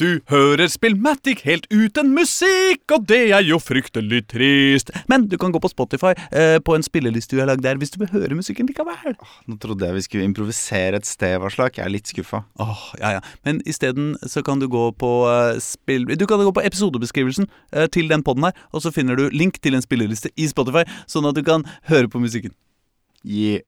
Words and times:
Du 0.00 0.22
hører 0.32 0.70
Spillmatic 0.72 1.42
helt 1.44 1.66
uten 1.68 2.14
musikk, 2.16 2.86
og 2.94 3.02
det 3.10 3.18
er 3.36 3.42
jo 3.44 3.58
fryktelig 3.60 4.22
trist. 4.32 4.88
Men 5.12 5.26
du 5.28 5.36
kan 5.36 5.52
gå 5.52 5.60
på 5.60 5.68
Spotify 5.68 6.14
eh, 6.32 6.56
på 6.64 6.72
en 6.72 6.86
spilleliste 6.86 7.36
du 7.36 7.42
har 7.42 7.50
lagd 7.50 7.66
der, 7.66 7.76
hvis 7.76 7.92
du 7.92 7.98
vil 8.00 8.08
høre 8.14 8.38
musikken 8.38 8.70
likevel. 8.70 9.18
Nå 9.44 9.58
trodde 9.60 9.84
jeg 9.84 9.98
vi 9.98 10.06
skulle 10.06 10.30
improvisere 10.30 10.96
et 11.02 11.08
sted, 11.08 11.36
Varslak. 11.42 11.76
Jeg 11.76 11.84
er 11.84 11.92
litt 11.92 12.08
skuffa. 12.08 12.46
Åh, 12.64 12.86
ja, 13.02 13.12
ja. 13.18 13.20
Men 13.44 13.60
isteden 13.68 14.14
så 14.24 14.40
kan 14.46 14.62
du 14.62 14.70
gå 14.72 14.88
på 14.96 15.12
eh, 15.28 15.60
spill... 15.60 16.08
Du 16.16 16.24
kan 16.24 16.40
gå 16.40 16.56
på 16.56 16.64
episodebeskrivelsen 16.64 17.50
eh, 17.76 17.90
til 17.92 18.08
den 18.08 18.24
podden 18.24 18.48
her, 18.48 18.66
og 18.72 18.80
så 18.86 18.94
finner 18.96 19.20
du 19.20 19.26
link 19.36 19.60
til 19.60 19.76
en 19.76 19.84
spilleliste 19.84 20.32
i 20.40 20.48
Spotify, 20.48 20.88
sånn 21.12 21.28
at 21.28 21.36
du 21.36 21.44
kan 21.44 21.68
høre 21.92 22.08
på 22.08 22.24
musikken. 22.24 22.56
Yeah. 23.20 23.60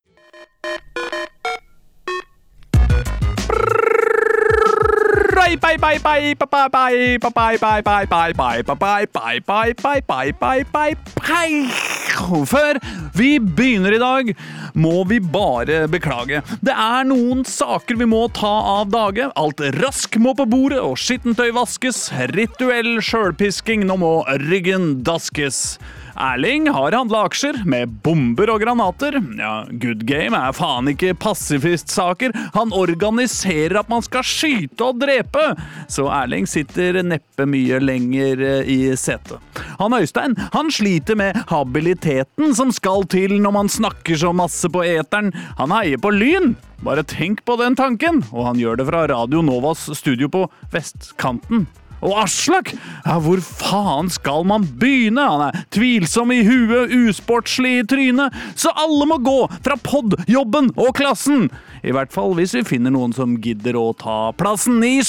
Bye, 5.42 5.56
bye, 5.56 5.76
bye, 5.76 5.98
bye, 5.98 6.34
bye, 6.38 6.68
bye, 6.68 7.18
bye, 7.18 7.18
bye, 7.18 7.58
bye, 7.58 7.82
bye, 7.82 8.06
bye, 8.06 8.36
bye, 8.38 8.70
bye, 8.70 9.00
bye, 9.10 9.40
bye, 9.40 9.72
bye, 9.74 10.00
bye, 10.06 10.30
bye, 10.38 10.62
bye, 10.72 10.94
bye. 11.18 12.44
Før 12.46 12.78
vi 13.16 13.40
begynner 13.42 13.96
i 13.96 13.98
dag, 13.98 14.30
må 14.78 15.02
vi 15.10 15.18
bare 15.18 15.88
beklage. 15.90 16.44
Det 16.62 16.76
er 16.78 17.08
noen 17.10 17.42
saker 17.48 17.98
vi 17.98 18.06
må 18.06 18.28
ta 18.38 18.52
av 18.76 18.92
dage. 18.94 19.32
Alt 19.34 19.64
rask 19.80 20.14
må 20.22 20.36
på 20.38 20.46
bordet, 20.46 20.78
og 20.78 20.94
skittentøy 21.02 21.50
vaskes. 21.58 22.04
Rituell 22.36 23.00
sjølpisking, 23.02 23.82
nå 23.90 23.98
må 23.98 24.12
ryggen 24.46 25.00
daskes. 25.02 25.80
Erling 26.16 26.68
har 26.72 26.92
handla 26.96 27.24
aksjer 27.26 27.62
med 27.68 27.92
bomber 28.04 28.50
og 28.52 28.62
granater. 28.62 29.16
Ja, 29.38 29.64
Good 29.70 30.04
Game 30.08 30.36
er 30.36 30.54
faen 30.56 30.90
ikke 30.92 31.14
pasifistsaker. 31.18 32.34
Han 32.56 32.74
organiserer 32.76 33.78
at 33.80 33.90
man 33.92 34.04
skal 34.04 34.26
skyte 34.26 34.90
og 34.90 35.00
drepe. 35.02 35.44
Så 35.92 36.08
Erling 36.12 36.48
sitter 36.50 37.02
neppe 37.06 37.46
mye 37.48 37.80
lenger 37.82 38.42
eh, 38.44 38.72
i 38.72 38.80
setet. 38.98 39.40
Han 39.80 39.96
Øystein 39.96 40.36
han 40.52 40.70
sliter 40.72 41.16
med 41.18 41.38
habiliteten 41.50 42.54
som 42.56 42.72
skal 42.74 43.06
til 43.10 43.38
når 43.42 43.56
man 43.56 43.72
snakker 43.72 44.18
så 44.18 44.32
masse 44.36 44.68
på 44.72 44.84
eteren. 44.86 45.32
Han 45.58 45.74
heier 45.74 46.00
på 46.02 46.12
Lyn. 46.14 46.54
Bare 46.82 47.04
tenk 47.06 47.44
på 47.46 47.54
den 47.60 47.76
tanken! 47.78 48.24
Og 48.34 48.48
han 48.48 48.58
gjør 48.58 48.80
det 48.80 48.88
fra 48.88 49.04
Radio 49.06 49.42
Novas 49.46 49.86
studio 49.94 50.26
på 50.32 50.48
vestkanten. 50.72 51.68
Og 52.02 52.16
Aslak! 52.24 52.72
Ja, 53.06 53.18
hvor 53.22 53.40
faen 53.42 54.10
skal 54.10 54.46
man 54.48 54.66
begynne? 54.80 55.22
Han 55.22 55.44
er 55.48 55.60
tvilsom 55.74 56.34
i 56.34 56.42
huet, 56.46 56.90
usportslig 57.06 57.76
i 57.80 57.86
trynet. 57.86 58.34
Så 58.58 58.74
alle 58.74 59.06
må 59.08 59.20
gå 59.22 59.38
fra 59.62 59.78
pod, 59.78 60.18
jobben 60.30 60.72
og 60.76 60.96
klassen! 60.98 61.48
I 61.82 61.94
hvert 61.94 62.12
fall 62.14 62.36
hvis 62.38 62.54
vi 62.54 62.66
finner 62.66 62.94
noen 62.94 63.14
som 63.14 63.38
gidder 63.42 63.78
å 63.78 63.88
ta 63.98 64.30
plassen 64.38 64.82
i 64.86 65.00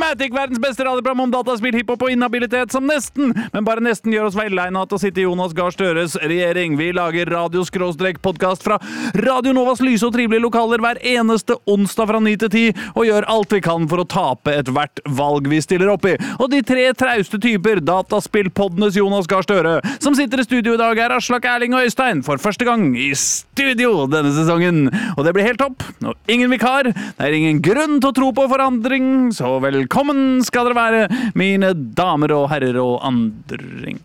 Spillmatic! 0.00 0.32
Verdens 0.32 0.58
beste 0.58 0.84
radioprogram 0.84 1.20
om 1.20 1.32
dataspill, 1.32 1.74
hiphop 1.76 2.06
og 2.06 2.12
inhabilitet 2.14 2.72
som 2.72 2.86
nesten, 2.88 3.34
men 3.52 3.64
bare 3.66 3.82
nesten 3.84 4.14
gjør 4.14 4.30
oss 4.30 4.36
velegna 4.38 4.86
til 4.88 4.96
å 4.96 5.00
sitte 5.02 5.20
i 5.20 5.24
Jonas 5.26 5.52
Gahr 5.52 5.74
Støres 5.74 6.14
regjering. 6.16 6.78
Vi 6.78 6.86
lager 6.96 7.28
radio-podkast 7.28 8.64
fra 8.64 8.78
Radio 9.20 9.52
Novas 9.52 9.82
lyse 9.84 10.06
og 10.08 10.14
trivelige 10.14 10.40
lokaler 10.40 10.80
hver 10.80 11.00
eneste 11.04 11.58
onsdag 11.68 12.08
fra 12.08 12.20
9 12.24 12.32
til 12.40 12.52
10, 12.72 12.86
og 12.94 13.08
gjør 13.10 13.26
alt 13.34 13.52
vi 13.52 13.60
kan 13.66 13.84
for 13.90 14.00
å 14.00 14.06
tape 14.08 14.54
ethvert 14.62 15.02
valg 15.20 15.50
vi 15.52 15.60
stiller 15.60 15.92
opp 15.92 16.08
i. 16.08 16.14
Og 16.38 16.48
de 16.54 16.62
tre 16.64 16.86
trauste 16.96 17.42
typer, 17.42 17.84
dataspillpoddenes 17.84 18.96
Jonas 18.96 19.28
Gahr 19.28 19.44
Støre, 19.44 19.76
som 20.00 20.16
sitter 20.16 20.40
i 20.40 20.48
studio 20.48 20.78
i 20.78 20.80
dag, 20.80 20.96
er 20.96 21.16
Aslak, 21.18 21.44
Erling 21.44 21.76
og 21.76 21.84
Øystein 21.84 22.24
for 22.24 22.40
første 22.40 22.64
gang 22.64 22.88
i 22.96 23.10
studio 23.20 24.06
denne 24.08 24.32
sesongen. 24.32 24.86
Og 25.18 25.28
det 25.28 25.36
blir 25.36 25.50
helt 25.50 25.60
topp. 25.60 25.84
Og 26.06 26.32
ingen 26.32 26.48
vikar. 26.56 26.88
Det 26.88 27.20
er 27.20 27.36
ingen 27.36 27.60
grunn 27.60 28.00
til 28.00 28.14
å 28.14 28.16
tro 28.16 28.32
på 28.32 28.48
forandring, 28.48 29.28
så 29.36 29.58
velkommen 29.60 29.89
skal 30.46 30.68
dere 30.68 30.76
være, 30.76 31.32
mine 31.34 31.72
damer 31.74 32.34
og 32.36 32.48
herrer 32.52 32.78
og 32.82 33.00
andring. 33.06 34.00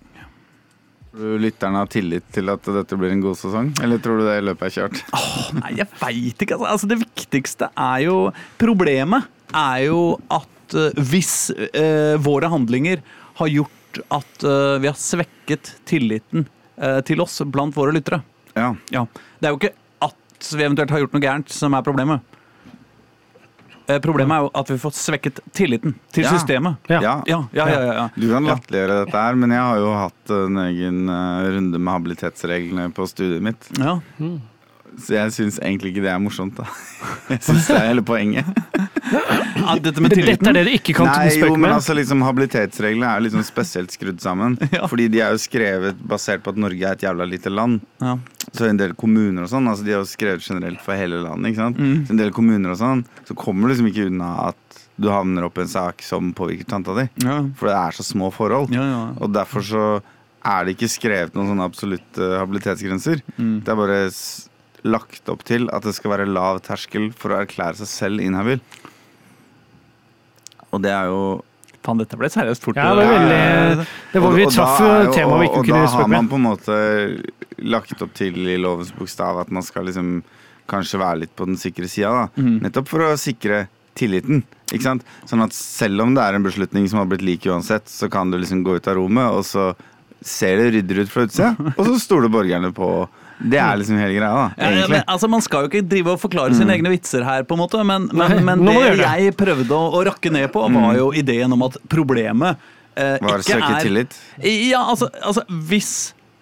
Tror 1.15 1.37
du 1.37 1.43
lytterne 1.45 1.79
har 1.79 1.87
tillit 1.87 2.25
til 2.35 2.51
at 2.51 2.65
dette 2.75 2.97
blir 2.99 3.13
en 3.13 3.21
god 3.23 3.37
sesong? 3.39 3.69
Eller 3.83 4.01
tror 4.03 4.19
du 4.19 4.25
det 4.27 4.41
løpet 4.43 4.67
er 4.67 4.73
kjørt? 4.75 4.99
Åh, 5.15 5.37
nei, 5.61 5.71
jeg 5.79 5.87
veit 6.01 6.43
ikke. 6.43 6.57
Altså. 6.57 6.71
altså, 6.73 6.89
det 6.91 6.97
viktigste 7.05 7.69
er 7.71 8.01
jo 8.03 8.17
Problemet 8.59 9.29
er 9.55 9.85
jo 9.85 10.01
at 10.33 10.75
uh, 10.75 10.99
hvis 11.07 11.53
uh, 11.55 12.17
våre 12.19 12.49
handlinger 12.51 12.99
har 13.39 13.51
gjort 13.53 14.01
at 14.11 14.43
uh, 14.43 14.75
vi 14.83 14.91
har 14.91 14.99
svekket 14.99 15.77
tilliten 15.87 16.49
til 17.07 17.21
oss 17.23 17.37
blant 17.47 17.71
våre 17.71 17.93
lyttere 17.95 18.17
Ja. 18.51 18.73
Ja. 18.91 19.05
Det 19.39 19.47
er 19.47 19.53
jo 19.53 19.59
ikke 19.61 19.69
at 20.03 20.47
vi 20.51 20.65
eventuelt 20.65 20.91
har 20.91 20.99
gjort 20.99 21.13
noe 21.15 21.23
gærent 21.23 21.53
som 21.55 21.71
er 21.71 21.85
problemet. 21.85 22.35
Eh, 23.87 23.99
Problemet 24.01 24.33
er 24.35 24.41
jo 24.45 24.51
at 24.55 24.67
vi 24.71 24.73
har 24.73 24.81
fått 24.81 24.97
svekket 24.97 25.39
tilliten 25.53 25.93
til 26.11 26.23
Ja. 26.23 26.31
systemet. 26.33 26.77
Ja. 26.89 27.01
Ja. 27.01 27.13
Ja, 27.27 27.39
ja, 27.53 27.67
ja, 27.69 27.79
ja, 27.85 27.93
ja. 27.93 28.09
Du 28.15 28.27
kan 28.31 28.45
Ja. 28.45 28.55
latterliggjøre 28.55 29.05
dette 29.05 29.17
her, 29.21 29.35
men 29.35 29.51
jeg 29.51 29.59
har 29.61 29.77
jo 29.77 29.93
hatt 29.93 30.29
en 30.29 30.57
egen 30.57 31.09
eh, 31.09 31.49
runde 31.53 31.77
med 31.79 31.93
habilitetsreglene 31.93 32.91
på 32.93 33.05
studiet 33.07 33.41
mitt. 33.41 33.69
Ja. 33.77 33.99
Så 35.01 35.15
jeg 35.17 35.31
syns 35.35 35.57
egentlig 35.59 35.91
ikke 35.93 36.03
det 36.05 36.11
er 36.13 36.19
morsomt, 36.23 36.55
da. 36.57 36.65
Jeg 37.33 37.41
syns 37.43 37.67
det 37.67 37.75
er 37.75 37.87
hele 37.89 38.03
poenget. 38.05 38.47
Ja, 39.05 39.75
dette 39.81 40.01
med 40.01 40.13
Dette 40.15 40.49
er 40.49 40.55
det 40.55 40.63
du 40.65 40.71
ikke 40.73 40.95
kan 40.97 41.09
Nei, 41.09 41.27
jo, 41.37 41.51
men 41.53 41.65
med. 41.67 41.73
altså 41.77 41.93
liksom 41.97 42.23
Habilitetsreglene 42.25 43.09
er 43.09 43.23
liksom 43.25 43.43
spesielt 43.45 43.93
skrudd 43.93 44.21
sammen. 44.23 44.57
Ja. 44.75 44.87
Fordi 44.91 45.05
de 45.11 45.21
er 45.23 45.35
jo 45.35 45.39
skrevet 45.39 45.99
basert 46.09 46.41
på 46.43 46.51
at 46.51 46.57
Norge 46.59 46.81
er 46.83 46.97
et 46.97 47.03
jævla 47.05 47.27
lite 47.29 47.51
land. 47.53 47.83
Ja. 48.03 48.15
Så 48.49 48.67
en 48.67 48.79
del 48.79 48.95
kommuner 48.97 49.45
og 49.45 49.51
sånn, 49.51 49.67
altså 49.71 49.85
de 49.85 49.93
er 49.93 49.99
jo 50.01 50.07
skrevet 50.09 50.43
generelt 50.43 50.81
for 50.83 50.97
hele 50.99 51.21
landet. 51.23 51.51
ikke 51.53 51.61
sant? 51.61 51.79
Mm. 51.79 52.01
Så 52.07 52.15
en 52.15 52.19
del 52.23 52.33
kommuner 52.35 52.73
og 52.73 52.79
sånn, 52.81 53.03
så 53.27 53.37
kommer 53.39 53.67
du 53.67 53.73
liksom 53.75 53.91
ikke 53.91 54.07
unna 54.09 54.31
at 54.49 54.81
du 54.99 55.09
havner 55.11 55.47
opp 55.47 55.57
i 55.59 55.63
en 55.65 55.71
sak 55.71 56.03
som 56.07 56.33
påvirker 56.35 56.67
tanta 56.71 56.95
di. 56.97 57.07
Ja. 57.23 57.41
For 57.59 57.69
det 57.71 57.77
er 57.77 57.95
så 57.97 58.05
små 58.07 58.31
forhold. 58.35 58.73
Ja, 58.75 58.83
ja. 58.89 59.01
Og 59.21 59.31
derfor 59.35 59.63
så 59.65 59.85
er 60.45 60.65
det 60.67 60.75
ikke 60.75 60.91
skrevet 60.91 61.35
noen 61.37 61.49
sånne 61.53 61.65
absolutte 61.67 62.33
habilitetsgrenser. 62.39 63.23
Mm. 63.37 63.55
Det 63.65 63.73
er 63.73 63.79
bare 63.79 64.01
lagt 64.85 65.27
opp 65.33 65.41
til 65.47 65.65
at 65.73 65.83
det 65.87 65.95
skal 65.97 66.11
være 66.13 66.27
lav 66.29 66.59
terskel 66.65 67.09
for 67.17 67.33
å 67.33 67.39
erklære 67.43 67.79
seg 67.81 67.89
selv 67.89 68.21
inhabil. 68.23 68.61
Og 70.73 70.81
det 70.85 70.91
er 70.93 71.11
jo 71.11 71.19
Faen, 71.85 71.99
dette 72.01 72.17
ble 72.17 72.25
seriøst 72.33 72.63
fort. 72.65 72.79
Ja, 72.81 72.95
det 72.97 73.03
var 73.05 73.11
veldig 73.13 73.83
Det 74.15 74.21
var 74.23 74.31
Vi 74.33 74.45
traff 74.49 74.79
jo- 74.81 75.11
temaet 75.13 75.41
vi 75.43 75.45
ikke 75.51 75.59
og, 75.59 75.65
kunne 75.65 75.65
Og 75.65 75.67
da 75.69 75.81
har 75.85 75.91
spøke 75.93 76.09
man 76.15 76.29
på 76.31 76.39
en 76.39 76.45
måte 76.47 76.77
lagt 77.61 78.01
opp 78.01 78.13
til 78.17 78.39
i 78.49 78.55
lovens 78.57 78.89
bokstav 78.97 79.37
at 79.43 79.51
man 79.53 79.61
skal 79.63 79.85
liksom 79.85 80.23
kanskje 80.67 80.97
være 80.97 81.19
litt 81.21 81.35
på 81.37 81.45
den 81.45 81.55
sikre 81.61 81.85
sida. 81.87 82.09
da. 82.09 82.41
Mhm. 82.41 82.55
Nettopp 82.65 82.87
for 82.89 82.99
å 83.05 83.11
sikre 83.21 83.67
tilliten. 83.95 84.41
Ikke 84.73 84.81
sant? 84.81 85.03
Sånn 85.29 85.43
at 85.45 85.53
selv 85.53 86.01
om 86.01 86.15
det 86.15 86.23
er 86.25 86.33
en 86.33 86.43
beslutning 86.43 86.89
som 86.89 86.97
har 86.99 87.05
blitt 87.05 87.21
lik 87.21 87.45
uansett, 87.45 87.85
så 87.85 88.09
kan 88.09 88.31
du 88.31 88.37
liksom 88.39 88.63
gå 88.65 88.75
ut 88.75 88.87
av 88.87 88.95
rommet, 88.97 89.29
og 89.31 89.43
så 89.45 89.75
ser 90.25 90.57
det 90.57 90.73
ryddigere 90.73 91.05
ut 91.05 91.09
fra 91.13 91.27
utsida, 91.27 91.55
og 91.77 91.85
så 91.85 91.99
stoler 92.01 92.29
borgerne 92.33 92.73
på 92.73 93.07
Det 93.39 93.59
er 93.59 93.79
liksom 93.79 93.97
hele 93.99 94.15
greia, 94.15 94.31
da. 94.31 94.45
Ja, 94.57 94.87
men, 94.87 95.01
altså, 95.11 95.27
Man 95.31 95.43
skal 95.43 95.65
jo 95.65 95.71
ikke 95.71 95.83
drive 95.91 96.13
og 96.15 96.21
forklare 96.21 96.55
sine 96.55 96.75
egne 96.77 96.91
vitser 96.93 97.25
her, 97.27 97.43
på 97.47 97.57
en 97.57 97.63
måte, 97.65 97.81
men, 97.87 98.07
men, 98.19 98.37
men 98.47 98.63
må 98.63 98.77
det 98.85 98.95
jeg 99.01 99.35
prøvde 99.39 99.75
å, 99.75 99.89
å 99.97 100.03
rakke 100.07 100.31
ned 100.33 100.47
på, 100.53 100.63
var 100.75 100.99
jo 100.99 101.11
ideen 101.15 101.55
om 101.55 101.65
at 101.67 101.79
problemet 101.91 102.61
eh, 102.95 103.17
Var 103.19 103.43
ikke 103.43 103.49
søke 103.49 103.71
er 103.71 103.89
tillit. 103.89 104.19
Ja, 104.43 104.85
altså, 104.93 105.09
altså 105.21 105.43
hvis 105.69 105.91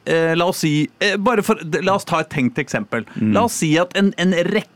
eh, 0.05 0.33
La 0.37 0.47
oss 0.51 0.61
si 0.63 0.75
eh, 1.03 1.17
for, 1.45 1.61
La 1.81 1.97
oss 1.97 2.07
ta 2.09 2.21
et 2.23 2.31
tenkt 2.33 2.61
eksempel. 2.61 3.07
Mm. 3.15 3.33
La 3.35 3.47
oss 3.49 3.57
si 3.63 3.73
at 3.81 3.95
en, 3.99 4.13
en 4.21 4.37
rekke 4.53 4.72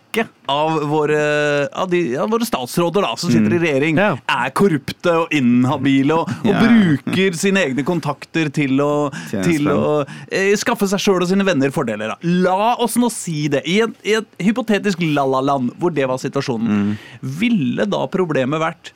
av 0.49 0.79
våre, 0.89 1.67
av 1.73 1.89
de, 1.91 2.01
av 2.17 2.29
våre 2.31 2.45
statsråder 2.47 3.01
da, 3.05 3.15
som 3.17 3.29
Mm. 3.29 3.35
sitter 3.37 3.55
i 3.55 3.59
regjering, 3.59 3.97
Ja. 3.97 4.17
er 4.27 4.49
korrupte 4.51 5.11
og 5.23 5.27
inhabile 5.31 6.11
og, 6.17 6.29
og 6.29 6.45
Ja. 6.53 6.59
bruker 6.61 7.33
sine 7.35 7.57
egne 7.65 7.83
kontakter 7.83 8.49
til 8.53 8.77
å, 8.79 9.11
Tjene 9.29 9.43
til 9.43 9.67
å 9.67 10.05
eh, 10.31 10.53
skaffe 10.55 10.87
seg 10.87 10.99
sjøl 10.99 11.21
og 11.21 11.27
sine 11.27 11.43
venner 11.45 11.69
fordeler. 11.69 12.07
Da. 12.09 12.15
La 12.23 12.75
oss 12.79 12.95
nå 12.97 13.09
si 13.11 13.47
det. 13.47 13.63
I 13.67 13.81
et, 13.81 13.93
i 14.05 14.13
et 14.13 14.27
hypotetisk 14.39 14.99
la-la-land 15.01 15.73
hvor 15.79 15.93
det 15.93 16.07
var 16.07 16.17
situasjonen, 16.17 16.67
Mm. 16.67 16.97
ville 17.21 17.85
da 17.85 18.05
problemet 18.07 18.59
vært 18.59 18.91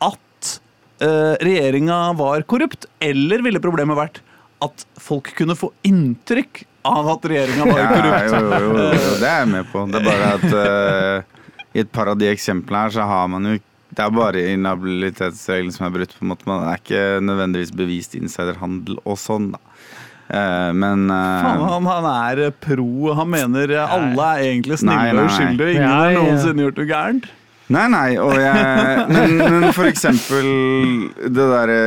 at 0.00 0.60
uh, 1.02 1.34
regjeringa 1.42 2.14
var 2.16 2.42
korrupt, 2.42 2.86
eller 3.02 3.42
ville 3.42 3.58
problemet 3.60 3.96
vært 3.96 4.20
at 4.62 4.84
folk 4.98 5.32
kunne 5.36 5.56
få 5.58 5.70
inntrykk 5.84 6.64
av 6.84 7.08
at 7.14 7.28
regjeringa 7.30 7.66
var 7.70 7.78
Ja, 7.80 7.90
korrupt? 7.92 8.32
jo, 8.32 8.40
jo, 8.40 8.72
jo, 8.78 8.88
jo, 8.92 9.12
det 9.20 9.28
er 9.30 9.38
jeg 9.42 9.50
med 9.52 9.70
på. 9.72 9.84
Det 9.90 10.00
er 10.00 10.08
bare 10.08 10.32
at 10.38 10.48
uh, 10.52 11.44
i 11.74 11.82
et 11.84 11.90
par 11.94 12.10
av 12.12 12.18
de 12.20 12.28
eksemplene 12.30 12.84
her, 12.86 12.94
så 12.94 13.06
har 13.08 13.28
man 13.32 13.48
jo 13.52 13.58
Det 13.94 14.02
er 14.02 14.10
bare 14.10 14.40
inhabilitetsregelen 14.54 15.70
som 15.74 15.86
er 15.86 15.92
brutt. 15.94 16.14
på 16.18 16.24
en 16.24 16.32
måte 16.32 16.48
Man 16.50 16.64
er 16.66 16.80
ikke 16.80 17.02
nødvendigvis 17.22 17.70
bevist 17.78 18.16
insiderhandel 18.18 18.98
og 19.04 19.16
sånn, 19.22 19.52
da. 19.54 19.60
Eh, 20.34 20.70
men 20.72 21.04
uh, 21.12 21.44
Faen, 21.44 21.62
han, 21.68 21.86
han 21.86 22.06
er 22.10 22.50
pro. 22.64 23.12
Han 23.14 23.28
mener 23.30 23.74
alle 23.84 24.28
er 24.34 24.44
egentlig 24.50 24.78
snille 24.80 24.96
Nei, 24.96 25.12
nei, 25.12 25.14
og 25.14 25.24
nei. 25.24 25.30
uskyldige. 25.30 25.74
Ingen 25.78 25.92
har 25.92 26.14
noensinne 26.18 26.64
gjort 26.66 26.80
noe 26.80 26.88
gærent. 26.90 27.28
Nei, 27.74 27.84
nei, 27.88 28.08
og 28.20 28.34
jeg 28.36 29.04
Men, 29.14 29.36
men 29.40 29.70
for 29.72 29.88
eksempel 29.88 30.48
det 31.24 31.32
derre 31.48 31.78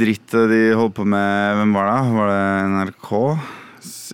drittet 0.00 0.46
de 0.48 0.60
holdt 0.78 0.94
på 0.96 1.04
med 1.04 1.58
Hvem 1.58 1.74
var 1.76 1.90
det? 1.90 2.14
Var 2.14 2.30
det 2.30 2.44
NRK? 2.72 3.10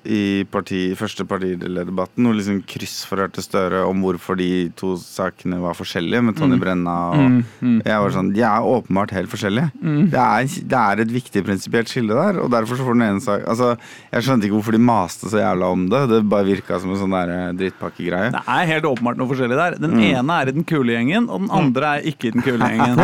I 0.06 0.44
parti, 0.50 0.80
første 0.98 1.24
partilederdebatten 1.26 2.24
hvor 2.26 2.36
liksom 2.38 2.60
kryssforhørte 2.68 3.42
Støre 3.42 3.80
om 3.88 4.00
hvorfor 4.04 4.36
de 4.38 4.68
to 4.78 4.94
sakene 5.00 5.58
var 5.62 5.74
forskjellige, 5.78 6.22
med 6.28 6.36
Tonje 6.38 6.58
Brenna 6.62 6.94
og 7.10 7.16
Mm, 7.26 7.38
mm. 7.60 7.78
Jeg 7.86 8.00
var 8.04 8.12
sånn 8.14 8.28
De 8.36 8.42
er 8.46 8.66
åpenbart 8.70 9.10
helt 9.16 9.30
forskjellige. 9.32 9.70
Mm. 9.82 10.02
Det, 10.12 10.20
er, 10.20 10.50
det 10.72 10.78
er 10.82 11.02
et 11.02 11.12
viktig 11.14 11.42
prinsipielt 11.46 11.90
skille 11.90 12.14
der, 12.14 12.38
og 12.44 12.50
derfor 12.52 12.78
så 12.78 12.86
får 12.86 12.94
den 12.98 13.06
ene 13.08 13.20
sak 13.24 13.42
Altså, 13.48 13.72
jeg 14.12 14.22
skjønte 14.26 14.46
ikke 14.48 14.56
hvorfor 14.58 14.76
de 14.76 14.82
maste 14.86 15.30
så 15.32 15.40
jævla 15.42 15.70
om 15.74 15.86
det. 15.90 16.02
Det 16.12 16.20
bare 16.30 16.46
virka 16.46 16.78
som 16.82 16.92
en 16.94 17.00
sånn 17.00 17.14
der 17.16 17.32
eh, 17.34 17.52
drittpakkegreie. 17.58 18.30
Det 18.36 18.42
er 18.46 18.70
helt 18.72 18.88
åpenbart 18.90 19.18
noe 19.20 19.30
forskjellig 19.32 19.58
der. 19.58 19.78
Den 19.82 19.96
Mm. 19.96 20.02
ene 20.20 20.38
er 20.42 20.48
i 20.50 20.54
den 20.56 20.64
kule 20.68 20.92
gjengen, 20.92 21.28
og 21.32 21.40
den 21.46 21.50
andre 21.54 21.92
er 21.98 22.06
ikke 22.12 22.28
i 22.28 22.34
den 22.36 22.42
kule 22.44 22.68
gjengen. 22.68 23.00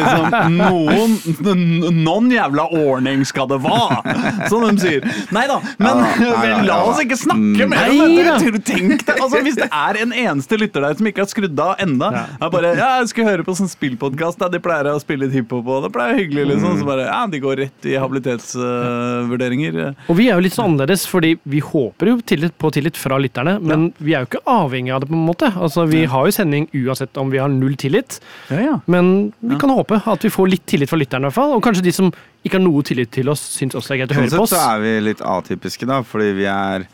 Liksom, 0.00 0.56
noen 0.56 1.16
Noen 2.04 2.30
jævla 2.32 2.64
ordning 2.74 3.22
skal 3.28 3.48
det 3.50 3.58
være, 3.62 4.00
som 4.50 4.64
de 4.66 4.72
sier. 4.82 5.04
Nei 5.34 5.46
da, 5.50 5.58
men 5.80 6.00
Ja, 6.20 6.39
ja, 6.48 6.62
la 6.62 6.76
oss 6.84 7.00
ikke 7.02 7.16
snakke 7.18 7.66
Mm. 7.66 7.68
mer 7.70 7.90
om 7.90 8.14
dette. 8.16 8.62
Tenk 8.64 9.04
deg, 9.06 9.16
altså, 9.20 9.40
Hvis 9.44 9.56
det 9.56 9.68
er 9.72 9.96
en 10.02 10.12
eneste 10.12 10.58
lytter 10.58 10.80
der 10.82 10.94
som 10.94 11.06
ikke 11.06 11.18
har 11.24 11.26
skrudd 11.30 11.58
av 11.60 11.76
enda 11.78 12.10
Ja. 12.12 12.24
er 12.40 12.50
bare, 12.50 12.74
ja, 12.76 12.98
Jeg 13.00 13.08
skal 13.08 13.24
høre 13.24 13.44
på 13.44 13.54
sånn 13.56 13.68
spillpodkast 13.70 14.38
de 14.50 14.58
pleier 14.58 14.84
å 14.94 15.00
spille 15.00 15.26
litt 15.26 15.32
hiphop, 15.32 15.66
og 15.66 15.82
det 15.84 15.92
pleier 15.92 16.16
hyggelig, 16.18 16.46
liksom. 16.54 16.78
Så 16.80 16.84
bare, 16.86 17.06
ja, 17.06 17.26
De 17.26 17.38
går 17.40 17.56
rett 17.64 17.86
i 17.86 17.96
habilitetsvurderinger. 18.00 19.94
Og 20.08 20.16
vi 20.18 20.28
er 20.30 20.36
jo 20.38 20.44
litt 20.44 20.56
så 20.56 20.64
annerledes, 20.66 21.06
fordi 21.08 21.34
vi 21.48 21.60
håper 21.64 22.12
jo 22.12 22.16
tillit 22.26 22.56
på 22.60 22.70
tillit 22.74 22.96
fra 23.00 23.18
lytterne, 23.20 23.58
men 23.62 23.92
vi 24.00 24.14
er 24.14 24.24
jo 24.24 24.30
ikke 24.30 24.44
avhengig 24.50 24.94
av 24.94 25.00
det, 25.04 25.08
på 25.10 25.16
en 25.18 25.26
måte. 25.26 25.50
Altså, 25.56 25.86
Vi 25.90 26.04
har 26.06 26.26
jo 26.26 26.30
sending 26.34 26.68
uansett 26.74 27.16
om 27.18 27.30
vi 27.30 27.38
har 27.38 27.48
null 27.48 27.74
tillit, 27.76 28.20
ja, 28.50 28.60
ja. 28.60 28.80
men 28.86 29.32
vi 29.42 29.54
Ja. 29.54 29.58
kan 29.58 29.70
håpe 29.70 30.00
at 30.06 30.22
vi 30.22 30.28
får 30.30 30.50
litt 30.50 30.66
tillit 30.66 30.88
fra 30.88 30.98
lytterne, 30.98 31.24
i 31.26 31.28
hvert 31.30 31.34
fall. 31.34 31.52
Og 31.54 31.62
kanskje 31.62 31.82
de 31.82 31.92
som 31.92 32.12
ikke 32.44 32.56
har 32.56 32.64
noe 32.64 32.82
tillit 32.86 33.10
til 33.12 33.28
oss, 33.32 33.42
syns 33.56 33.76
også 33.76 33.92
det 33.92 33.96
er 33.96 34.02
greit 34.04 34.16
å 34.16 34.20
høre 34.20 34.34
på 34.36 34.44
oss. 34.46 34.54
så 34.54 34.60
er 34.74 34.84
vi 34.84 34.92
litt 35.10 35.20
atypiske, 35.20 35.88
da, 35.88 36.00
fordi 36.06 36.32
vi 36.40 36.46
er 36.50 36.86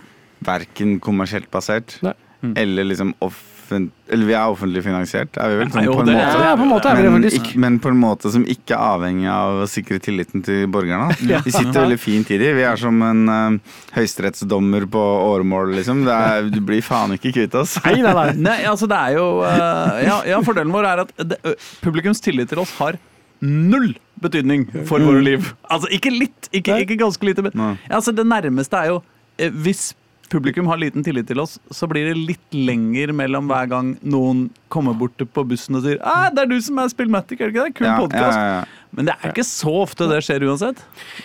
verken 0.47 0.99
kommersielt 1.01 1.51
basert 1.55 1.99
Mm. 2.43 2.53
eller 2.57 2.85
liksom 2.85 3.15
offent... 3.25 3.93
Eller 4.13 4.29
vi 4.29 4.35
er 4.37 4.53
offentlig 4.53 4.83
finansiert, 4.85 5.35
er 5.43 5.49
vi 5.51 5.57
vel? 5.59 5.71
Sånn, 5.73 5.87
jo, 5.89 5.95
på 5.97 6.03
en 6.05 6.07
det 6.07 6.15
måte. 6.15 6.43
Ja, 6.45 6.51
på 6.55 6.63
en 6.63 6.69
måte 6.71 6.91
er 6.91 6.99
vi 6.99 7.03
det 7.03 7.11
men, 7.11 7.25
faktisk. 7.25 7.49
ikke, 7.49 7.61
men 7.65 7.79
på 7.83 7.91
en 7.91 7.99
måte 7.99 8.31
som 8.31 8.45
ikke 8.47 8.77
er 8.77 8.93
avhengig 8.93 9.27
av 9.33 9.63
å 9.65 9.67
sikre 9.71 9.99
tilliten 10.05 10.45
til 10.47 10.69
borgerne. 10.71 11.17
Ja. 11.33 11.41
Vi 11.43 11.51
sitter 11.51 11.81
veldig 11.81 11.99
fint 11.99 12.31
i 12.31 12.39
de. 12.39 12.53
Vi 12.55 12.63
er 12.69 12.79
som 12.79 13.01
en 13.03 13.25
uh, 13.27 13.75
høyesterettsdommer 13.97 14.87
på 14.93 15.03
åremål, 15.33 15.75
liksom. 15.81 16.05
Det 16.07 16.15
er, 16.15 16.47
du 16.53 16.61
blir 16.69 16.85
faen 16.87 17.17
ikke 17.17 17.33
kvitt 17.35 17.57
oss. 17.59 17.75
Nei, 17.83 17.97
nei, 18.05 18.15
nei. 18.15 18.29
Nei, 18.47 18.59
altså 18.71 18.87
det 18.93 19.01
er 19.09 19.17
jo 19.19 19.27
uh, 19.43 19.99
ja, 20.05 20.21
ja, 20.31 20.41
fordelen 20.47 20.77
vår 20.77 20.91
er 20.93 21.03
at 21.09 21.15
det, 21.33 21.41
uh, 21.43 21.71
publikums 21.83 22.23
tillit 22.23 22.53
til 22.53 22.63
oss 22.63 22.77
har 22.79 23.01
null 23.43 23.97
betydning 24.23 24.67
for 24.89 25.03
våre 25.05 25.23
liv. 25.25 25.53
Altså 25.71 25.91
ikke 25.93 26.13
litt, 26.15 26.49
ikke, 26.53 26.81
ikke 26.85 26.99
ganske 27.05 27.29
lite. 27.29 27.45
Men, 27.47 27.79
altså 27.91 28.15
det 28.17 28.27
nærmeste 28.27 28.77
er 28.81 28.93
jo 28.95 29.01
eh, 29.39 29.53
Hvis 29.53 29.91
publikum 30.33 30.69
har 30.71 30.81
liten 30.81 31.05
tillit 31.07 31.29
til 31.31 31.41
oss, 31.43 31.59
så 31.71 31.89
blir 31.91 32.11
det 32.11 32.17
litt 32.19 32.57
lenger 32.57 33.13
mellom 33.17 33.51
hver 33.51 33.69
gang 33.71 33.95
noen 34.03 34.47
kommer 34.73 34.97
bort 34.99 35.21
på 35.21 35.45
bussen 35.47 35.79
og 35.79 35.85
sier 35.87 36.01
«Ah, 36.03 36.29
'Det 36.31 36.45
er 36.45 36.51
du 36.51 36.59
som 36.61 36.79
er 36.83 36.91
Spillmatic, 36.91 37.41
er 37.41 37.51
det 37.51 37.55
ikke 37.55 37.67
det? 37.67 37.75
Kul 37.79 37.87
Ja, 37.87 38.01
ja, 38.01 38.33
ja, 38.33 38.49
ja. 38.57 38.65
Men 38.97 39.11
det 39.11 39.15
er 39.19 39.29
ikke 39.29 39.45
så 39.45 39.73
ofte 39.83 40.07
det 40.09 40.23
skjer 40.25 40.47
uansett. 40.49 40.79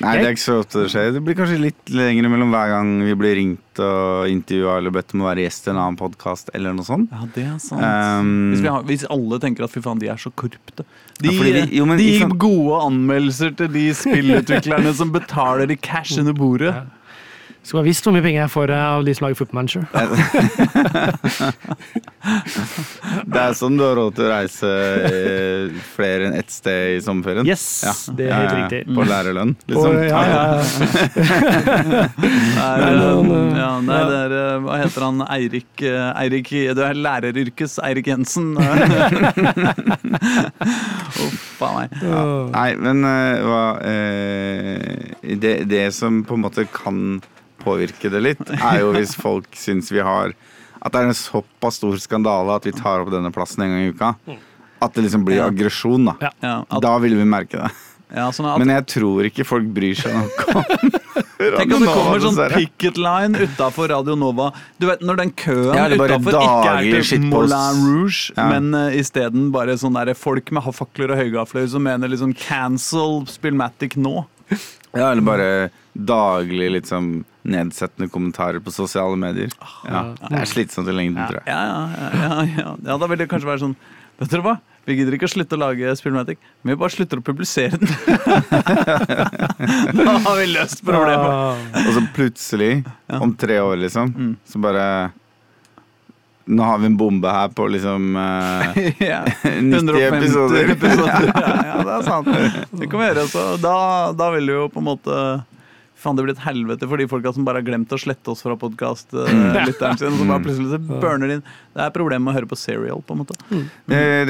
Nei, 0.03 0.17
det 0.19 0.25
er 0.25 0.33
ikke 0.35 0.43
så 0.43 0.57
ofte 0.59 0.81
det 0.81 0.89
skjer. 0.91 1.13
Det 1.15 1.21
blir 1.23 1.37
kanskje 1.39 1.59
litt 1.61 1.91
lenger 1.93 2.27
mellom 2.33 2.51
hver 2.51 2.73
gang 2.73 2.89
vi 3.05 3.13
blir 3.15 3.37
ringt 3.37 3.81
og 3.85 4.27
intervjua 4.27 4.73
eller 4.81 4.91
bedt 4.97 5.13
om 5.15 5.23
å 5.23 5.29
være 5.29 5.45
gjest 5.45 5.69
i 5.69 5.71
en 5.71 5.79
annen 5.79 5.99
podkast 5.99 6.51
eller 6.57 6.75
noe 6.75 6.87
sånt. 6.87 7.13
Ja, 7.15 7.29
det 7.37 7.45
er 7.47 7.61
sant. 7.63 7.85
Um, 7.85 8.51
hvis, 8.51 8.65
vi 8.65 8.71
har, 8.73 8.83
hvis 8.89 9.05
alle 9.15 9.39
tenker 9.45 9.67
at 9.67 9.71
fy 9.71 9.83
faen, 9.85 10.01
de 10.03 10.11
er 10.11 10.19
så 10.19 10.33
korrupte. 10.35 10.83
De, 11.21 11.31
jo, 11.31 11.87
men 11.87 12.01
de 12.01 12.09
gir 12.09 12.35
gode 12.41 12.81
anmeldelser 12.89 13.55
til 13.61 13.71
de 13.71 13.85
spillutviklerne 13.95 14.91
som 14.97 15.13
betaler 15.15 15.71
i 15.71 15.79
cash 15.79 16.19
under 16.19 16.35
bordet. 16.35 16.75
Ja. 17.61 17.67
Skulle 17.67 17.83
ha 17.83 17.85
visst 17.85 18.05
hvor 18.05 18.13
mye 18.15 18.23
penger 18.25 18.41
jeg 18.41 18.51
får 18.51 18.71
av 18.73 19.05
de 19.05 19.13
som 19.13 19.25
lager 19.27 19.37
Football 19.37 19.57
Manager. 19.61 19.83
Det 23.31 23.39
er 23.41 23.53
sånn 23.57 23.77
du 23.77 23.83
har 23.85 23.95
råd 23.97 24.13
til 24.17 24.25
å 24.25 24.29
reise 24.31 24.69
eh, 25.07 25.71
flere 25.95 26.27
enn 26.29 26.35
ett 26.37 26.51
sted 26.53 26.97
i 26.97 27.01
sommerferien. 27.05 27.45
Yes, 27.47 27.63
det 28.17 28.27
er 28.29 28.33
helt 28.35 28.45
Ja, 28.45 28.51
ja, 28.51 28.57
riktig. 28.59 28.81
På 28.95 29.05
lærerlønn, 29.07 29.53
liksom. 29.69 29.91
ja, 30.05 30.21
ja, 30.29 30.41
ja. 30.51 30.61
Nei, 32.61 32.75
Men, 32.81 33.57
ja, 33.57 33.71
nei, 33.85 34.01
det 34.09 34.17
er, 34.19 34.31
uh, 34.35 34.57
hva 34.65 34.73
heter 34.81 35.01
han? 35.07 35.17
Eirik 35.31 35.83
Eirik 35.85 36.49
Du 36.77 36.81
er 36.85 36.95
læreryrkes 36.97 37.77
Eirik 37.85 38.07
Jensen. 38.11 38.47
Uff 41.21 41.61
a 41.61 41.71
meg. 41.75 41.89
Nei, 42.51 42.69
men 42.81 43.05
eh, 43.07 43.41
hva 43.45 43.63
eh, 43.85 45.37
det, 45.41 45.55
det 45.69 45.85
som 45.95 46.23
på 46.27 46.37
en 46.37 46.45
måte 46.45 46.65
kan 46.73 47.21
påvirke 47.63 48.09
det 48.11 48.21
litt, 48.25 48.43
er 48.57 48.79
jo 48.83 48.91
hvis 48.95 49.15
folk 49.17 49.47
syns 49.57 49.91
vi 49.93 50.01
har 50.03 50.33
At 50.81 50.91
det 50.95 51.01
er 51.03 51.11
en 51.11 51.13
såpass 51.13 51.75
stor 51.77 51.97
skandale 52.01 52.55
at 52.57 52.65
vi 52.65 52.71
tar 52.73 53.03
opp 53.03 53.11
denne 53.13 53.29
plassen 53.31 53.61
en 53.61 53.69
gang 53.69 53.83
i 53.85 53.91
uka. 53.93 54.15
At 54.81 54.95
det 54.95 55.03
liksom 55.05 55.23
blir 55.27 55.37
Ja. 55.37 55.45
aggresjon, 55.51 56.05
da. 56.09 56.15
Ja. 56.19 56.31
Ja, 56.41 56.55
at, 56.71 56.81
Da 56.81 56.97
vil 56.97 57.13
vi 57.19 57.23
merke 57.23 57.59
det. 57.61 57.69
ja, 58.15 58.31
sånn 58.33 58.47
at, 58.49 58.57
Men 58.57 58.69
jeg 58.73 58.87
tror 58.87 59.21
ikke 59.29 59.45
folk 59.45 59.67
bryr 59.75 59.93
seg 59.95 60.11
noe 60.15 60.25
om 60.55 60.63
Tenk 61.41 61.73
om 61.73 61.81
det 61.81 61.89
kommer 61.93 62.19
sånn 62.21 62.51
picket 62.53 62.97
line 63.01 63.33
utafor 63.45 63.89
Radio 63.89 64.13
Nova. 64.15 64.51
Du 64.79 64.85
vet, 64.87 65.01
Når 65.01 65.17
den 65.21 65.31
køen 65.37 65.73
Ja, 65.77 65.85
utafor 65.89 66.35
ikke 66.37 66.73
er 66.73 67.01
til. 67.05 67.21
Moulin 67.29 67.85
Rouge, 67.85 68.31
Ja. 68.37 68.49
men 68.49 68.73
uh, 68.73 68.89
isteden 68.97 69.51
bare 69.53 69.77
sånn 69.77 69.93
der 69.97 70.13
folk 70.17 70.51
med 70.51 70.63
fakler 70.73 71.11
og 71.13 71.17
høygafler 71.21 71.67
som 71.69 71.83
mener 71.83 72.07
liksom 72.09 72.33
cancel 72.37 73.21
Spillmatic 73.29 73.97
nå. 73.97 74.25
Ja, 74.93 75.11
eller 75.11 75.21
bare 75.21 75.69
daglig 75.97 76.71
litt 76.71 76.89
sånn 76.89 77.23
nedsettende 77.43 78.09
kommentarer 78.13 78.59
på 78.61 78.69
sosiale 78.73 79.17
medier. 79.17 79.49
Ja, 79.87 80.01
Det 80.29 80.39
er 80.43 80.45
slitsomt 80.49 80.87
i 80.91 80.95
lengden, 80.95 81.25
tror 81.27 81.39
jeg. 81.41 81.47
Ja, 81.49 81.61
ja, 81.65 81.81
ja, 81.97 82.09
ja, 82.13 82.43
ja. 82.57 82.69
ja, 82.91 82.97
da 83.01 83.05
vil 83.09 83.17
det 83.23 83.29
kanskje 83.31 83.49
være 83.49 83.63
sånn 83.65 83.75
Vet 84.21 84.29
dere 84.29 84.43
hva? 84.45 84.55
Vi 84.85 84.93
gidder 84.99 85.13
ikke 85.17 85.25
å 85.25 85.31
slutte 85.33 85.55
å 85.57 85.61
lage 85.61 85.95
Spillmatic, 85.97 86.37
men 86.61 86.69
vi 86.75 86.79
bare 86.81 86.93
slutter 86.93 87.17
å 87.17 87.23
publisere 87.25 87.73
den. 87.81 87.89
da 89.97 90.13
har 90.25 90.35
vi 90.37 90.45
løst 90.51 90.83
problemet. 90.85 91.25
Ah. 91.25 91.55
Og 91.85 91.91
så 91.97 92.01
plutselig, 92.15 92.83
om 93.21 93.33
tre 93.37 93.59
år, 93.61 93.75
liksom, 93.81 94.11
Mm. 94.13 94.35
så 94.45 94.59
bare 94.61 95.11
Nå 96.51 96.63
har 96.65 96.77
vi 96.81 96.85
en 96.89 96.95
bombe 96.97 97.29
her 97.31 97.47
på 97.53 97.67
liksom 97.69 98.15
uh, 98.17 98.73
ja. 98.99 99.19
90 99.43 100.01
episoder. 100.07 100.69
episoder. 100.73 101.29
Ja, 101.35 101.51
ja, 101.69 101.75
det 101.85 101.93
er 101.93 102.01
sant. 102.07 102.27
Det 102.81 102.87
kan 102.89 102.99
vi 102.99 103.05
gjøre. 103.05 103.25
Så 103.29 103.43
da, 103.61 103.75
da 104.17 104.29
vil 104.33 104.47
du 104.49 104.53
jo 104.55 104.63
på 104.73 104.79
en 104.81 104.87
måte 104.89 105.13
Faen, 106.01 106.17
det 106.17 106.23
blir 106.25 106.33
et 106.33 106.41
helvete 106.47 106.87
for 106.89 106.97
de 106.97 107.05
folka 107.09 107.31
som 107.35 107.45
bare 107.45 107.61
har 107.61 107.67
glemt 107.67 107.91
å 107.93 107.99
slette 108.01 108.31
oss 108.33 108.41
fra 108.41 108.55
podkast-lytteren 108.57 109.99
sin. 110.01 110.15
Som 110.17 110.31
bare 110.31 110.41
plutselig 110.41 110.71
så 110.73 110.79
burner 110.81 111.35
inn. 111.37 111.43
Det 111.77 111.83
er 111.85 111.93
problemet 111.93 112.25
med 112.25 112.33
å 112.33 112.37
høre 112.39 112.49
på 112.49 112.57
Serial, 112.57 113.03
på 113.05 113.13
en 113.13 113.21
måte. 113.21 113.37
Mm. 113.51 113.65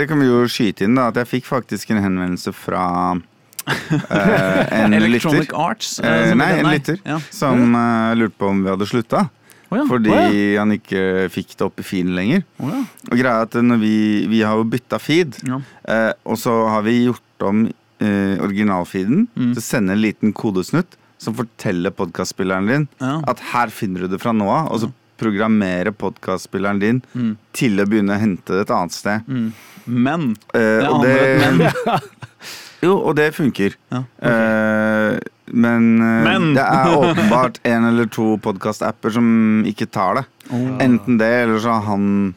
Det 0.01 0.07
kan 0.11 0.19
vi 0.19 0.27
jo 0.27 0.41
skyte 0.51 0.83
inn, 0.87 0.97
da. 0.99 1.07
At 1.13 1.21
jeg 1.21 1.29
fikk 1.37 1.47
faktisk 1.47 1.93
en 1.95 2.01
henvendelse 2.03 2.51
fra 2.57 2.83
uh, 3.15 4.73
en 4.81 4.93
Electronic 4.99 5.47
lytter. 5.47 5.57
Arts. 5.63 5.93
Uh, 6.03 6.09
uh, 6.11 6.33
nei, 6.43 6.51
en 6.59 6.69
lytter 6.73 6.99
Ja. 7.07 7.19
som 7.31 7.75
eh, 7.77 8.15
lurte 8.19 8.35
på 8.41 8.51
om 8.51 8.63
vi 8.65 8.71
hadde 8.73 8.87
slutta. 8.89 9.25
Oh 9.71 9.77
ja. 9.79 9.85
Fordi 9.87 10.11
oh 10.11 10.35
ja. 10.35 10.59
han 10.59 10.73
ikke 10.75 11.29
fikk 11.31 11.53
det 11.55 11.63
opp 11.69 11.79
i 11.79 11.85
feeden 11.87 12.15
lenger. 12.17 12.43
Oh 12.59 12.67
ja. 12.73 12.81
Og 13.07 13.15
greia 13.15 13.37
er 13.39 13.47
at 13.47 13.55
når 13.63 13.79
vi, 13.79 13.95
vi 14.31 14.41
har 14.43 14.59
jo 14.59 14.67
bytta 14.67 14.99
feed, 14.99 15.39
Ja. 15.47 15.61
eh, 15.87 16.09
og 16.27 16.35
så 16.41 16.57
har 16.73 16.83
vi 16.83 16.97
gjort 17.05 17.45
om 17.47 17.63
eh, 18.03 18.35
originalfeeden 18.43 19.29
Mm. 19.31 19.53
til 19.53 19.61
å 19.61 19.63
sende 19.63 19.95
en 19.95 20.01
liten 20.03 20.33
kodesnutt 20.35 20.97
som 21.21 21.35
forteller 21.37 21.93
podkastspilleren 21.93 22.67
din 22.71 22.87
Ja. 23.01 23.19
at 23.29 23.39
her 23.53 23.69
finner 23.73 24.01
du 24.07 24.07
det 24.15 24.21
fra 24.23 24.33
nå 24.33 24.47
av, 24.49 24.71
og 24.73 24.79
så 24.81 24.91
programmerer 25.21 25.91
podkastspilleren 25.93 26.79
din 26.81 27.01
Mm. 27.13 27.35
til 27.53 27.77
å 27.77 27.85
begynne 27.85 28.15
å 28.15 28.19
hente 28.19 28.45
det 28.57 28.63
et 28.65 28.71
annet 28.73 28.91
sted. 28.95 29.21
Mm. 29.27 29.51
Men 29.85 30.31
Eh, 30.53 30.79
Det 30.81 30.87
og 30.89 31.03
det, 31.03 31.39
men. 31.39 31.71
jo, 32.81 32.95
og 33.05 33.15
det 33.15 33.33
funker. 33.35 33.75
Ja, 33.91 34.03
Eh, 34.21 35.19
men, 35.53 36.01
eh, 36.01 36.23
Men. 36.25 36.53
det 36.55 36.63
er 36.63 36.95
åpenbart 37.03 37.59
en 37.65 37.85
eller 37.85 38.05
to 38.07 38.37
podkast-apper 38.37 39.11
som 39.13 39.63
ikke 39.65 39.89
tar 39.91 40.15
det. 40.21 40.25
Enten 40.51 41.17
det, 41.19 41.29
eller 41.43 41.59
så 41.59 41.69
har 41.77 41.81
han 41.91 42.33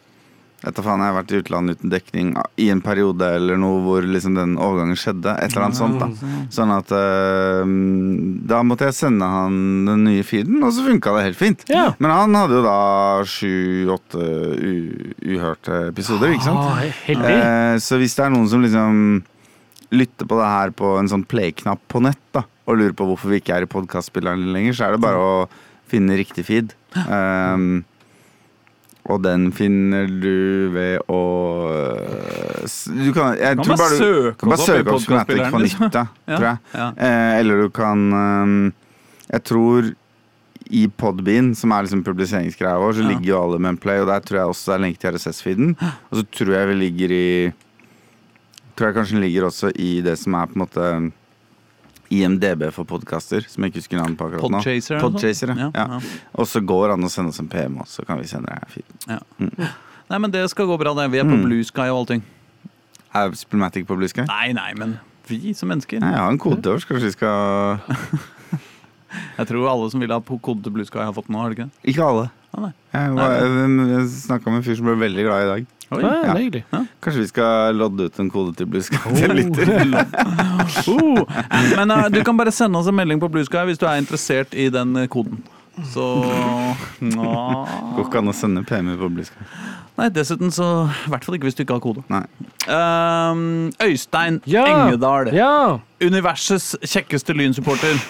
Vet 0.64 0.78
du 0.78 0.80
faen, 0.80 1.02
jeg 1.02 1.12
har 1.12 1.16
vært 1.18 1.32
i 1.32 1.38
utlandet 1.42 1.80
uten 1.80 1.92
dekning 1.92 2.28
i 2.60 2.70
en 2.72 2.80
periode 2.84 3.26
eller 3.36 3.58
noe 3.60 3.82
hvor 3.84 4.06
liksom 4.08 4.38
den 4.38 4.54
overgangen 4.56 4.96
skjedde. 4.96 5.34
Et 5.44 5.52
eller 5.52 5.66
annet 5.66 5.76
sånt 5.76 6.00
da 6.00 6.08
Sånn 6.54 6.72
at 6.72 6.92
eh, 6.96 7.74
Da 8.48 8.62
måtte 8.64 8.88
jeg 8.88 8.96
sende 8.96 9.28
han 9.28 9.58
den 9.88 10.06
nye 10.08 10.24
feeden, 10.24 10.62
og 10.64 10.72
så 10.72 10.86
funka 10.86 11.12
det 11.18 11.26
helt 11.28 11.40
fint. 11.40 11.66
Ja. 11.68 11.90
Men 12.00 12.14
han 12.14 12.38
hadde 12.38 12.58
jo 12.58 12.64
da 12.64 12.78
sju-åtte 13.28 14.30
uhørte 15.34 15.84
episoder, 15.90 16.32
ikke 16.32 16.48
sant? 16.48 16.64
Ah. 16.64 16.82
Eh, 17.12 17.76
så 17.84 18.00
hvis 18.00 18.16
det 18.16 18.24
er 18.24 18.34
noen 18.34 18.48
som 18.50 18.64
liksom 18.64 18.98
lytter 19.94 20.28
på 20.28 20.40
det 20.40 20.50
her 20.50 20.72
på 20.74 20.96
en 20.98 21.10
sånn 21.10 21.26
play-knapp 21.28 21.82
på 21.92 22.02
nett, 22.04 22.20
da, 22.34 22.46
og 22.64 22.80
lurer 22.80 22.96
på 22.96 23.06
hvorfor 23.10 23.32
vi 23.32 23.42
ikke 23.42 23.58
er 23.58 23.66
i 23.66 23.70
podkastspilleren 23.70 24.48
lenger, 24.54 24.76
så 24.76 24.88
er 24.88 24.96
det 24.96 25.04
bare 25.04 25.20
å 25.20 25.34
finne 25.90 26.16
riktig 26.18 26.46
feed. 26.48 26.72
Um, 27.04 27.84
og 29.04 29.20
den 29.24 29.50
finner 29.52 30.06
du 30.08 30.70
ved 30.72 31.02
å 31.12 31.18
øh, 31.68 32.68
Du 33.04 33.10
kan 33.12 33.34
Jeg 33.36 33.58
Kan 33.58 33.64
tror 33.66 33.76
bare 33.76 33.98
du 33.98 34.30
kan 34.40 34.52
bare 34.54 34.64
søke 34.64 34.80
opp 34.94 35.02
podcastspilleren, 35.02 35.52
på 35.52 35.60
nytt, 35.64 35.98
Ja, 36.00 36.06
tror 36.38 36.46
jeg. 36.48 36.58
ja. 36.78 36.86
Eh, 36.96 37.32
eller 37.42 37.60
du 37.64 37.68
kan 37.76 38.06
ehm, 38.20 38.56
Jeg 39.28 39.44
tror 39.50 39.90
i 40.74 40.86
Podbean, 40.88 41.50
som 41.54 41.74
er 41.76 41.84
liksom 41.84 42.00
publiseringsgreia 42.06 42.78
vår, 42.80 42.94
så 42.96 43.02
Ja. 43.04 43.08
ligger 43.12 43.28
jo 43.34 43.40
alle 43.42 43.58
med 43.60 43.74
en 43.74 43.76
play, 43.82 43.98
og 44.00 44.08
der 44.08 44.20
tror 44.24 44.38
jeg 44.40 44.48
også 44.54 44.70
det 44.70 44.74
er 44.78 44.82
lenke 44.86 44.98
til 45.02 45.12
RSS-feeden. 45.12 45.74
Og 46.08 46.16
så 46.18 46.24
tror 46.32 46.54
jeg 46.56 46.68
vi 46.70 46.74
ligger 46.80 47.12
i 47.12 47.26
Tror 48.74 48.88
jeg 48.88 48.96
kanskje 48.96 49.14
den 49.18 49.22
ligger 49.26 49.44
også 49.50 49.68
i 49.76 50.00
det 50.02 50.16
som 50.18 50.34
er 50.34 50.48
på 50.50 50.56
en 50.56 50.62
måte 50.64 50.86
IMDb 52.14 52.66
for 52.74 52.86
podkaster, 52.88 53.44
som 53.50 53.64
jeg 53.66 53.72
ikke 53.72 53.82
husker 53.82 54.00
navnet 54.00 54.18
på 54.20 54.28
akkurat 54.28 54.50
nå. 54.54 54.60
Podchaser. 54.62 55.00
Podchaser, 55.02 55.52
ja. 55.58 55.70
Ja. 55.74 56.00
Og 56.38 56.46
så 56.50 56.62
går 56.64 56.88
det 56.90 56.98
an 56.98 57.08
å 57.08 57.10
sende 57.12 57.34
oss 57.34 57.40
en 57.42 57.48
PM 57.52 57.80
også, 57.82 58.00
så 58.02 58.06
kan 58.08 58.20
vi 58.22 58.28
sende 58.30 58.52
deg 58.54 58.70
feed. 58.74 59.66
Nei, 60.10 60.18
men 60.20 60.30
det 60.34 60.42
skal 60.52 60.68
gå 60.68 60.76
bra, 60.80 60.92
det. 60.98 61.08
Vi 61.14 61.18
er 61.22 61.24
på 61.28 61.34
Mm. 61.38 61.44
Blue 61.48 61.64
Sky 61.64 61.88
og 61.90 62.02
allting. 62.04 62.22
Er 63.14 63.30
Spillmatic 63.38 63.86
på 63.88 63.96
Blue 63.96 64.08
Sky? 64.10 64.24
Nei, 64.28 64.52
nei, 64.52 64.70
men 64.76 64.98
vi 65.28 65.54
som 65.56 65.68
mennesker. 65.72 66.00
Nei, 66.02 66.10
jeg 66.12 66.20
har 66.20 66.30
en 66.34 66.38
kode 66.38 66.60
kanskje 66.84 67.08
vi 67.08 67.14
skal 67.14 67.80
Jeg 69.38 69.46
tror 69.46 69.68
alle 69.70 69.90
som 69.92 70.02
vil 70.02 70.10
ha 70.10 70.18
kode 70.20 70.62
til 70.64 70.74
Blue 70.74 70.84
Sky, 70.86 70.98
har 71.06 71.14
fått 71.14 71.28
den 71.30 71.36
nå, 71.36 71.42
har 71.44 71.52
de 71.52 71.56
ikke 71.58 71.68
det? 71.70 71.90
Ikke 71.94 72.02
alle. 72.06 72.24
Ah. 72.54 72.70
Jeg, 72.94 73.12
var- 73.14 73.32
jeg, 73.34 73.88
jeg 73.94 74.08
snakka 74.14 74.50
med 74.50 74.60
en 74.60 74.66
fyr 74.66 74.76
som 74.78 74.86
ble 74.90 74.96
veldig 75.00 75.24
glad 75.26 75.44
i 75.44 75.48
dag. 75.52 75.66
Oi. 75.92 76.00
Ja, 76.02 76.08
det 76.08 76.20
Ja. 76.24 76.32
er 76.32 76.38
hyggelig. 76.40 76.62
Kanskje 77.04 77.20
vi 77.20 77.26
skal 77.28 77.74
lodde 77.76 78.06
ut 78.08 78.18
en 78.22 78.30
kode 78.30 78.54
til 78.56 78.66
Bluesky 78.66 78.96
til 79.16 79.34
lytter? 79.38 79.74
Uh, 80.88 81.24
men 81.76 81.90
uh, 81.92 82.08
du 82.10 82.22
kan 82.24 82.36
bare 82.38 82.52
sende 82.54 82.78
oss 82.78 82.88
en 82.88 82.96
melding 82.96 83.20
på 83.20 83.28
Bluesky 83.30 83.60
hvis 83.68 83.78
du 83.78 83.86
er 83.86 84.00
interessert 84.00 84.54
i 84.56 84.68
den 84.72 84.96
koden. 85.12 85.42
Så 85.90 86.04
Nå. 87.02 87.30
Går 87.96 88.04
ikke 88.06 88.20
an 88.22 88.30
å 88.30 88.34
sende 88.36 88.62
PM 88.66 88.92
på 88.98 89.08
Bluesky. 89.10 89.36
Nei, 89.98 90.08
dessuten 90.10 90.50
så 90.54 90.66
I 91.06 91.10
hvert 91.12 91.24
fall 91.26 91.36
ikke 91.36 91.46
hvis 91.48 91.56
du 91.58 91.62
ikke 91.64 91.76
har 91.76 91.82
kode. 91.84 92.02
Nei. 92.10 92.24
Um, 92.66 93.70
Øystein 93.82 94.40
Ja. 94.50 94.64
Engedal. 94.86 95.30
Ja! 95.34 95.52
Universets 96.10 96.74
kjekkeste 96.84 97.34
lynsupporter. 97.36 97.98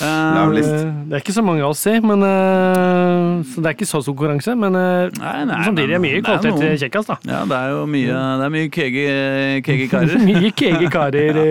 Ja 0.00 0.46
list. 0.50 0.70
Eh, 0.72 0.86
Det 1.10 1.16
er 1.18 1.22
ikke 1.22 1.34
så 1.34 1.42
mange 1.44 1.62
av 1.62 1.72
oss, 1.74 1.82
si. 1.84 1.92
Men, 2.00 2.22
uh, 2.24 3.42
så 3.50 3.60
det 3.62 3.68
er 3.70 3.74
ikke 3.76 3.88
så 3.88 4.00
stor 4.02 4.14
konkurranse. 4.16 4.54
Men 4.58 4.72
Nei, 4.76 5.34
nei, 5.48 5.58
samtidig 5.66 5.90
er 5.90 5.98
det 5.98 6.00
mye 6.04 6.16
er 6.20 6.24
kvalitet 6.26 6.58
til 6.60 6.70
i 6.70 6.78
kjekkas, 6.80 7.10
da. 7.10 7.16
ja, 7.28 7.40
det 7.50 7.58
er 7.58 7.74
jo 7.74 7.82
mye 7.90 8.06
Det 8.40 8.46
er 8.46 8.54
mye 8.56 8.70
kege, 8.74 9.04
kege 9.66 9.88
karer. 9.92 10.16
Mye 10.30 10.50
kege 10.56 10.90
karer 10.92 11.40
ja. 11.40 11.44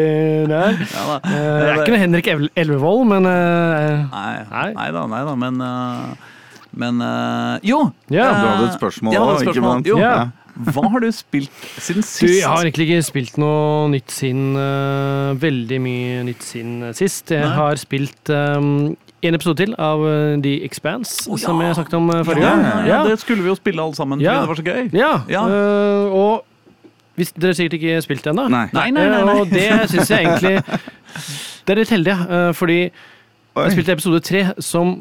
der. 0.49 0.81
Ja, 0.81 1.05
da. 1.11 1.19
Det 1.29 1.69
er 1.69 1.83
ikke 1.83 1.93
noe 1.95 2.01
Henrik 2.05 2.31
El- 2.33 2.51
Elvevold, 2.63 3.05
men 3.13 3.27
Nei, 3.29 4.33
Nei. 4.49 4.67
nei 4.75 4.89
da, 4.95 5.05
nei 5.13 5.21
da, 5.27 5.35
men 5.45 5.61
uh, 5.61 6.35
Men 6.79 7.01
uh, 7.01 7.55
Jo! 7.65 7.79
Ja. 8.13 8.27
Du 8.33 8.45
hadde 8.47 8.67
et 8.69 8.77
spørsmål 8.77 9.15
òg, 9.19 9.41
ikke 9.47 9.63
sant? 9.63 9.89
Jo. 9.89 9.97
Ja. 10.01 10.13
Hva 10.59 10.89
har 10.91 10.99
du 10.99 11.07
spilt 11.15 11.51
siden 11.79 12.01
Du, 12.03 12.07
sist? 12.07 12.23
jeg 12.41 12.43
har 12.47 12.65
egentlig 12.65 12.89
ikke 12.89 13.03
spilt 13.07 13.37
noe 13.39 13.87
nytt 13.93 14.11
siden 14.11 14.49
uh, 14.59 15.31
Veldig 15.39 15.77
mye 15.83 16.23
nytt 16.27 16.43
siden 16.43 16.89
sist. 16.97 17.31
Jeg 17.31 17.45
Nei. 17.45 17.53
har 17.55 17.79
spilt 17.79 18.31
um, 18.35 18.91
en 19.23 19.35
episode 19.35 19.57
til 19.59 19.73
av 19.79 20.03
eh, 20.07 20.35
The 20.43 20.53
Expanse, 20.63 21.25
oh, 21.27 21.35
ja. 21.35 21.41
som 21.45 21.57
jeg 21.59 21.75
snakket 21.75 21.95
om 21.97 22.05
eh, 22.13 22.21
forrige 22.23 22.45
ja, 22.47 22.53
gang. 22.55 22.85
ja, 22.87 22.99
det 23.07 23.17
skulle 23.19 23.43
vi 23.43 23.49
jo 23.51 23.55
spille 23.59 23.83
alle 23.83 23.97
sammen, 23.97 24.21
Ja. 24.23 24.37
det 24.39 24.47
var 24.47 24.55
så 24.55 24.63
gøy. 24.63 24.85
Ja, 24.95 25.09
Ja. 25.27 25.41
eh, 25.51 26.13
og 26.15 26.45
hvis 27.19 27.33
dere 27.35 27.51
sikkert 27.57 27.75
ikke 27.81 27.97
har 27.97 28.05
spilt 28.05 28.23
det 28.23 28.31
ennå. 28.31 28.45
Nei. 28.47 28.61
Nei, 28.71 28.85
nei, 28.95 29.03
nei, 29.11 29.23
nei. 29.27 29.33
Eh, 29.35 29.41
Og 29.41 29.51
det 29.51 29.89
syns 29.91 30.07
jeg 30.13 30.23
egentlig 30.23 30.63
Det 31.67 31.73
er 31.75 31.81
litt 31.81 31.91
heldig, 31.91 32.15
eh, 32.15 32.51
fordi 32.55 32.77
Oi. 32.87 33.63
jeg 33.65 33.75
spilte 33.75 33.91
episode 33.97 34.21
tre, 34.23 34.45
som 34.63 34.95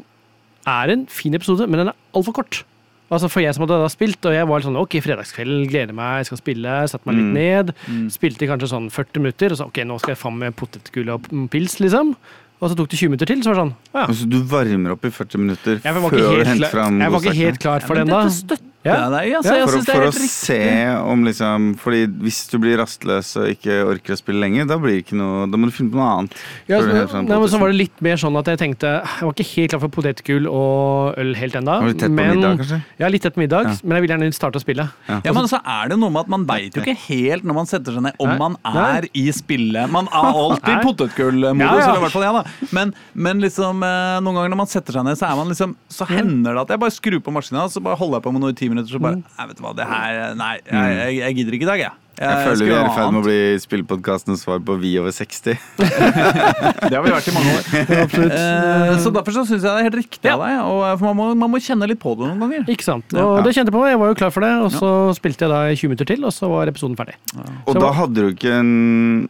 er 0.67 0.91
en 0.97 1.05
fin 1.07 1.33
episode, 1.39 1.63
men 1.71 1.79
den 1.85 1.93
er 1.93 1.97
altfor 2.13 2.35
kort. 2.41 2.63
Altså 3.09 3.29
For 3.29 3.41
jeg 3.41 3.55
som 3.57 3.63
hadde 3.65 3.79
da 3.81 3.87
spilt, 3.89 4.19
og 4.29 4.33
jeg 4.35 4.45
var 4.47 4.59
litt 4.59 4.67
sånn 4.69 4.77
ok, 4.77 4.99
fredagskveld, 5.01 5.63
gleder 5.71 5.95
meg, 5.97 6.19
jeg 6.21 6.27
skal 6.29 6.37
spille, 6.43 6.75
satte 6.91 7.05
meg 7.09 7.15
litt 7.17 7.25
Mm. 7.25 7.33
ned. 7.33 7.71
Mm. 7.87 8.03
Spilte 8.13 8.45
kanskje 8.47 8.69
sånn 8.69 8.89
40 8.93 9.19
minutter, 9.23 9.51
og 9.51 9.57
så 9.57 9.65
ok, 9.65 9.79
nå 9.89 9.97
skal 9.99 10.13
jeg 10.13 10.21
faen 10.21 10.37
med 10.37 10.55
potetgull 10.55 11.09
og 11.15 11.25
pils, 11.49 11.79
liksom. 11.81 12.15
Og 12.61 12.69
så 12.69 12.75
tok 12.75 12.89
det 12.91 12.99
20 12.99 13.09
minutter 13.09 13.25
til, 13.25 13.41
så 13.41 13.49
var 13.49 13.55
det 13.55 13.61
sånn 13.63 13.75
ja. 13.95 14.05
Altså, 14.05 14.25
du 14.29 14.39
varmer 14.43 14.91
opp 14.91 15.05
i 15.05 15.09
40 15.15 15.37
minutter 15.39 15.79
før 15.79 16.09
du 16.11 16.17
helt, 16.17 16.47
henter 16.47 16.69
fram 16.69 16.99
godsakene? 16.99 17.01
jeg 17.01 17.11
var 17.11 17.19
ikke 17.23 17.37
helt 17.39 17.59
klar 17.63 17.79
for 17.87 17.95
Ja, 17.95 18.03
den 18.03 18.59
men 18.89 18.99
Ja. 18.99 19.09
deg. 19.19 19.33
Altså, 19.39 19.49
Ja, 19.49 19.55
jeg 19.55 19.69
For, 19.69 19.69
å- 19.69 19.75
synes 19.75 19.85
det 19.85 19.93
for 19.93 20.01
er 20.01 20.01
å 20.01 20.11
helt 20.11 20.15
riktig. 20.15 20.29
se 20.29 20.87
om 21.13 21.23
liksom 21.25 21.77
Fordi 21.79 22.07
hvis 22.07 22.39
du 22.51 22.57
blir 22.59 22.77
rastløs 22.77 23.29
og 23.37 23.47
ikke 23.55 23.73
orker 23.85 24.13
å 24.13 24.17
spille 24.17 24.39
lenger, 24.39 24.65
da 24.67 24.77
blir 24.77 24.95
det 24.97 25.05
ikke 25.05 25.17
noe 25.17 25.47
Da 25.49 25.57
må 25.57 25.65
du 25.65 25.71
finne 25.71 25.91
på 25.91 25.95
noe 25.99 26.09
annet. 26.19 26.33
Ja, 26.67 26.79
så, 26.81 27.07
fram 27.09 27.25
nei, 27.27 27.37
men 27.39 27.47
så 27.49 27.59
var 27.59 27.67
det 27.71 27.77
litt 27.77 28.01
mer 28.01 28.15
sånn 28.15 28.37
at 28.39 28.45
jeg 28.45 28.57
tenkte 28.59 28.89
Jeg 29.03 29.21
var 29.21 29.33
ikke 29.33 29.47
helt 29.55 29.69
klar 29.71 29.79
for 29.81 29.89
potetgull 29.89 30.47
og 30.49 31.15
øl 31.17 31.33
helt 31.35 31.53
ennå. 31.53 31.75
Litt 31.87 31.99
tett 31.99 32.09
på 32.09 32.15
middag, 32.33 32.57
kanskje? 32.59 32.81
Ja, 32.99 33.07
litt 33.07 33.21
tett 33.21 33.35
på 33.35 33.41
middag, 33.43 33.63
Ja. 33.65 33.75
men 33.83 33.97
jeg 33.97 34.07
vil 34.07 34.17
gjerne 34.17 34.33
starte 34.33 34.55
å 34.59 34.61
spille. 34.63 34.89
Ja, 35.07 35.31
men 35.33 35.45
så 35.47 35.59
er 35.65 35.89
det 35.89 35.97
noe 35.99 36.09
med 36.09 36.21
at 36.21 36.27
Man 36.29 36.45
veit 36.45 36.73
jo 36.75 36.81
ikke 36.81 36.95
helt 37.09 37.43
når 37.43 37.53
man 37.55 37.65
setter 37.65 37.91
seg 37.93 38.01
ned 38.03 38.13
om 38.19 38.27
Nei. 38.29 38.37
man 38.37 38.55
Nei. 38.65 38.97
er 38.97 39.03
i 39.13 39.31
spillet. 39.31 39.89
Man 39.91 40.07
er 40.07 40.33
alltid 40.33 40.75
Nei. 40.75 40.83
potetgullmodus, 40.83 41.59
Ja, 41.59 41.77
ja. 41.77 41.95
i 41.95 41.99
hvert 41.99 42.11
fall 42.11 42.21
jeg, 42.23 42.33
da. 42.33 42.43
Men, 42.71 42.93
men 43.13 43.41
liksom, 43.41 43.83
eh, 43.83 44.19
noen 44.21 44.35
ganger 44.35 44.49
når 44.49 44.57
man 44.57 44.67
setter 44.67 44.93
seg 44.93 45.03
ned, 45.05 45.17
så, 45.17 45.29
er 45.31 45.35
man 45.35 45.47
liksom, 45.49 45.75
så 45.89 46.05
hender 46.07 46.53
det 46.53 46.61
at 46.61 46.67
jeg 46.69 46.79
bare 46.79 46.91
skrur 46.91 47.19
på 47.19 47.31
maskina, 47.33 47.65
så 47.69 47.81
bare 47.81 47.97
holder 47.97 48.19
jeg 48.19 48.23
på 48.23 48.31
med 48.33 48.41
noe 48.41 48.49
i 48.49 48.53
ti 48.53 48.69
minutter, 48.69 48.78
så 48.87 49.01
bare 49.03 49.19
Nei, 49.19 49.47
vet 49.49 49.57
du 49.59 49.65
hva, 49.65 49.73
det 49.75 49.87
her 49.89 50.37
Nei, 50.39 50.53
jeg, 50.63 50.93
jeg, 50.99 51.17
jeg 51.19 51.37
gidder 51.41 51.57
ikke 51.57 51.67
i 51.67 51.71
dag, 51.73 51.83
jeg. 51.87 51.97
Jeg 52.19 52.39
føler 52.43 52.67
vi 52.67 52.71
er 52.75 52.83
i 52.83 52.91
ferd 52.91 53.13
med 53.15 53.21
å 53.21 53.23
bli 53.23 53.35
spillpodkastens 53.63 54.41
svar 54.43 54.59
på 54.67 54.75
Vi 54.81 54.89
over 54.99 55.13
60. 55.15 55.53
Det 55.79 56.91
har 56.91 57.05
vi 57.05 57.13
vært 57.13 57.29
i 57.31 57.35
mange 57.35 57.53
år. 57.55 57.69
Absolutt. 58.01 58.33
Eh, 58.35 58.91
så 58.99 59.13
derfor 59.15 59.37
så 59.37 59.45
syns 59.47 59.63
jeg 59.63 59.69
det 59.69 59.71
er 59.71 59.87
helt 59.87 59.97
riktig 60.01 60.33
av 60.33 60.43
deg. 60.43 60.57
Og, 60.65 60.81
eh, 60.89 60.97
for 60.99 61.07
man 61.07 61.15
må, 61.15 61.29
man 61.45 61.53
må 61.53 61.61
kjenne 61.63 61.87
litt 61.87 62.01
på 62.03 62.17
det 62.19 62.27
noen 62.27 62.43
ganger. 62.43 62.67
Ikke 62.75 62.87
sant. 62.89 63.07
Ja. 63.15 63.23
Og 63.23 63.47
det 63.47 63.55
kjente 63.55 63.71
jeg 63.71 63.77
på. 63.77 63.85
Jeg 63.87 64.01
var 64.03 64.11
jo 64.11 64.19
klar 64.19 64.35
for 64.35 64.43
det, 64.43 64.51
og 64.65 64.75
så 64.75 64.91
spilte 65.15 65.47
jeg 65.47 65.53
da 65.53 65.61
i 65.71 65.79
20 65.79 65.93
minutter 65.93 66.11
til, 66.11 66.27
og 66.27 66.35
så 66.35 66.51
var 66.51 66.73
episoden 66.73 66.99
ferdig. 66.99 67.15
Og 67.39 67.71
Så 67.71 67.79
da 67.79 67.95
hadde 68.01 68.19
du 68.19 68.33
ikke 68.35 68.57
en, 68.59 68.73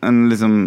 en 0.09 0.23
liksom 0.33 0.57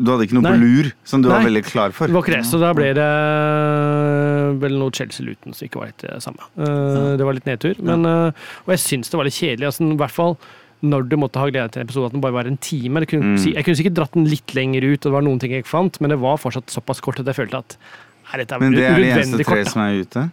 Du 0.00 0.10
hadde 0.14 0.24
ikke 0.24 0.32
noe 0.38 0.46
Nei. 0.46 0.52
på 0.56 0.60
lur 0.64 0.92
som 1.04 1.20
du 1.22 1.28
var 1.28 1.42
veldig 1.44 1.62
klar 1.66 1.92
for. 1.92 2.06
Det 2.08 2.14
var 2.16 2.22
ikke 2.24 2.36
det, 2.38 2.46
så 2.48 2.58
da 2.62 2.72
ble 2.72 2.94
det 2.96 4.60
vel 4.62 4.78
noe 4.80 4.90
Chelsea-Luton 4.96 5.54
som 5.56 5.66
ikke 5.68 5.80
var 5.80 5.90
helt 5.90 6.04
det 6.06 6.22
samme. 6.24 6.46
Eh, 6.58 7.16
Det 7.20 7.26
var 7.26 7.36
litt 7.36 7.44
nedtur. 7.48 7.74
Men, 7.84 8.06
eh, 8.06 8.32
og 8.64 8.72
jeg 8.74 8.78
syns 8.86 9.10
det 9.10 9.18
var 9.20 9.24
litt 9.28 9.36
kjedelig. 9.36 9.66
Altså, 9.68 9.84
I 9.92 9.96
hvert 10.00 10.10
fall 10.16 10.36
når 10.82 11.08
du 11.10 11.16
måtte 11.20 11.36
ha 11.36 11.44
glede 11.50 11.70
til 11.74 11.82
en 11.82 11.86
episode 11.86 12.06
at 12.08 12.12
den 12.12 12.22
bare 12.24 12.32
var 12.32 12.46
en 12.48 12.56
time. 12.56 13.00
Jeg 13.04 13.08
kunne, 13.08 13.34
Mm. 13.36 13.38
si, 13.38 13.52
jeg 13.52 13.64
kunne 13.66 13.76
sikkert 13.76 13.94
dratt 13.98 14.12
den 14.16 14.24
litt 14.24 14.46
lenger 14.54 14.82
ut, 14.82 15.04
og 15.04 15.10
det 15.10 15.12
var 15.12 15.20
noen 15.22 15.38
ting 15.38 15.50
jeg 15.52 15.64
ikke 15.64 15.74
fant, 15.76 16.00
men 16.00 16.08
det 16.10 16.18
var 16.18 16.38
fortsatt 16.38 16.66
såpass 16.72 17.00
kort 17.02 17.20
at 17.20 17.26
jeg 17.26 17.34
følte 17.36 17.58
at 17.58 17.76
nei, 18.32 18.58
Men 18.60 18.72
det 18.72 18.84
er 18.88 18.96
de 18.96 19.10
eneste 19.12 19.44
tre 19.44 19.64
som 19.66 19.82
er 19.82 20.00
ute. 20.00 20.30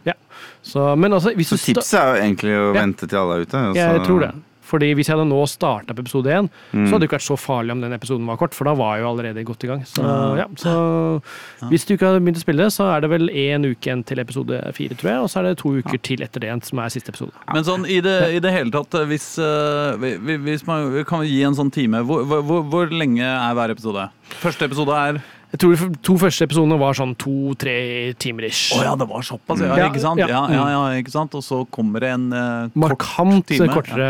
Så, 0.64 0.96
men 0.98 1.12
altså, 1.12 1.36
hvis 1.36 1.50
Så 1.50 1.58
tipset 1.60 2.00
er 2.00 2.16
jo 2.16 2.24
egentlig 2.24 2.54
å 2.56 2.74
Ja. 2.76 2.82
vente 2.82 3.08
til 3.10 3.18
alle 3.20 3.36
er 3.36 3.42
ute. 3.42 3.56
og 3.58 3.76
Jeg 3.76 4.02
tror 4.08 4.20
det. 4.22 4.32
Fordi 4.68 4.90
Hvis 4.98 5.08
jeg 5.08 5.16
hadde 5.18 5.30
nå 5.30 5.40
starta 5.48 5.94
på 5.96 6.04
episode 6.04 6.28
én, 6.28 6.50
Mm. 6.74 6.86
så 6.88 6.92
hadde 6.92 7.00
det 7.06 7.10
ikke 7.10 7.18
vært 7.20 7.28
så 7.30 7.38
farlig 7.40 7.72
om 7.72 7.82
den 7.82 7.94
episoden 7.96 8.26
var 8.28 8.36
kort, 8.38 8.54
for 8.54 8.66
da 8.66 8.74
var 8.76 8.98
jeg 8.98 9.04
jo 9.06 9.10
allerede 9.14 9.44
godt 9.48 9.64
i 9.64 9.68
gang. 9.68 9.82
Så, 9.88 10.04
ja, 10.38 10.46
så 10.60 11.22
Hvis 11.70 11.86
du 11.88 11.94
ikke 11.96 12.06
har 12.12 12.20
begynt 12.20 12.38
å 12.38 12.44
spille, 12.44 12.68
så 12.74 12.90
er 12.96 13.02
det 13.02 13.10
vel 13.10 13.30
én 13.30 13.66
uke 13.66 13.88
igjen 13.88 14.04
til 14.06 14.20
episode 14.20 14.60
fire, 14.76 14.96
tror 15.00 15.10
jeg. 15.12 15.20
Og 15.24 15.30
så 15.32 15.40
er 15.40 15.44
det 15.50 15.58
to 15.58 15.70
uker 15.80 15.98
til 16.04 16.22
etter 16.26 16.40
det 16.44 16.50
igjen, 16.50 16.64
som 16.64 16.80
er 16.80 16.90
siste 16.94 17.10
episode. 17.14 17.32
Men 17.54 17.64
sånn 17.64 17.88
i 17.90 18.00
det, 18.02 18.18
i 18.36 18.40
det 18.44 18.52
hele 18.54 18.72
tatt, 18.72 18.92
hvis, 19.08 19.38
eh, 19.40 19.96
vi- 19.98 20.18
vi- 20.18 20.38
hvis 20.38 20.68
man 20.68 21.04
kan 21.06 21.22
vi 21.22 21.28
gi 21.28 21.44
en 21.44 21.56
sånn 21.56 21.72
time, 21.72 22.04
hvor, 22.04 22.26
hvor, 22.26 22.42
hvor- 22.44 22.64
hvor 22.70 22.90
lenge 22.92 23.22
er 23.24 23.54
hver 23.56 23.72
episode? 23.72 24.10
Første 24.42 24.66
episode 24.68 24.90
er 24.90 25.24
Jeg 25.48 25.62
tror 25.64 25.76
de 25.80 25.88
to 26.04 26.14
første 26.20 26.44
episodene 26.44 26.76
var 26.80 26.98
sånn 26.98 27.14
to-tre 27.16 27.74
timer 28.20 28.50
ish. 28.50 28.74
Å 28.76 28.82
ja, 28.84 28.96
det 29.00 29.06
var 29.08 29.24
såpass, 29.24 29.62
ja, 29.64 29.78
Ja, 29.80 29.86
ikke 29.88 30.02
sant? 30.04 30.20
ja. 30.20 30.28
Ja, 30.28 30.42
ja, 30.52 30.66
ja, 30.74 30.82
ikke 31.00 31.14
sant? 31.14 31.38
Og 31.40 31.44
så 31.46 31.62
kommer 31.72 32.04
det 32.04 32.10
en 32.18 32.26
eh, 32.36 32.68
kort 32.74 32.84
Markant 32.84 33.48
time. 33.48 33.70
kortere 33.72 34.10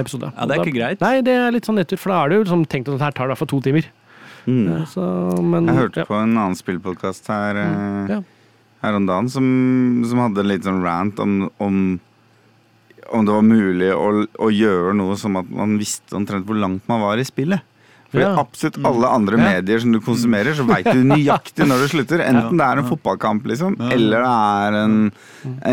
episode. 0.00 0.32
Ja, 0.32 0.46
det 0.48 0.56
er 0.56 0.64
ikke 0.64 0.76
greit. 0.78 1.04
Nei, 1.04 1.20
det 1.26 1.34
er 1.36 1.52
litt 1.52 1.68
sånn 1.68 1.76
nedtur, 1.76 2.00
for 2.00 2.14
da 2.14 2.22
er 2.22 2.32
det 2.32 2.38
jo 2.38 2.46
liksom 2.46 2.64
tenkt 2.72 2.88
at 2.94 3.04
her 3.04 3.16
tar 3.18 3.28
det 3.28 3.36
i 3.36 3.50
to 3.52 3.60
timer. 3.60 3.90
Mm. 4.46 4.86
Så, 4.88 5.04
men, 5.42 5.66
Jeg 5.68 5.76
hørte 5.76 6.02
ja. 6.04 6.08
på 6.08 6.16
en 6.22 6.32
annen 6.38 6.56
spillpodkast 6.56 7.28
her, 7.28 7.60
mm, 7.60 8.08
Ja. 8.14 8.20
her 8.82 8.94
om 8.96 9.06
dagen 9.06 9.28
som, 9.28 9.44
som 10.08 10.18
hadde 10.24 10.40
en 10.40 10.48
litt 10.48 10.64
sånn 10.64 10.82
rant 10.82 11.20
om, 11.20 11.50
om 11.60 12.00
om 13.12 13.22
det 13.22 13.34
var 13.36 13.44
mulig 13.46 13.88
å, 13.94 14.26
å 14.42 14.48
gjøre 14.50 14.94
noe 14.98 15.14
som 15.20 15.36
at 15.38 15.46
man 15.52 15.76
visste 15.78 16.16
omtrent 16.18 16.46
hvor 16.48 16.58
langt 16.58 16.88
man 16.90 17.04
var 17.04 17.20
i 17.20 17.26
spillet. 17.26 17.62
For 18.16 18.24
i 18.24 18.30
absolutt 18.42 18.78
alle 18.88 19.10
andre 19.18 19.40
medier 19.40 19.82
som 19.82 19.92
du 19.92 20.00
konsumerer, 20.04 20.56
så 20.56 20.64
veit 20.68 20.88
du 20.88 21.04
nøyaktig 21.04 21.68
når 21.68 21.84
du 21.84 21.92
slutter. 21.92 22.24
Enten 22.30 22.56
det 22.56 22.66
er 22.66 22.80
en 22.80 22.88
fotballkamp, 22.88 23.46
liksom, 23.52 23.76
eller 23.92 24.24
det 24.24 24.32
er 24.32 24.80
en, 24.84 24.98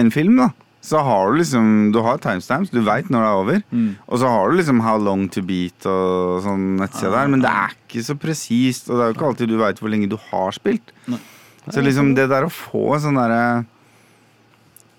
en 0.01 0.13
film, 0.13 0.37
da. 0.43 0.51
Så 0.83 0.99
har 0.99 1.31
du 1.31 1.37
liksom 1.39 1.67
Du 1.95 2.01
har 2.03 2.17
timestamps, 2.19 2.73
du 2.73 2.81
veit 2.83 3.07
når 3.07 3.21
det 3.23 3.27
er 3.27 3.41
over. 3.41 3.59
Mm. 3.71 3.91
Og 4.03 4.19
så 4.19 4.31
har 4.33 4.49
du 4.49 4.57
liksom 4.59 4.81
How 4.83 4.97
long 4.99 5.29
to 5.31 5.43
beat 5.47 5.87
og 5.87 6.41
sånn 6.43 6.73
nettside 6.81 7.13
der, 7.15 7.29
men 7.31 7.43
det 7.45 7.51
er 7.51 7.77
ikke 7.77 8.03
så 8.03 8.17
presist, 8.19 8.89
og 8.89 8.99
det 8.99 9.05
er 9.05 9.13
jo 9.13 9.15
ikke 9.15 9.29
alltid 9.29 9.53
du 9.53 9.61
veit 9.61 9.79
hvor 9.79 9.93
lenge 9.93 10.11
du 10.11 10.17
har 10.31 10.51
spilt. 10.55 10.91
Nei. 11.07 11.21
Så 11.71 11.79
liksom 11.79 12.11
det 12.17 12.27
der 12.27 12.43
å 12.43 12.51
få 12.51 12.97
sånn 12.99 13.15
derre 13.15 13.63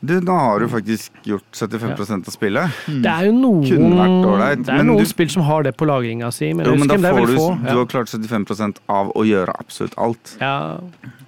Du, 0.04 0.12
nå 0.20 0.34
har 0.36 0.60
du 0.60 0.66
faktisk 0.68 1.12
gjort 1.24 1.46
75 1.56 1.92
av 2.26 2.32
spillet. 2.34 2.80
Det 3.04 3.08
er 3.08 3.26
jo 3.28 3.32
noen, 3.36 3.62
Kunne 3.64 3.96
vært 3.96 4.26
ålreit, 4.30 4.64
det 4.66 4.72
er 4.74 4.76
men 4.82 4.86
noen 4.90 5.04
du- 5.04 5.08
spill 5.08 5.30
som 5.32 5.42
har 5.48 5.62
det 5.64 5.72
på 5.80 5.86
lagringa 5.88 6.28
si, 6.34 6.50
men, 6.52 6.66
Jo, 6.66 6.74
men 6.76 6.88
da 6.90 6.96
det 7.00 7.12
får 7.16 7.26
du 7.30 7.36
få. 7.38 7.46
Du 7.64 7.76
har 7.78 7.86
klart 7.86 8.10
75% 8.12 8.82
av 8.88 9.12
å 9.16 9.24
gjøre 9.24 9.54
absolutt 9.58 9.94
alt. 9.96 10.36
Ja. 10.40 10.78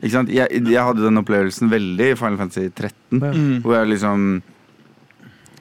Ikke 0.02 0.11
sant? 0.12 0.28
Jeg, 0.28 0.49
jeg 0.66 0.83
hadde 0.83 1.00
den 1.06 1.16
opplevelsen 1.23 1.71
veldig 1.73 2.11
i 2.12 2.18
Final 2.21 2.37
Fantasy 2.42 2.68
13, 2.68 3.23
Ja. 3.23 3.33
Mm. 3.33 3.62
hvor 3.62 3.75
jeg 3.80 3.88
liksom 3.97 4.42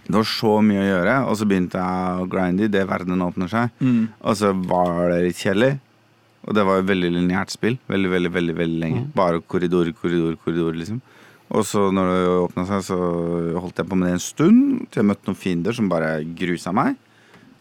Det 0.05 0.13
var 0.13 0.27
så 0.29 0.51
mye 0.61 0.81
å 0.83 0.89
gjøre, 0.91 1.13
og 1.25 1.35
så 1.39 1.45
begynte 1.49 1.79
jeg 1.81 2.19
å 2.21 2.27
grinde 2.29 2.67
i 2.67 2.67
det 2.69 2.83
verdenen 2.87 3.23
åpner 3.25 3.49
seg. 3.49 3.71
Mm. 3.81 4.09
Og 4.21 4.35
så 4.37 4.51
var 4.69 5.09
det 5.09 5.23
litt 5.23 5.39
kjedelig. 5.41 5.79
Og 6.45 6.53
det 6.53 6.63
var 6.67 6.77
jo 6.77 6.85
veldig 6.91 7.09
lineært 7.15 7.49
spill. 7.49 7.79
Veldig, 7.89 8.11
veldig, 8.11 8.31
veldig, 8.35 8.55
veldig 8.59 8.79
lenge. 8.83 8.99
Mm. 9.07 9.13
Bare 9.17 9.39
korridor, 9.41 9.89
korridor, 9.97 10.35
korridor, 10.45 10.77
liksom. 10.77 11.01
Og 11.53 11.61
så 11.67 11.83
når 11.93 12.07
det 12.09 12.21
åpna 12.41 12.63
seg, 12.69 12.81
så 12.87 12.95
holdt 13.61 13.77
jeg 13.81 13.87
på 13.89 13.97
med 13.99 14.07
det 14.09 14.15
en 14.17 14.23
stund. 14.23 14.61
Til 14.89 15.01
jeg 15.03 15.09
møtte 15.11 15.29
noen 15.29 15.37
fiender 15.39 15.75
som 15.77 15.89
bare 15.91 16.15
grusa 16.37 16.73
meg. 16.75 16.95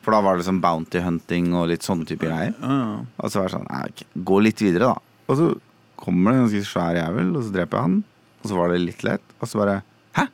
For 0.04 0.12
da 0.12 0.20
var 0.24 0.36
det 0.36 0.46
sånn 0.48 0.60
bounty 0.60 1.00
hunting 1.04 1.52
og 1.56 1.68
litt 1.70 1.84
sånne 1.84 2.04
type 2.08 2.24
greier. 2.28 2.52
Ja. 2.60 2.78
Og 3.20 3.30
så 3.32 3.40
var 3.40 3.48
det 3.48 3.54
sånn 3.56 3.68
nei, 3.70 3.82
ok, 3.88 4.02
Gå 4.30 4.40
litt 4.44 4.60
videre, 4.64 4.90
da. 4.92 5.22
Og 5.28 5.38
så 5.40 5.50
kommer 6.00 6.32
det 6.32 6.36
en 6.38 6.44
ganske 6.46 6.66
svær 6.68 6.98
jævel, 6.98 7.30
og 7.36 7.44
så 7.46 7.54
dreper 7.54 7.78
jeg 7.78 7.86
han. 7.88 7.98
Og 8.42 8.50
så 8.50 8.58
var 8.58 8.72
det 8.74 8.80
litt 8.82 9.04
lett. 9.06 9.24
Og 9.40 9.48
så 9.48 9.60
bare 9.62 9.76
Hæ? 10.18 10.26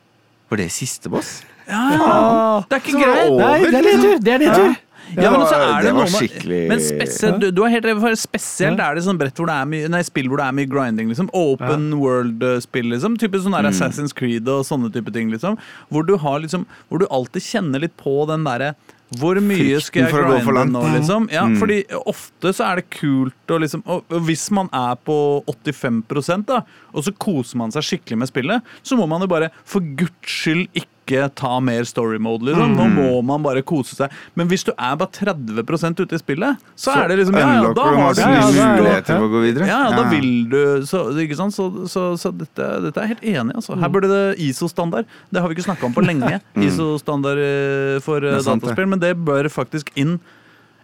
Var 0.51 0.59
det 0.63 0.69
siste 0.75 1.11
boss? 1.11 1.41
Ja, 1.71 2.63
Det 2.67 2.75
er 2.75 2.81
ikke 2.81 2.99
greit 2.99 3.29
det 3.31 3.37
Nei, 3.39 3.51
er 3.55 3.71
liksom. 3.71 3.85
nedtur! 3.87 4.17
Det 4.25 4.33
er 4.33 4.41
nedtur! 4.43 4.73
Ja, 5.17 5.31
men 5.31 5.41
så 5.47 5.55
er 5.57 5.81
det, 5.81 5.87
det 5.87 5.93
var 5.93 6.05
noe 6.05 6.11
med 6.11 6.21
skikkelig- 6.21 6.67
Men 6.69 6.79
spesielt, 6.79 7.39
du, 7.41 7.51
du 7.51 7.63
er 7.65 7.69
helt 7.73 7.89
for 7.99 8.15
spesielt 8.15 8.79
er 8.79 8.95
det 8.95 9.03
sånn 9.03 9.17
brett 9.19 9.35
hvor 9.35 9.47
det 9.51 9.55
er 9.57 9.65
mye 9.65 9.89
Nei, 9.89 10.01
spill 10.07 10.29
hvor 10.31 10.37
det 10.37 10.45
er 10.47 10.51
mye 10.61 10.69
grinding, 10.71 11.09
liksom. 11.11 11.29
Open 11.33 11.89
world-spill, 11.99 12.89
liksom. 12.93 13.17
Type 13.17 13.33
sånn 13.41 13.51
Mm. 13.51 13.61
der 13.63 13.69
Assassin's 13.71 14.13
Creed 14.15 14.47
og 14.47 14.63
sånne 14.65 14.91
type 14.93 15.11
ting, 15.11 15.29
liksom. 15.31 15.57
Hvor 15.91 16.05
du 16.05 16.15
har 16.17 16.39
liksom 16.39 16.65
Hvor 16.89 16.99
du 16.99 17.07
alltid 17.11 17.41
kjenner 17.41 17.79
litt 17.81 17.97
på 17.97 18.25
den 18.27 18.43
derre 18.43 18.75
hvor 19.19 19.35
mye 19.43 19.75
skal 19.83 20.05
jeg 20.05 20.13
grinde 20.13 20.71
nå, 20.71 20.81
liksom? 20.95 21.25
Ja, 21.29 21.41
Mm. 21.43 21.57
fordi 21.59 21.83
ofte 22.07 22.53
så 22.55 22.63
er 22.71 22.75
det 22.77 22.89
kult 22.91 23.33
å 23.49 23.59
liksom 23.59 23.83
og 23.85 24.05
hvis 24.07 24.49
man 24.51 24.69
er 24.71 24.95
på 24.95 25.43
85% 25.45 26.45
da, 26.45 26.61
og 26.95 27.03
så 27.03 27.11
koser 27.19 27.57
man 27.57 27.71
seg 27.71 27.83
skikkelig 27.83 28.17
med 28.19 28.29
spillet, 28.29 28.61
så 28.81 28.95
må 28.97 29.05
man 29.09 29.19
jo 29.19 29.27
bare 29.27 29.49
for 29.65 29.81
guds 29.81 30.11
skyld 30.23 30.69
ikke 30.73 30.87
ta 31.37 31.59
mer 31.63 31.85
story 31.89 32.19
mode, 32.21 32.47
liksom. 32.47 32.73
Nå 32.77 32.87
må 32.95 33.21
man 33.25 33.43
bare 33.45 33.63
kose 33.67 33.95
seg. 33.97 34.13
Men 34.39 34.49
hvis 34.51 34.65
du 34.67 34.71
er 34.73 34.97
bare 34.99 35.11
30% 35.17 36.01
ute 36.01 36.17
i 36.17 36.21
spillet, 36.21 36.65
så, 36.75 36.95
er 37.03 37.11
det 37.11 37.19
liksom 37.21 37.37
Ja, 37.39 37.47
ja, 37.61 37.73
da 37.77 37.87
har 37.87 38.17
du 38.17 38.21
Ja, 38.21 38.31
ja, 38.37 38.49
er 38.49 38.81
muligheter 38.81 39.19
for 39.19 39.27
å 39.27 39.31
gå 39.35 39.43
videre. 39.45 39.69
ja, 39.69 39.81
da 39.95 40.03
vil 40.11 40.29
du 40.51 40.59
Så, 40.87 41.03
ikke 41.21 41.37
sant? 41.39 41.55
så, 41.55 41.69
så, 41.91 42.05
så 42.19 42.33
dette, 42.35 42.67
dette 42.87 43.01
er 43.01 43.09
jeg 43.09 43.15
helt 43.15 43.29
enig 43.35 43.55
i. 43.55 43.59
Altså. 43.61 43.77
Her 43.79 43.93
burde 43.93 44.11
det 44.11 44.25
ISO-standard. 44.47 45.09
Det 45.31 45.41
har 45.41 45.51
vi 45.51 45.57
ikke 45.57 45.67
snakka 45.69 45.89
om 45.89 45.95
på 45.95 46.05
lenge. 46.05 46.39
ISO-standard 46.67 47.41
eh, 47.41 47.97
for 48.03 48.23
eh, 48.25 48.39
dataspill, 48.45 48.89
men 48.95 49.01
det 49.01 49.15
bør 49.19 49.49
faktisk 49.51 49.91
inn. 49.99 50.19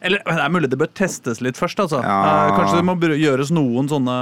Eller 0.01 0.21
det 0.25 0.43
er 0.43 0.53
mulig 0.53 0.69
det 0.69 0.79
bør 0.79 0.91
testes 0.93 1.41
litt 1.41 1.57
først, 1.59 1.79
altså. 1.81 2.03
Ja. 2.03 2.19
Eh, 2.47 2.55
Kanskje 2.57 2.81
det 2.81 2.87
må 2.87 2.97
gjøres 3.17 3.51
noen 3.55 3.89
sånne 3.89 4.17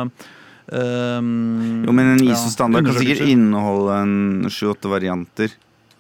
um, 0.72 1.84
Jo, 1.86 1.96
men 1.96 2.14
en 2.14 2.24
ISO-standard 2.24 2.88
kan 2.88 2.98
sikkert 3.00 3.28
inneholde 3.28 4.00
en 4.06 4.52
sju-åtte 4.52 4.92
varianter 4.92 5.56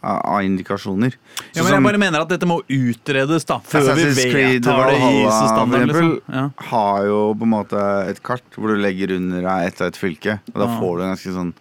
av, 0.06 0.42
indikasjoner. 0.46 1.16
Ja, 1.56 1.64
men 1.64 1.72
jeg 1.72 1.74
som 1.80 1.88
bare 1.90 2.00
mener 2.02 2.22
at 2.26 2.30
dette 2.30 2.48
må 2.50 2.60
utredes, 2.70 3.46
da. 3.50 3.58
Før 3.66 3.82
Assassin's 3.92 4.22
vi 4.22 4.32
vedtar 4.38 4.92
det 4.92 4.98
i 5.02 5.12
ISO-standard. 5.26 5.88
Liksom. 5.90 6.16
Ja. 6.32 6.46
har 6.72 7.06
jo 7.10 7.20
på 7.36 7.48
en 7.50 7.54
måte 7.56 7.84
et 8.14 8.22
kart 8.24 8.58
hvor 8.60 8.74
du 8.76 8.82
legger 8.84 9.16
under 9.18 9.42
deg 9.48 9.68
ett 9.72 9.82
og 9.82 9.88
ett 9.92 9.98
fylke. 10.02 10.40
Og 10.54 10.60
da 10.62 10.68
Ja. 10.70 10.80
får 10.80 10.98
du 10.98 11.04
en 11.04 11.14
ganske 11.16 11.36
sånn 11.40 11.54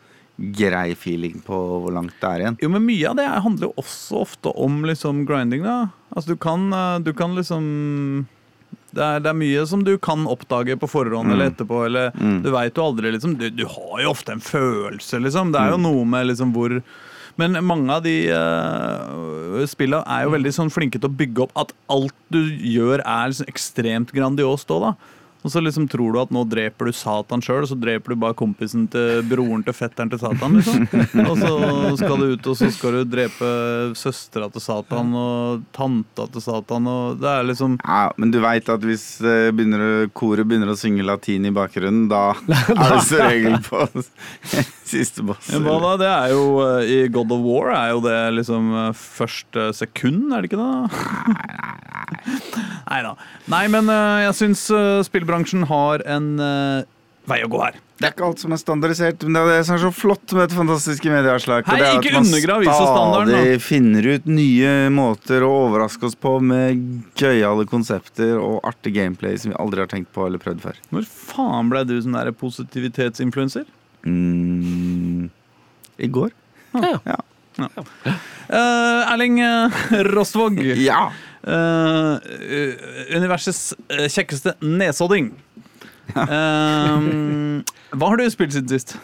grei 0.59 0.95
feeling 0.99 1.41
på 1.47 1.55
hvor 1.85 1.93
langt 1.95 2.15
det 2.21 2.29
er 2.29 2.41
igjen. 2.43 2.57
Jo, 2.61 2.69
men 2.75 2.83
mye 2.87 3.09
av 3.11 3.17
det 3.17 3.27
handler 3.31 3.69
jo 3.69 3.75
også 3.79 4.21
ofte 4.25 4.51
om 4.59 4.83
liksom 4.83 5.25
grinding, 5.27 5.63
da. 5.63 5.91
Altså, 6.15 6.35
du 6.35 6.37
kan, 6.37 6.73
eh, 6.73 6.99
du 7.07 7.13
kan 7.15 7.35
liksom 7.37 8.27
det 8.95 9.03
er, 9.03 9.19
det 9.21 9.27
er 9.31 9.35
mye 9.35 9.63
som 9.67 9.83
du 9.83 9.97
kan 9.99 10.25
oppdage 10.31 10.77
på 10.79 10.87
forhånd 10.89 11.33
eller 11.33 11.51
etterpå. 11.51 11.85
Eller, 11.87 12.13
Mm. 12.15 12.43
Du 12.45 12.51
veit 12.55 12.75
jo 12.77 12.83
aldri, 12.85 13.11
liksom. 13.11 13.37
Du, 13.39 13.49
du 13.51 13.65
har 13.67 14.03
jo 14.03 14.11
ofte 14.11 14.31
en 14.33 14.41
følelse, 14.41 15.19
liksom. 15.21 15.51
Det 15.53 15.61
er 15.61 15.71
jo 15.75 15.79
noe 15.83 16.05
med 16.05 16.29
liksom 16.29 16.53
hvor 16.55 16.77
Men 17.41 17.59
mange 17.67 17.91
av 17.91 18.05
de 18.05 18.15
uh, 18.31 19.65
spilla 19.71 20.05
er 20.07 20.27
jo 20.27 20.35
veldig 20.37 20.55
sånn 20.55 20.73
flinke 20.73 21.01
til 21.01 21.11
å 21.11 21.19
bygge 21.19 21.47
opp 21.47 21.59
at 21.65 21.75
alt 21.93 22.15
du 22.33 22.41
gjør, 22.47 23.03
er 23.03 23.33
liksom 23.33 23.51
ekstremt 23.51 24.15
grandiost 24.15 24.71
òg, 24.75 24.89
da. 24.91 25.15
Og 25.45 25.53
så 25.53 25.61
liksom 25.61 25.85
tror 25.93 26.15
du 26.15 26.19
at 26.23 26.31
nå 26.33 26.41
dreper 26.49 26.89
du 26.89 26.97
Satan 26.97 27.43
sjøl, 27.45 27.67
og 27.67 27.69
så 27.69 27.77
dreper 27.77 28.15
du 28.15 28.21
bare 28.23 28.37
kompisen 28.37 28.87
til 28.89 29.21
broren 29.29 29.61
til 29.67 29.77
fetteren 29.77 30.09
til 30.09 30.23
Satan. 30.23 30.57
liksom. 30.57 30.87
Og 31.29 31.37
så 31.37 31.51
skal 32.01 32.17
du 32.17 32.31
ut, 32.33 32.47
og 32.49 32.57
så 32.57 32.71
skal 32.73 32.97
du 32.97 33.11
drepe 33.13 33.51
søstera 33.99 34.49
til 34.53 34.65
Satan 34.65 35.13
og 35.21 35.67
tanta 35.77 36.25
til 36.33 36.45
Satan. 36.47 36.89
Og 36.89 37.21
det 37.21 37.29
er 37.29 37.45
liksom 37.45 37.77
Ja, 37.83 38.09
Men 38.17 38.33
du 38.33 38.41
veit 38.41 38.71
at 38.73 38.89
hvis 38.89 39.05
eh, 39.21 39.51
begynner, 39.53 40.09
koret 40.17 40.49
begynner 40.49 40.73
å 40.73 40.79
synge 40.81 41.05
latin 41.05 41.45
i 41.45 41.53
bakgrunnen, 41.53 42.09
da 42.09 42.31
er 42.49 42.97
det 42.97 43.05
så 43.05 43.21
regel 43.21 43.61
på 43.69 43.85
siste 44.95 45.25
boss. 45.27 45.49
Ja, 45.53 45.61
da? 45.61 45.95
Det 46.01 46.11
er 46.11 46.35
jo 46.35 46.45
eh, 46.65 46.93
I 46.95 46.99
God 47.13 47.33
of 47.35 47.45
War 47.45 47.73
er 47.75 47.95
jo 47.95 48.03
det 48.05 48.19
liksom 48.41 48.73
eh, 48.83 48.91
første 48.99 49.71
sekund, 49.77 50.33
er 50.33 50.45
det 50.45 50.53
ikke 50.53 50.61
det? 50.61 50.73
Nei 52.91 53.01
da. 53.07 53.15
Nei, 53.55 53.65
men 53.73 53.89
eh, 53.93 54.27
jeg 54.29 54.39
syns 54.43 54.69
spillbransjen 55.09 55.67
har 55.71 56.05
en 56.09 56.35
vei 57.25 57.41
å 57.45 57.49
gå 57.49 57.61
her. 57.63 57.81
Det 57.95 58.09
er 58.09 58.13
ikke 58.13 58.25
alt 58.27 58.41
som 58.43 58.53
er 58.53 58.59
standardisert, 58.61 59.23
men 59.25 59.37
det 59.37 59.43
er 59.45 59.51
det 59.55 59.67
som 59.69 59.77
er 59.77 59.83
så 59.85 59.91
flott 59.95 60.33
med 60.35 60.43
dette 60.43 60.57
fantastiske 60.59 61.13
medieavslag. 61.13 61.69
Hei, 61.71 61.79
ikke 61.95 62.11
at 62.19 62.27
ISO-standarden, 62.27 63.31
stadig 63.31 63.63
finner 63.65 64.09
ut 64.17 64.27
nye 64.29 64.73
måter 64.93 65.47
å 65.47 65.53
overraske 65.63 66.11
oss 66.11 66.19
på 66.19 66.35
med 66.45 66.83
gøyale 67.17 67.65
konsepter 67.71 68.35
og 68.37 68.59
artig 68.69 68.97
gameplay 68.99 69.39
som 69.41 69.55
vi 69.55 69.61
aldri 69.63 69.85
har 69.85 69.93
tenkt 69.95 70.13
på 70.13 70.27
eller 70.27 70.43
prøvd 70.43 70.67
før. 70.67 70.83
Når 70.93 71.09
faen 71.09 71.73
ble 71.73 71.85
du 71.89 71.97
sånn 72.03 72.19
der 72.19 72.35
positivitetsinfluenser? 72.43 73.65
Mm, 74.07 75.31
I 75.99 76.09
går. 76.13 76.31
Ja. 76.75 77.19
Ja. 77.57 77.69
Eh, 78.49 79.13
Erling 79.13 79.39
eh, 79.41 79.71
Rostvåg. 80.15 80.59
ja. 80.81 81.13
Eh, 81.45 82.19
universets 83.17 83.75
kjekkeste 84.11 84.57
nesodding. 84.65 85.33
Eh, 86.15 86.25
hva 87.95 88.09
har 88.11 88.19
du 88.21 88.27
spilt 88.33 88.57
siden 88.57 88.69
sist? 88.75 88.97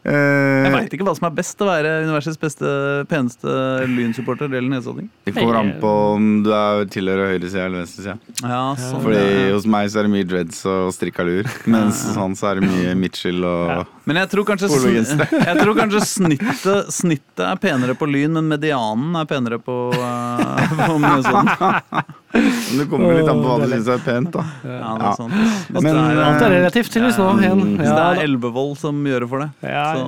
Jeg 0.00 0.64
Eh, 0.64 0.72
veit 0.72 0.94
ikke 0.96 1.04
hva 1.04 1.12
som 1.12 1.26
er 1.28 1.34
best 1.36 1.60
å 1.60 1.66
være 1.68 1.90
universets 2.06 2.38
beste, 2.40 2.70
peneste 3.10 3.52
lynsupporter 3.90 4.48
eller 4.48 4.70
nesodding. 4.72 5.10
det 5.26 5.34
kommer 5.36 5.58
an 5.60 5.74
på 5.80 5.90
om 6.14 6.28
du 6.44 6.48
er 6.56 6.86
tilhører 6.88 7.34
høyresida 7.34 7.66
eller 7.66 7.82
venstresida. 7.82 8.16
Ja, 8.40 8.62
sånn 8.80 9.04
Fordi 9.04 9.50
hos 9.52 9.66
meg 9.68 9.90
så 9.92 10.00
er 10.00 10.08
det 10.08 10.14
mye 10.14 10.28
dreads 10.30 10.62
og 10.64 10.94
strikka 10.96 11.26
lur, 11.28 11.50
mens 11.68 12.00
hos 12.06 12.16
han 12.16 12.32
så 12.38 12.48
er 12.52 12.60
det 12.60 12.70
mye 12.70 12.94
Mitchell 12.96 13.44
og 13.44 13.92
Men 14.08 14.22
jeg 14.22 14.30
tror 14.32 14.48
kanskje, 14.48 14.70
jeg 15.50 15.60
tror 15.60 15.76
kanskje 15.76 16.00
snittet, 16.08 16.88
snittet 16.96 17.44
er 17.44 17.60
penere 17.60 17.92
på 17.94 18.08
lyn, 18.08 18.32
men 18.40 18.48
medianen 18.48 19.20
er 19.20 19.28
penere 19.28 19.60
på, 19.60 19.76
uh, 19.92 20.80
på. 20.80 20.96
Men 20.96 21.20
det 22.78 22.86
kommer 22.88 23.16
litt 23.18 23.28
an 23.28 23.40
på 23.42 23.48
hva 23.52 23.58
du 23.60 23.68
syns 23.72 23.88
er 23.90 24.02
pent, 24.04 24.32
da. 24.34 24.44
Ja, 24.64 24.90
det 24.96 25.06
er 25.10 25.16
sant. 25.18 25.34
Men, 25.74 25.82
det 25.82 25.92
er, 25.92 26.20
Alt 26.24 26.44
er 26.46 26.52
relativt, 26.56 26.92
tydeligvis 26.94 27.18
nå. 27.18 27.28
Ja, 27.42 27.54
så 27.54 27.94
det 27.96 28.04
er. 28.04 28.20
Elvevold 28.24 28.76
som 28.78 29.00
gjør 29.06 29.24
det 29.26 29.30
for 29.32 29.44
det. 29.44 29.48
Ja, 29.66 29.89
Så. 29.96 30.06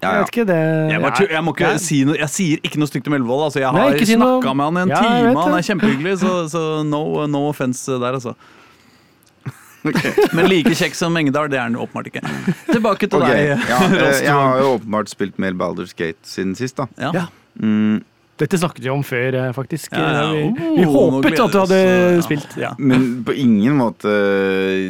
jeg 0.00 0.20
vet 0.20 0.30
ikke 0.32 0.44
det 0.48 0.60
Jeg, 0.60 1.00
bare, 1.02 1.26
jeg, 1.30 1.42
må 1.44 1.52
ikke 1.56 1.72
si 1.82 1.98
noe, 2.08 2.16
jeg 2.16 2.32
sier 2.32 2.62
ikke 2.64 2.80
noe 2.80 2.90
stygt 2.90 3.10
om 3.10 3.16
Elvevold. 3.18 3.48
Altså, 3.48 3.60
jeg 3.62 3.74
har 3.74 3.98
si 3.98 4.16
noe. 4.16 4.38
snakka 4.38 4.54
med 4.56 4.70
han 4.70 4.78
i 4.78 4.84
en 4.86 4.94
Ja, 4.94 5.02
time, 5.04 5.34
han 5.40 5.58
er 5.58 5.68
kjempehyggelig, 5.68 6.16
så, 6.22 6.32
så 6.54 6.64
no, 6.86 7.02
no 7.30 7.44
offense 7.50 8.00
der, 8.00 8.18
altså. 8.20 8.36
Men 10.36 10.48
like 10.50 10.74
kjekk 10.76 10.96
som 10.96 11.16
Engedal, 11.16 11.48
det 11.48 11.56
er 11.56 11.68
han 11.68 11.76
åpenbart 11.80 12.10
ikke. 12.10 12.20
Tilbake 12.68 13.08
til 13.08 13.22
okay. 13.22 13.54
deg. 13.54 13.68
ja, 13.70 13.78
eh, 14.04 14.22
Jeg 14.26 14.34
har 14.36 14.60
jo 14.60 14.74
åpenbart 14.76 15.12
spilt 15.12 15.40
mer 15.40 15.56
Baldur's 15.56 15.94
Gate 15.96 16.20
siden 16.28 16.52
sist, 16.58 16.76
da. 16.80 16.88
Ja. 17.00 17.12
Ja. 17.16 17.26
Mm, 17.60 18.02
Dette 18.40 18.56
snakket 18.56 18.80
vi 18.86 18.90
om 18.92 19.02
før, 19.04 19.34
eh, 19.36 19.50
faktisk. 19.52 19.92
Ja, 19.92 20.08
ja. 20.16 20.30
Vi, 20.32 20.44
Oh, 20.56 20.76
vi 20.78 20.84
håpet 20.88 21.40
at 21.44 21.52
du 21.52 21.58
hadde 21.60 21.78
oss, 21.80 22.16
ja. 22.16 22.22
spilt. 22.24 22.56
Ja. 22.60 22.70
men 22.78 23.22
på 23.26 23.34
ingen 23.36 23.76
måte 23.76 24.08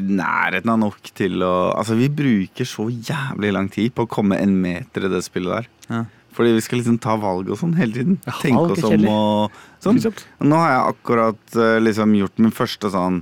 nærheten 0.06 0.70
av 0.70 0.78
nok 0.84 1.10
til 1.18 1.42
å 1.42 1.50
Altså, 1.74 1.96
vi 1.98 2.08
bruker 2.08 2.64
så 2.68 2.86
jævlig 2.90 3.52
lang 3.56 3.68
tid 3.72 3.92
på 3.96 4.06
å 4.06 4.10
komme 4.10 4.38
en 4.40 4.54
meter 4.62 5.06
i 5.08 5.12
det 5.12 5.22
spillet 5.26 5.60
der. 5.60 5.68
Ja. 5.90 6.04
Fordi 6.36 6.52
vi 6.54 6.60
skal 6.62 6.78
liksom 6.78 7.00
ta 7.02 7.16
valg 7.18 7.50
og 7.50 7.58
sånn 7.58 7.74
hele 7.74 7.92
tiden. 7.96 8.20
Ja, 8.24 8.32
Tenke 8.40 8.76
oss 8.76 8.84
om 8.86 9.08
og 9.10 9.58
sånn. 9.82 9.98
Nå 10.46 10.60
har 10.62 10.70
jeg 10.76 10.94
akkurat 10.94 11.56
eh, 11.58 11.80
liksom 11.82 12.14
gjort 12.14 12.38
min 12.38 12.54
første 12.54 12.90
sånn 12.94 13.18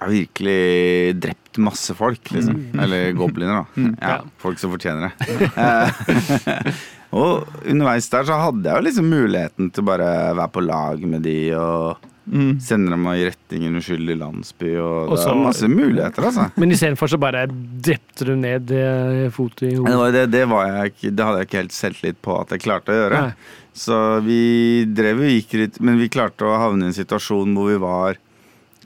Jeg 0.00 0.06
har 0.06 0.14
virkelig 0.14 1.20
drept 1.20 1.58
masse 1.60 1.92
folk, 1.98 2.30
liksom. 2.32 2.56
Eller 2.80 3.12
gobliner, 3.12 3.60
da. 3.60 3.82
Ja, 4.00 4.14
Ja. 4.16 4.22
folk 4.40 4.56
som 4.58 4.72
fortjener 4.72 5.10
det. 5.12 6.72
Og 7.16 7.48
underveis 7.66 8.06
der 8.12 8.28
så 8.28 8.36
hadde 8.38 8.68
jeg 8.70 8.76
jo 8.78 8.86
liksom 8.86 9.08
muligheten 9.10 9.72
til 9.74 9.86
bare 9.88 10.10
være 10.38 10.52
på 10.54 10.62
lag 10.62 11.02
med 11.10 11.26
de 11.26 11.40
og 11.58 12.06
Mm. 12.30 12.60
sende 12.62 12.92
dem 12.92 13.06
i 13.10 13.24
retning 13.26 13.64
en 13.66 13.78
uskyldig 13.80 14.14
landsby, 14.20 14.76
og, 14.78 15.08
Og 15.10 15.16
det 15.16 15.24
var 15.24 15.32
er 15.32 15.40
masse 15.42 15.66
muligheter, 15.68 16.22
altså. 16.28 16.44
Men 16.62 16.70
istedenfor 16.70 17.08
så 17.10 17.18
bare 17.18 17.40
drepte 17.48 18.26
du 18.28 18.36
ned 18.38 18.70
eh, 18.70 19.30
fot 19.34 19.64
i 19.64 19.70
det, 19.72 19.78
hodet. 19.80 20.12
det, 20.14 20.22
det, 20.36 20.44
var 20.46 20.68
jeg, 20.68 21.10
det 21.16 21.24
hadde 21.26 21.40
jeg 21.40 21.48
ikke 21.48 21.58
helt 21.64 21.74
selvtillit 21.74 22.20
på 22.22 22.36
at 22.38 22.52
jeg 22.54 22.62
klarte 22.62 22.92
å 22.94 22.98
gjøre. 23.00 23.22
Nei. 23.24 23.34
Så 23.74 23.98
vi 24.22 24.84
drev 24.94 25.24
og 25.24 25.32
gikk 25.32 25.52
litt 25.58 25.80
Men 25.80 25.98
vi 25.98 26.08
klarte 26.12 26.46
å 26.46 26.54
havne 26.60 26.86
i 26.86 26.92
en 26.92 26.94
situasjon 27.00 27.56
hvor 27.56 27.66
vi 27.72 27.80
var 27.82 28.20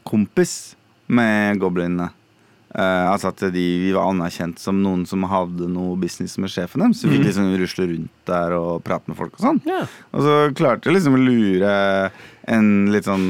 kompis 0.09 0.75
med 1.09 1.59
goblinene. 1.61 2.11
Eh, 2.75 3.07
altså 3.07 3.31
at 3.31 3.43
de, 3.55 3.65
vi 3.85 3.93
var 3.95 4.09
anerkjent 4.11 4.59
som 4.59 4.81
noen 4.83 5.05
som 5.07 5.23
hadde 5.31 5.69
noe 5.71 5.95
business 6.01 6.35
med 6.43 6.51
sjefen 6.51 6.83
deres. 6.83 6.99
Så 6.99 7.07
vi 7.07 7.21
fikk 7.21 7.29
liksom 7.29 7.53
rusle 7.61 7.87
rundt 7.93 8.25
der 8.27 8.55
og 8.59 8.83
prate 8.87 9.11
med 9.11 9.19
folk 9.21 9.37
og 9.39 9.45
sånn. 9.45 9.61
Yeah. 9.69 9.93
Og 10.11 10.27
så 10.27 10.35
klarte 10.59 10.91
jeg 10.91 10.99
liksom 10.99 11.15
å 11.15 11.23
lure 11.23 11.77
en 12.51 12.73
litt 12.93 13.07
sånn 13.07 13.29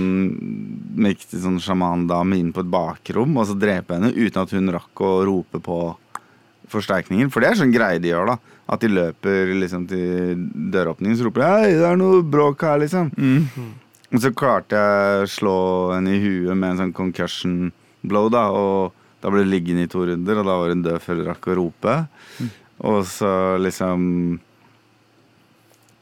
mektig 0.96 1.42
sånn 1.44 1.60
sjamandame 1.62 2.40
inn 2.40 2.54
på 2.56 2.64
et 2.64 2.72
bakrom 2.72 3.36
og 3.36 3.46
så 3.50 3.58
drepe 3.58 3.98
henne 3.98 4.14
uten 4.16 4.40
at 4.42 4.56
hun 4.56 4.72
rakk 4.74 5.04
å 5.04 5.12
rope 5.28 5.60
på 5.62 5.78
forsterkninger. 6.72 7.28
For 7.28 7.44
det 7.44 7.52
er 7.52 7.60
sånn 7.60 7.74
greie 7.74 8.00
de 8.00 8.14
gjør, 8.14 8.32
da. 8.32 8.58
At 8.72 8.80
de 8.80 8.88
løper 8.88 9.52
liksom 9.60 9.84
til 9.92 10.40
døråpningen 10.72 11.20
så 11.20 11.28
roper 11.28 11.44
de 11.44 11.52
'hei, 11.52 11.72
det 11.76 11.88
er 11.92 12.00
noe 12.00 12.24
bråk 12.24 12.64
her', 12.64 12.80
liksom. 12.80 13.12
Og 14.14 14.20
så 14.24 14.32
klarte 14.32 14.72
jeg 14.72 15.22
å 15.22 15.28
slå 15.28 15.58
henne 15.92 16.16
i 16.16 16.20
huet 16.22 16.56
med 16.56 16.70
en 16.70 16.80
sånn 16.80 16.96
concussion 16.96 17.72
blow, 18.02 18.30
da. 18.32 18.48
Og 18.48 18.92
da 19.24 19.30
ble 19.32 19.40
det 19.46 19.48
liggende 19.54 19.86
i 19.86 19.88
to 19.88 20.02
runder, 20.04 20.36
og 20.42 20.44
da 20.50 20.56
var 20.60 20.72
hun 20.74 20.82
død 20.84 21.00
før 21.00 21.20
hun 21.22 21.28
rakk 21.30 21.46
å 21.48 21.54
rope. 21.56 21.94
Og 22.84 22.98
så 23.08 23.30
liksom 23.62 24.02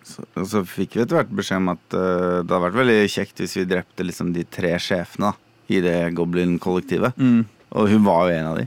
så, 0.03 0.25
og 0.35 0.47
så 0.51 0.63
fikk 0.67 0.97
vi 0.97 1.05
etter 1.05 1.21
hvert 1.21 1.31
beskjed 1.39 1.61
om 1.63 1.71
at 1.73 1.95
uh, 1.95 2.43
det 2.43 2.51
hadde 2.51 2.63
vært 2.67 2.79
veldig 2.81 2.99
kjekt 3.15 3.43
hvis 3.45 3.55
vi 3.61 3.67
drepte 3.71 4.05
liksom 4.07 4.33
de 4.35 4.43
tre 4.51 4.75
sjefene 4.83 5.31
da, 5.31 5.35
i 5.73 5.79
det 5.85 5.97
Goblin-kollektivet. 6.19 7.15
Mm. 7.23 7.45
Og 7.79 7.93
hun 7.93 8.03
var 8.05 8.27
jo 8.29 8.37
en 8.41 8.49
av 8.51 8.59
de. 8.59 8.67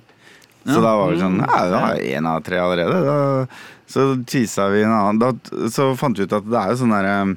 Så 0.66 0.80
Ja. 0.80 0.82
da 0.88 0.94
var 0.98 1.12
vi 1.12 1.20
sånn 1.22 1.36
Ja, 1.44 1.60
du 1.70 1.76
har 1.78 2.00
én 2.16 2.26
av 2.32 2.40
tre 2.48 2.58
allerede. 2.58 3.02
Da, 3.06 3.46
så 3.92 4.06
teasa 4.26 4.70
vi 4.74 4.82
en 4.82 4.96
annen. 4.96 5.20
Da, 5.22 5.68
så 5.70 5.92
fant 6.00 6.18
vi 6.18 6.26
ut 6.26 6.34
at 6.34 6.48
det 6.50 6.58
er 6.58 6.72
jo 6.72 6.80
sånn 6.80 6.96
derre 6.96 7.12
eh, 7.20 7.36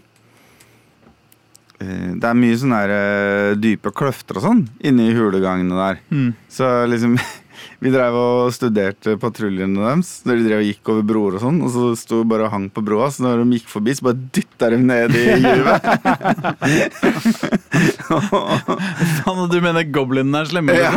Det 1.78 2.26
er 2.26 2.38
mye 2.38 2.56
sånne 2.58 2.78
der, 2.82 2.92
eh, 2.94 3.56
dype 3.60 3.92
kløfter 3.94 4.40
og 4.40 4.46
sånn 4.48 4.62
inni 4.82 5.12
hulegangene 5.14 5.78
der. 5.78 6.00
Mm. 6.10 6.32
Så 6.50 6.70
liksom 6.90 7.14
Vi 7.82 7.92
drev 7.94 8.16
og 8.18 8.52
studerte 8.54 9.16
patruljene 9.20 9.78
deres 9.78 10.10
når 10.26 10.38
de 10.38 10.46
drev 10.48 10.62
og 10.62 10.68
gikk 10.68 10.92
over 10.92 11.04
broer 11.06 11.38
og 11.38 11.44
sånn. 11.44 11.60
Og 11.64 11.70
så 11.74 11.84
sto 12.00 12.22
bare 12.28 12.48
og 12.48 12.52
hang 12.54 12.66
på 12.74 12.84
broa, 12.84 13.10
så 13.14 13.24
når 13.24 13.42
de 13.42 13.58
gikk 13.58 13.68
forbi, 13.70 13.94
så 13.96 14.08
bare 14.08 14.20
dytta 14.34 14.70
de 14.74 14.78
ned 14.82 15.16
i 15.18 15.24
juvet. 15.44 15.80
Faen, 18.08 19.44
du 19.52 19.58
mener 19.62 19.86
goblinene 19.92 20.42
er 20.42 20.50
slemme? 20.50 20.76
Ja. 20.78 20.92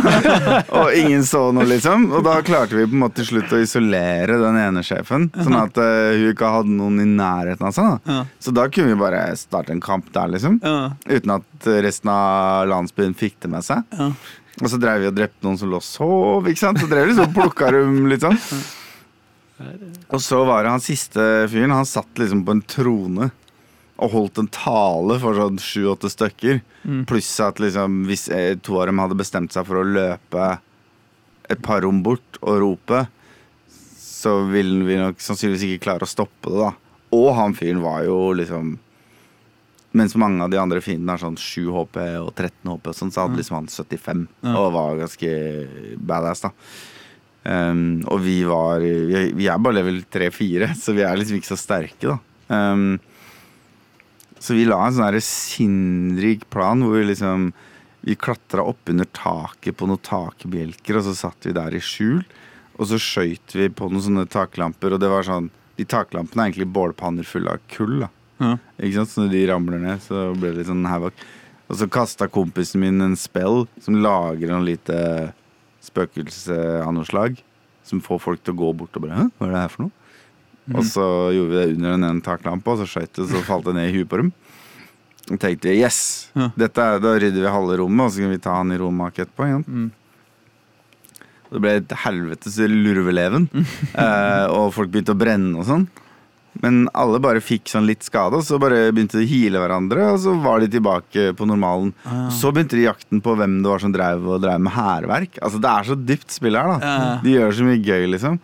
Og 0.82 0.94
ingen 0.98 1.24
så 1.28 1.44
noe, 1.56 1.68
liksom. 1.70 2.10
Og 2.16 2.24
da 2.26 2.38
klarte 2.46 2.78
vi 2.78 2.88
på 2.88 2.96
en 2.96 3.04
måte 3.04 3.22
til 3.22 3.30
slutt 3.34 3.56
å 3.56 3.62
isolere 3.62 4.40
den 4.42 4.60
ene 4.62 4.84
sjefen. 4.86 5.30
Sånn 5.36 5.58
at 5.60 5.78
uh, 5.82 6.12
hun 6.16 6.32
ikke 6.32 6.54
hadde 6.56 6.76
noen 6.78 7.02
i 7.04 7.08
nærheten 7.10 7.68
av 7.68 7.76
seg. 7.76 7.86
Da. 7.92 8.18
Ja. 8.18 8.22
Så 8.42 8.56
da 8.56 8.68
kunne 8.72 8.94
vi 8.94 9.02
bare 9.02 9.24
starte 9.40 9.76
en 9.76 9.84
kamp 9.84 10.12
der, 10.16 10.32
liksom. 10.36 10.60
Ja. 10.64 10.94
Uten 11.10 11.36
at 11.38 11.72
resten 11.86 12.12
av 12.14 12.70
landsbyen 12.72 13.18
fikk 13.18 13.40
det 13.44 13.52
med 13.52 13.66
seg. 13.68 13.86
Ja. 13.98 14.12
Og 14.60 14.68
så 14.68 14.78
drev 14.82 15.00
vi 15.00 15.10
og 15.10 15.16
drepte 15.16 15.46
noen 15.48 15.60
som 15.60 15.72
lå 15.72 15.80
og 15.80 15.86
sov, 15.86 16.48
ikke 16.52 16.60
sant. 16.60 16.82
Så 16.82 16.90
drev 16.92 17.08
vi 17.08 17.14
liksom 17.14 17.36
plukka 17.36 17.72
dem, 17.72 18.02
sånn. 18.20 18.40
Og 20.12 20.20
så 20.24 20.42
var 20.48 20.66
det 20.66 20.74
han 20.74 20.84
siste 20.84 21.24
fyren. 21.52 21.72
Han 21.72 21.88
satt 21.88 22.20
liksom 22.20 22.44
på 22.46 22.58
en 22.58 22.66
trone 22.68 23.30
og 24.02 24.14
holdt 24.16 24.42
en 24.42 24.50
tale 24.50 25.20
for 25.22 25.38
sånn 25.38 25.60
sju-åtte 25.62 26.10
stykker. 26.12 26.62
Pluss 27.10 27.30
at 27.46 27.62
liksom 27.62 28.02
hvis 28.10 28.28
eh, 28.34 28.56
to 28.58 28.80
av 28.82 28.90
dem 28.90 29.02
hadde 29.04 29.20
bestemt 29.20 29.54
seg 29.54 29.68
for 29.68 29.82
å 29.82 29.88
løpe 29.88 30.48
et 31.52 31.62
par 31.62 31.84
rom 31.86 32.02
bort 32.04 32.40
og 32.42 32.62
rope, 32.64 33.04
så 33.72 34.40
ville 34.50 34.86
vi 34.88 34.98
nok 35.00 35.22
sannsynligvis 35.22 35.68
ikke 35.68 35.86
klare 35.86 36.08
å 36.08 36.10
stoppe 36.10 36.50
det, 36.50 36.66
da. 36.66 36.72
Og 37.18 37.30
han 37.38 37.54
fyren 37.58 37.82
var 37.84 38.04
jo 38.08 38.32
liksom 38.38 38.76
Mens 39.94 40.16
mange 40.16 40.44
av 40.46 40.50
de 40.54 40.58
andre 40.62 40.80
fiendene 40.80 41.12
har 41.18 41.20
sånn 41.20 41.36
7 41.36 41.66
HP 41.76 41.98
og 42.22 42.30
13 42.38 42.70
HP, 42.72 42.88
og 42.88 42.96
sånn, 42.96 43.12
så 43.12 43.26
hadde 43.26 43.40
liksom 43.42 43.58
han 43.58 43.68
75 43.68 44.28
Ja. 44.46 44.54
og 44.56 44.74
var 44.78 45.00
ganske 45.02 45.32
badass, 46.00 46.46
da. 46.46 46.52
Um, 47.44 48.04
og 48.06 48.20
vi 48.22 48.44
var 48.46 48.80
Vi, 48.84 49.32
vi 49.34 49.48
er 49.50 49.58
bare 49.58 49.80
level 49.80 50.04
3-4, 50.14 50.76
så 50.84 50.94
vi 50.94 51.02
er 51.02 51.18
liksom 51.18 51.40
ikke 51.40 51.52
så 51.52 51.58
sterke, 51.60 52.14
da. 52.14 52.20
Um, 52.54 53.00
så 54.42 54.56
vi 54.58 54.64
la 54.66 54.80
en 54.88 54.96
sånn 54.98 55.18
sinnrik 55.22 56.48
plan 56.50 56.82
hvor 56.82 56.98
vi 57.00 57.10
liksom 57.12 57.52
Vi 58.06 58.16
klatra 58.18 58.64
oppunder 58.66 59.06
taket 59.14 59.78
på 59.78 59.86
noen 59.90 60.02
takbjelker, 60.02 60.98
og 60.98 61.04
så 61.06 61.14
satt 61.18 61.46
vi 61.46 61.52
der 61.54 61.76
i 61.78 61.82
skjul. 61.84 62.24
Og 62.80 62.88
så 62.90 62.98
skøyt 62.98 63.54
vi 63.54 63.68
på 63.70 63.92
noen 63.92 64.02
sånne 64.08 64.24
taklamper, 64.32 64.96
og 64.96 65.02
det 65.04 65.10
var 65.12 65.28
sånn 65.28 65.52
De 65.78 65.86
taklampene 65.86 66.42
er 66.42 66.50
egentlig 66.50 66.72
bålpanner 66.74 67.28
fulle 67.28 67.54
av 67.54 67.62
kull, 67.70 68.00
da. 68.06 68.10
Ja. 68.42 68.56
Ikke 68.82 68.98
sant? 69.00 69.12
Så 69.14 69.22
når 69.24 69.32
de 69.36 69.44
ramler 69.52 69.80
ned, 69.84 70.02
så 70.04 70.32
blir 70.34 70.52
det 70.56 70.64
litt 70.64 70.72
sånn 70.72 70.88
havoc. 70.90 71.14
Og 71.72 71.78
så 71.80 71.88
kasta 71.88 72.28
kompisen 72.28 72.82
min 72.84 73.00
en 73.06 73.16
spell 73.16 73.64
som 73.86 74.02
lager 74.04 74.50
noe 74.52 74.66
lite 74.66 74.98
spøkelse 75.86 76.58
av 76.84 76.92
noe 76.96 77.08
slag. 77.08 77.40
Som 77.88 78.02
får 78.04 78.20
folk 78.22 78.44
til 78.46 78.54
å 78.54 78.60
gå 78.60 78.74
bort 78.78 78.98
og 79.00 79.06
bare 79.08 79.18
Hæ, 79.18 79.24
hva 79.38 79.48
er 79.48 79.54
det 79.56 79.62
her 79.64 79.72
for 79.74 79.86
noe? 79.88 79.98
Og 80.78 80.84
så 80.86 81.06
gjorde 81.34 81.50
vi 81.52 81.58
det 81.58 81.70
under 81.76 81.96
den 81.96 82.04
ene 82.08 82.22
taklampa, 82.24 82.76
og 82.76 82.82
så 82.84 82.86
skøyt 82.88 83.16
det, 83.18 83.26
så 83.32 83.40
falt 83.48 83.66
det 83.66 83.74
ned 83.76 83.90
i 83.90 83.96
huet 83.96 84.10
på 84.12 84.20
dem. 84.22 84.30
Og 85.32 85.40
tenkte 85.42 85.72
vi 85.72 85.80
yes, 85.82 86.30
Ja. 86.38 86.52
dette 86.58 86.82
er, 86.86 87.00
da 87.02 87.16
rydder 87.18 87.42
vi 87.44 87.56
halve 87.56 87.80
rommet, 87.82 88.06
og 88.06 88.12
så 88.14 88.22
kan 88.24 88.32
vi 88.32 88.38
ta 88.42 88.54
han 88.60 88.72
i 88.72 88.78
rommak 88.80 89.18
etterpå. 89.20 89.48
igjen? 89.50 89.66
Mm. 89.68 89.90
Det 91.52 91.60
ble 91.66 91.74
et 91.82 91.96
helvetes 92.06 92.56
lurveleven, 92.72 93.50
eh, 94.06 94.46
og 94.54 94.70
folk 94.78 94.92
begynte 94.94 95.12
å 95.16 95.20
brenne 95.20 95.58
og 95.60 95.68
sånn. 95.68 95.88
Men 96.60 96.90
alle 96.94 97.20
bare 97.24 97.40
fikk 97.40 97.70
sånn 97.72 97.86
litt 97.88 98.04
skade, 98.04 98.36
og 98.36 98.44
så 98.44 98.58
bare 98.60 98.92
begynte 98.92 99.16
de 99.18 99.24
å 99.24 99.30
hile 99.30 99.62
hverandre, 99.62 100.10
og 100.12 100.20
så 100.20 100.34
var 100.44 100.60
de 100.60 100.68
tilbake 100.68 101.30
på 101.40 101.48
normalen. 101.48 101.94
Ah. 102.04 102.28
Så 102.30 102.52
begynte 102.52 102.76
de 102.76 102.84
jakten 102.90 103.22
på 103.24 103.38
hvem 103.40 103.62
det 103.64 103.72
var 103.72 103.80
som 103.80 103.94
drev, 103.96 104.28
og 104.28 104.42
drev 104.44 104.60
med 104.60 104.74
hærverk. 104.76 105.40
Altså, 105.42 105.62
det 105.64 105.72
er 105.72 105.88
så 105.88 105.96
dypt 105.96 106.36
spill 106.36 106.60
her, 106.60 106.68
da. 106.74 106.78
Ja. 106.84 107.16
De 107.24 107.38
gjør 107.38 107.56
så 107.56 107.64
mye 107.70 107.80
gøy, 107.80 108.06
liksom. 108.12 108.38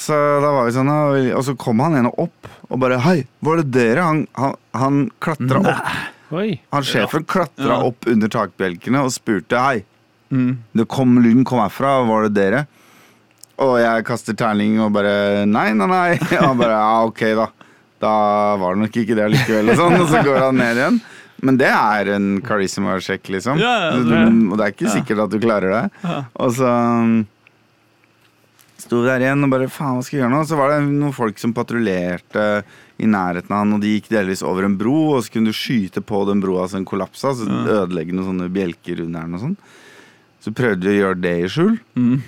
Så 0.00 0.16
da 0.40 0.48
var 0.54 0.64
vi 0.70 0.72
sånn, 0.74 0.88
og 1.36 1.42
så 1.44 1.54
kom 1.60 1.82
han 1.84 1.98
ene 1.98 2.10
opp 2.18 2.48
og 2.70 2.78
bare 2.80 2.96
Hei, 3.04 3.18
var 3.44 3.60
det 3.60 3.66
dere? 3.74 4.06
Han, 4.06 4.22
han, 4.38 4.54
han 4.78 5.00
klatra 5.22 5.60
opp. 5.60 5.90
Oi. 6.40 6.48
Han 6.72 6.86
sjefen 6.86 7.26
klatra 7.28 7.74
Ja. 7.74 7.80
opp 7.90 8.06
under 8.08 8.30
takbjelkene 8.32 9.02
og 9.04 9.10
spurte 9.14 9.58
Hei, 9.60 9.84
Mm. 10.30 10.58
det 10.78 10.84
kom, 10.86 11.16
lyden 11.18 11.42
kom 11.44 11.58
herfra, 11.58 12.04
var 12.06 12.28
det 12.28 12.34
dere? 12.36 12.58
Og 13.60 13.74
jeg 13.82 14.04
kaster 14.08 14.36
terning 14.40 14.78
og 14.80 14.92
bare 14.96 15.44
Nei, 15.46 15.70
nei, 15.76 15.86
nei. 15.90 16.12
Og 16.38 16.44
han 16.46 16.60
bare 16.60 16.76
ja, 16.78 16.92
ok, 17.08 17.24
da. 17.38 17.48
Da 18.00 18.12
var 18.56 18.74
det 18.78 18.86
nok 18.86 18.94
ikke 19.02 19.16
det 19.18 19.26
likevel, 19.34 19.74
og 19.74 19.76
sånn. 19.76 19.98
Og 20.00 20.06
så 20.08 20.22
går 20.24 20.38
han 20.46 20.56
ned 20.56 20.78
igjen. 20.80 21.00
Men 21.44 21.56
det 21.60 21.68
er 21.72 22.08
en 22.16 22.30
charisma-sjekk, 22.44 23.28
liksom. 23.36 23.60
Ja, 23.60 23.74
ja, 23.90 23.98
det- 24.04 24.22
og 24.52 24.56
det 24.60 24.64
er 24.66 24.72
ikke 24.74 24.92
sikkert 24.92 25.22
at 25.26 25.30
du 25.34 25.38
klarer 25.40 25.72
det. 25.74 25.82
Ja. 26.04 26.16
Og 26.40 26.50
så 26.56 26.68
um, 26.68 27.14
sto 28.80 29.02
vi 29.02 29.08
der 29.10 29.24
igjen 29.26 29.44
og 29.44 29.52
bare 29.52 29.68
faen, 29.72 29.98
hva 29.98 30.04
skal 30.04 30.16
vi 30.18 30.22
gjøre 30.22 30.32
nå? 30.32 30.40
Så 30.48 30.56
var 30.60 30.72
det 30.72 30.80
noen 30.88 31.12
folk 31.16 31.40
som 31.40 31.52
patruljerte 31.56 32.46
i 33.00 33.08
nærheten 33.08 33.52
av 33.52 33.62
han, 33.62 33.72
og 33.76 33.80
de 33.84 33.92
gikk 33.94 34.08
delvis 34.12 34.42
over 34.44 34.66
en 34.68 34.76
bro, 34.80 34.96
og 35.18 35.22
så 35.24 35.32
kunne 35.36 35.52
du 35.52 35.56
skyte 35.56 36.02
på 36.04 36.22
den 36.28 36.40
broa 36.44 36.66
så 36.68 36.76
den 36.80 36.88
kollapsa, 36.88 37.32
så 37.36 37.48
ødelegge 37.48 38.12
noen 38.16 38.32
sånne 38.32 38.50
bjelker 38.52 39.00
under 39.06 39.24
den 39.28 39.36
og 39.38 39.44
sånn. 39.46 39.56
Så 40.44 40.52
prøvde 40.56 40.88
vi 40.88 40.96
å 40.98 41.02
gjøre 41.04 41.20
det 41.24 41.36
i 41.44 41.48
skjul, 41.52 41.74
Mm. 41.96 42.20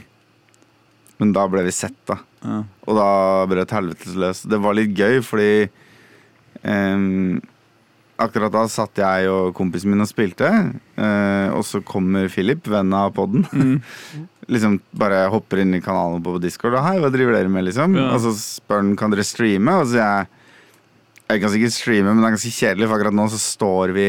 Men 1.23 1.33
da 1.37 1.47
ble 1.51 1.63
vi 1.69 1.73
sett, 1.75 1.97
da. 2.11 2.19
Ja. 2.43 2.59
Og 2.91 2.99
da 2.99 3.09
brøt 3.51 3.73
helvetes 3.75 4.19
løs. 4.19 4.43
Det 4.51 4.59
var 4.61 4.75
litt 4.75 4.93
gøy, 4.99 5.23
fordi 5.25 5.55
um, 6.67 7.41
Akkurat 8.23 8.53
da 8.55 8.61
satt 8.71 9.01
jeg 9.01 9.31
og 9.33 9.55
kompisen 9.57 9.91
min 9.91 10.05
og 10.05 10.07
spilte, 10.07 10.47
uh, 11.01 11.49
og 11.57 11.65
så 11.67 11.81
kommer 11.83 12.29
Philip, 12.31 12.69
venn 12.71 12.93
av 12.95 13.15
podden. 13.17 13.81
liksom 14.53 14.77
bare 14.99 15.25
hopper 15.33 15.63
inn 15.63 15.75
i 15.75 15.83
kanalen 15.83 16.23
på 16.23 16.37
Discord 16.43 16.77
og 16.77 16.85
'Hei, 16.85 17.01
hva 17.03 17.11
driver 17.15 17.39
dere 17.39 17.51
med?' 17.51 17.67
liksom. 17.71 17.97
Ja. 17.99 18.13
Og 18.15 18.23
så 18.23 18.35
spør 18.37 18.83
han 18.83 18.95
kan 19.01 19.15
dere 19.15 19.27
streame, 19.27 19.75
og 19.81 19.89
så 19.89 19.97
sier 19.97 20.07
jeg 20.07 20.31
jeg 21.33 21.41
kan 21.41 21.53
sikkert 21.55 21.73
streame, 21.75 22.13
men 22.13 22.21
det 22.21 22.29
er 22.29 22.35
ganske 22.37 22.53
kjedelig, 22.53 22.89
for 22.89 22.99
akkurat 22.99 23.17
nå 23.17 23.27
så 23.33 23.39
står 23.41 23.93
vi 23.97 24.07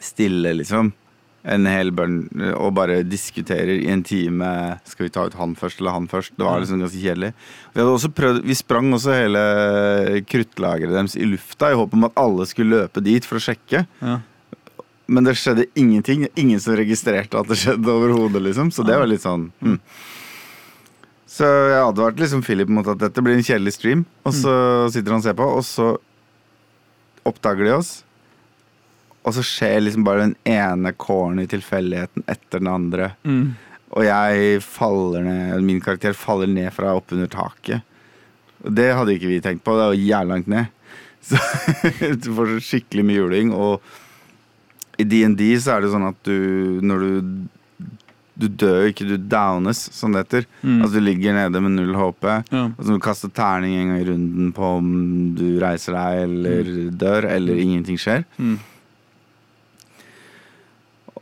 stille, 0.00 0.54
liksom. 0.56 0.92
En 1.44 1.66
hel 1.68 1.90
bønn 1.92 2.22
og 2.56 2.70
bare 2.78 3.02
diskuterer 3.04 3.74
i 3.74 3.90
en 3.92 4.00
time 4.06 4.46
Skal 4.88 5.04
vi 5.04 5.12
ta 5.12 5.26
ut 5.28 5.34
han 5.36 5.52
først 5.60 5.82
eller 5.82 5.92
han 5.92 6.06
først. 6.08 6.32
Det 6.38 6.46
var 6.46 6.62
liksom 6.62 6.80
ganske 6.80 7.00
kjedelig. 7.02 7.34
Vi, 7.74 7.80
hadde 7.82 7.96
også 7.98 8.12
prøvd, 8.16 8.38
vi 8.48 8.56
sprang 8.56 8.88
også 8.96 9.12
hele 9.12 9.42
kruttlageret 10.24 10.94
deres 10.96 11.18
i 11.20 11.28
lufta 11.28 11.72
i 11.72 11.76
håp 11.76 11.92
om 11.98 12.08
at 12.08 12.16
alle 12.22 12.46
skulle 12.48 12.84
løpe 12.84 13.04
dit 13.04 13.28
for 13.28 13.36
å 13.36 13.44
sjekke. 13.44 13.84
Ja. 14.00 14.18
Men 15.06 15.28
det 15.28 15.36
skjedde 15.36 15.68
ingenting. 15.76 16.24
Ingen 16.40 16.60
som 16.64 16.78
registrerte 16.80 17.36
at 17.36 17.50
det 17.50 17.60
skjedde 17.60 17.92
overhodet, 17.92 18.40
liksom. 18.46 18.72
Så 18.72 18.86
det 18.88 18.96
var 18.96 19.10
litt 19.10 19.24
sånn 19.24 19.50
hm. 19.60 19.78
Så 21.34 21.48
jeg 21.48 21.82
advarte 21.82 22.22
liksom 22.22 22.44
Philip 22.46 22.70
mot 22.70 22.86
at 22.86 23.00
dette 23.00 23.22
blir 23.24 23.34
en 23.34 23.44
kjedelig 23.44 23.74
stream. 23.74 24.04
Og 24.22 24.36
så 24.36 24.52
sitter 24.94 25.16
han 25.16 25.22
og 25.22 25.26
ser 25.26 25.34
på, 25.38 25.48
og 25.58 25.64
så 25.66 25.88
oppdager 27.26 27.66
de 27.66 27.72
oss. 27.74 27.90
Og 29.24 29.32
så 29.36 29.44
skjer 29.44 29.80
liksom 29.80 30.04
bare 30.04 30.26
den 30.26 30.36
ene 30.44 30.92
corny 31.00 31.46
tilfeldigheten 31.48 32.26
etter 32.28 32.60
den 32.60 32.68
andre. 32.68 33.10
Mm. 33.24 33.54
Og 33.94 34.04
jeg 34.04 34.60
faller 34.66 35.24
ned 35.24 35.64
Min 35.64 35.82
karakter 35.82 36.16
faller 36.18 36.50
ned 36.50 36.72
fra 36.74 36.94
oppunder 36.98 37.30
taket. 37.32 37.84
Og 38.64 38.72
det 38.76 38.90
hadde 38.96 39.16
ikke 39.16 39.30
vi 39.30 39.40
tenkt 39.44 39.64
på. 39.64 39.76
Det 39.76 39.90
var 39.90 39.98
jævlig 39.98 40.32
langt 40.34 40.50
ned. 40.52 40.72
Så 41.24 41.40
du 42.20 42.34
får 42.36 42.50
så 42.52 42.62
skikkelig 42.66 43.04
mye 43.08 43.22
juling. 43.22 43.52
Og 43.56 45.00
I 45.00 45.06
DND 45.08 45.40
så 45.62 45.76
er 45.76 45.84
det 45.84 45.92
sånn 45.94 46.04
at 46.10 46.18
du 46.28 46.80
Når 46.84 47.04
du 47.04 47.14
Du 48.34 48.48
dør 48.50 48.88
ikke, 48.90 49.06
du 49.06 49.14
downes, 49.30 49.78
som 49.94 50.12
det 50.12 50.24
heter. 50.24 50.46
Mm. 50.60 50.80
Altså 50.82 50.98
du 50.98 51.04
ligger 51.06 51.36
nede 51.36 51.60
med 51.62 51.76
null 51.76 51.94
HP. 51.94 52.24
Ja. 52.50 52.64
Og 52.74 52.80
så 52.80 52.90
må 52.90 52.98
du 52.98 53.04
kaste 53.04 53.30
terning 53.30 53.76
en 53.78 53.92
gang 53.92 54.00
i 54.02 54.06
runden 54.08 54.52
på 54.56 54.70
om 54.80 54.88
du 55.38 55.46
reiser 55.62 55.94
deg 55.94 56.22
eller 56.24 56.72
dør, 56.98 57.28
eller 57.30 57.60
ingenting 57.62 58.00
skjer. 58.00 58.26
Mm. 58.42 58.56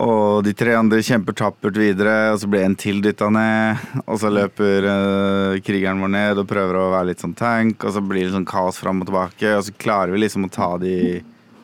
Og 0.02 0.42
de 0.42 0.50
tre 0.56 0.72
andre 0.74 0.98
kjemper 1.04 1.36
tappert 1.38 1.76
videre, 1.78 2.32
og 2.32 2.40
så 2.42 2.48
blir 2.50 2.64
en 2.66 2.74
til 2.78 2.98
dytta 3.04 3.28
ned. 3.30 3.82
Og 4.02 4.18
så 4.18 4.32
løper 4.32 4.88
uh, 4.88 5.60
krigeren 5.62 6.02
vår 6.02 6.10
ned 6.10 6.40
og 6.42 6.48
prøver 6.50 6.78
å 6.80 6.88
være 6.96 7.12
litt 7.12 7.22
sånn 7.22 7.36
tank, 7.38 7.84
og 7.86 7.94
så 7.94 8.02
blir 8.02 8.26
det 8.26 8.34
sånn 8.34 8.48
kaos 8.48 8.80
fram 8.82 9.02
og 9.04 9.10
tilbake, 9.10 9.52
og 9.54 9.62
så 9.68 9.76
klarer 9.78 10.14
vi 10.14 10.24
liksom 10.24 10.48
å 10.48 10.52
ta 10.52 10.72
de 10.82 10.96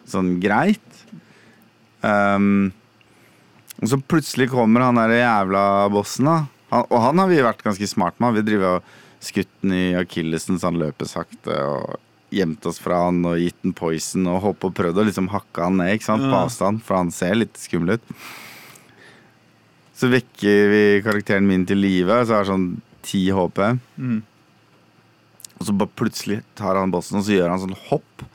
sånn 0.09 0.37
greit. 0.43 0.85
Um, 2.07 2.71
og 3.83 3.91
så 3.91 3.99
plutselig 4.07 4.53
kommer 4.53 4.87
han 4.87 5.01
der 5.01 5.19
jævla 5.19 5.65
bossen, 5.93 6.31
da. 6.31 6.39
Han, 6.71 6.87
og 6.87 7.03
han 7.03 7.23
har 7.23 7.31
vi 7.31 7.43
vært 7.43 7.65
ganske 7.65 7.91
smart 7.91 8.19
med. 8.23 8.39
Vi 8.39 8.47
driver 8.53 8.79
og 8.79 9.25
skutt 9.25 9.51
den 9.65 9.75
i 9.75 9.87
akillesen 9.99 10.61
så 10.61 10.71
han 10.71 10.79
løper 10.79 11.11
sakte, 11.11 11.59
og 11.59 11.99
gjemt 12.35 12.67
oss 12.69 12.81
fra 12.83 13.05
han 13.07 13.23
og 13.27 13.41
gitt 13.41 13.57
den 13.65 13.75
poison 13.77 14.27
og 14.29 14.43
hoppet 14.45 14.69
og 14.71 14.77
prøvd 14.77 15.01
å 15.01 15.07
liksom 15.09 15.31
hakke 15.33 15.65
han 15.65 15.79
ned 15.81 15.95
ikke 15.97 16.09
sant? 16.11 16.27
på 16.29 16.41
avstand, 16.43 16.83
for 16.85 17.01
han 17.01 17.13
ser 17.15 17.39
litt 17.39 17.57
skummel 17.61 17.97
ut. 17.97 18.13
Så 19.99 20.11
vekker 20.13 20.69
vi 20.71 20.83
karakteren 21.03 21.49
min 21.49 21.65
til 21.67 21.81
live, 21.83 22.21
så 22.23 22.37
har 22.37 22.45
det 22.47 22.53
sånn 22.53 22.69
10 23.03 23.33
HP. 23.35 23.63
Mm. 23.99 24.19
Og 25.59 25.67
så 25.67 25.75
bare 25.75 25.97
plutselig 25.99 26.43
tar 26.59 26.79
han 26.79 26.93
bossen, 26.95 27.19
og 27.19 27.27
så 27.27 27.35
gjør 27.35 27.51
han 27.51 27.63
sånn 27.65 27.79
hopp. 27.89 28.27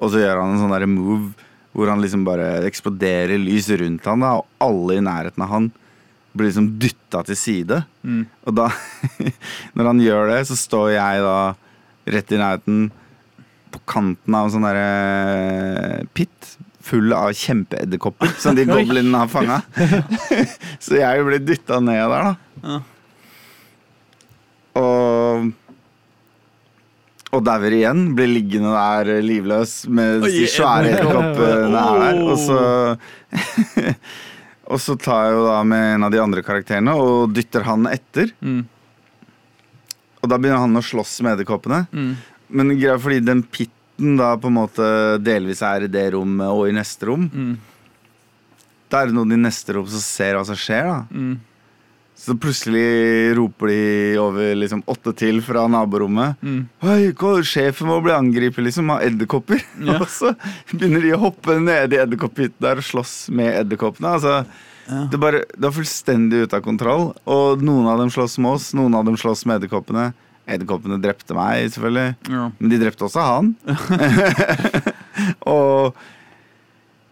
Og 0.00 0.10
så 0.10 0.22
gjør 0.22 0.40
han 0.42 0.56
en 0.56 0.64
sånn 0.64 0.74
der 0.74 0.88
move 0.90 1.30
hvor 1.72 1.88
han 1.88 2.02
liksom 2.02 2.24
bare 2.26 2.66
eksploderer 2.68 3.40
lys 3.40 3.70
rundt 3.80 4.04
han, 4.04 4.20
da, 4.20 4.34
og 4.40 4.48
alle 4.60 4.98
i 4.98 5.04
nærheten 5.04 5.44
av 5.44 5.52
han 5.54 5.70
blir 6.32 6.50
liksom 6.50 6.66
dytta 6.80 7.22
til 7.28 7.38
side. 7.38 7.78
Mm. 8.04 8.24
Og 8.48 8.56
da, 8.56 8.66
når 9.76 9.88
han 9.88 10.02
gjør 10.02 10.32
det, 10.32 10.40
så 10.48 10.58
står 10.58 10.90
jeg 10.96 11.22
da 11.24 11.38
rett 12.12 12.34
i 12.34 12.40
nærheten 12.40 12.82
kanten 13.90 14.36
av 14.36 14.48
en 14.48 14.54
sånn 14.54 14.66
derre 14.66 16.04
pit 16.16 16.54
full 16.82 17.12
av 17.14 17.30
kjempeedderkopper 17.38 18.34
som 18.42 18.56
de 18.58 18.66
goblinene 18.70 19.22
har 19.24 19.30
fanga. 19.30 19.60
så 20.82 20.98
jeg 20.98 21.26
blir 21.28 21.42
dytta 21.44 21.80
ned 21.84 22.02
der, 22.02 22.30
da. 22.30 22.34
Ja. 22.62 22.80
Og 24.82 25.52
og 27.32 27.40
dauer 27.46 27.72
igjen. 27.72 28.10
Blir 28.16 28.28
liggende 28.28 28.74
der 28.74 29.22
livløs 29.24 29.86
med 29.88 30.26
de 30.26 30.44
svære 30.52 30.90
edderkoppene 30.92 31.80
er 31.80 32.10
der. 32.12 32.20
Og 32.28 32.36
så 32.40 32.58
Og 34.72 34.80
så 34.80 34.96
tar 35.00 35.26
jeg 35.26 35.38
jo 35.38 35.46
da 35.46 35.56
med 35.68 35.94
en 35.96 36.06
av 36.06 36.12
de 36.12 36.20
andre 36.22 36.42
karakterene 36.44 36.92
og 36.96 37.32
dytter 37.34 37.64
han 37.66 37.88
etter. 37.90 38.30
Mm. 38.40 38.62
Og 40.22 40.30
da 40.30 40.38
begynner 40.38 40.62
han 40.62 40.78
å 40.78 40.84
slåss 40.86 41.18
med 41.24 41.34
edderkoppene. 41.34 41.82
Mm. 41.92 42.12
Men 42.52 42.74
greia 42.78 42.98
fordi 43.00 43.20
den 43.24 43.42
pitten 43.42 44.16
da 44.18 44.34
på 44.40 44.50
en 44.50 44.56
måte 44.60 44.86
delvis 45.22 45.62
er 45.64 45.86
i 45.86 45.92
det 45.92 46.08
rommet 46.14 46.48
og 46.52 46.66
i 46.68 46.74
neste 46.76 47.08
rom. 47.08 47.28
Mm. 47.32 47.54
Da 48.92 49.02
er 49.02 49.08
det 49.10 49.16
noen 49.16 49.32
i 49.32 49.40
neste 49.40 49.72
rom 49.76 49.86
som 49.88 50.02
ser 50.04 50.36
hva 50.36 50.44
som 50.48 50.58
skjer. 50.58 50.84
da 50.90 50.98
Mm. 51.12 51.38
Så 52.22 52.36
plutselig 52.38 53.34
roper 53.34 53.66
de 53.72 54.18
over 54.20 54.52
liksom 54.54 54.82
åtte 54.86 55.10
til 55.16 55.40
fra 55.42 55.64
naborommet. 55.66 56.36
Mm. 56.44 56.68
Oi, 56.86 57.10
hva- 57.18 57.42
sjefen 57.42 57.88
må 57.88 57.96
bli 58.04 58.12
angrepet 58.14 58.62
liksom 58.62 58.90
av 58.94 59.00
edderkopper. 59.02 59.58
Ja. 59.82 59.96
og 59.98 60.06
så 60.12 60.30
begynner 60.70 61.02
de 61.02 61.10
å 61.16 61.22
hoppe 61.24 61.56
ned 61.58 61.92
i 61.92 61.98
edderkopphytta 61.98 62.60
der 62.62 62.76
og 62.78 62.84
slåss 62.86 63.28
med 63.34 63.56
edderkoppene. 63.64 64.12
Altså, 64.18 64.44
Ja. 64.86 65.06
det, 65.10 65.18
bare, 65.18 65.40
det 65.56 65.64
er 65.66 65.74
fullstendig 65.74 66.44
ute 66.44 66.54
av 66.60 66.62
kontroll. 66.62 67.08
Og 67.26 67.60
noen 67.62 67.86
av 67.90 67.98
dem 67.98 68.10
slåss 68.10 68.38
med 68.38 68.52
oss, 68.52 68.72
noen 68.74 68.94
av 68.94 69.04
dem 69.08 69.16
slåss 69.16 69.44
med 69.46 69.58
edderkoppene. 69.62 70.12
Edderkoppene 70.54 70.98
drepte 71.02 71.34
meg, 71.36 71.68
selvfølgelig. 71.74 72.16
Ja. 72.32 72.48
Men 72.58 72.72
de 72.72 72.78
drepte 72.82 73.06
også 73.08 73.24
han. 73.26 73.52
og, 75.54 75.96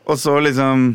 og 0.06 0.18
så 0.20 0.36
liksom 0.42 0.92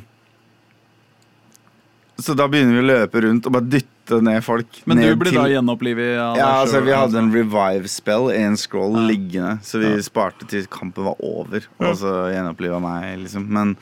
Så 2.21 2.33
da 2.37 2.47
begynner 2.47 2.77
vi 2.77 2.83
å 2.83 2.87
løpe 2.87 3.21
rundt 3.25 3.47
og 3.49 3.55
bare 3.57 3.67
dytte 3.75 4.21
ned 4.23 4.39
folk. 4.45 4.79
Men 4.87 5.01
du 5.01 5.03
ble 5.07 5.15
blir 5.23 5.31
til- 5.33 5.41
da 5.41 5.49
gjenopplivet 5.51 6.09
Ja, 6.15 6.29
ja, 6.39 6.49
altså 6.61 6.79
Vi 6.85 6.93
hadde 6.95 7.17
en 7.19 7.31
revive 7.33 7.89
spell, 7.91 8.29
en 8.31 8.55
scroll 8.57 8.95
Ja. 8.95 9.07
liggende. 9.09 9.53
Så 9.65 9.81
vi 9.83 9.91
sparte 10.05 10.47
til 10.47 10.65
kampen 10.71 11.03
var 11.09 11.15
over, 11.19 11.65
og 11.79 11.95
så 11.99 12.15
gjenoppliva 12.31 12.79
meg, 12.81 13.19
liksom. 13.25 13.47
Men 13.49 13.75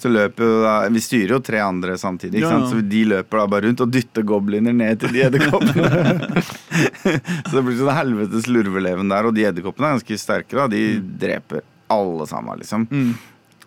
så 0.00 0.10
løper 0.12 0.46
jo 0.46 0.60
da 0.64 0.74
Vi 0.92 1.02
styrer 1.04 1.34
jo 1.36 1.40
tre 1.44 1.60
andre 1.64 1.96
samtidig, 2.00 2.42
Ja, 2.42 2.52
ja. 2.56 2.68
så 2.70 2.80
de 2.80 3.02
løper 3.12 3.42
da 3.42 3.46
bare 3.52 3.68
rundt 3.68 3.82
og 3.84 3.90
dytter 3.92 4.24
gobliner 4.26 4.76
ned 4.76 5.02
til 5.02 5.12
de 5.14 5.24
edderkoppene. 5.26 6.44
så 7.48 7.52
det 7.56 7.64
blir 7.66 7.76
sånn 7.80 7.92
helvetes 7.96 8.48
lurveleven 8.50 9.12
der, 9.12 9.28
og 9.28 9.36
de 9.36 9.44
edderkoppene 9.50 9.90
er 9.90 9.98
ganske 9.98 10.20
sterke, 10.22 10.56
da. 10.56 10.68
De 10.72 10.84
dreper 11.20 11.64
alle 11.90 12.26
sammen, 12.30 12.62
liksom. 12.62 12.86
Mm. 12.90 13.12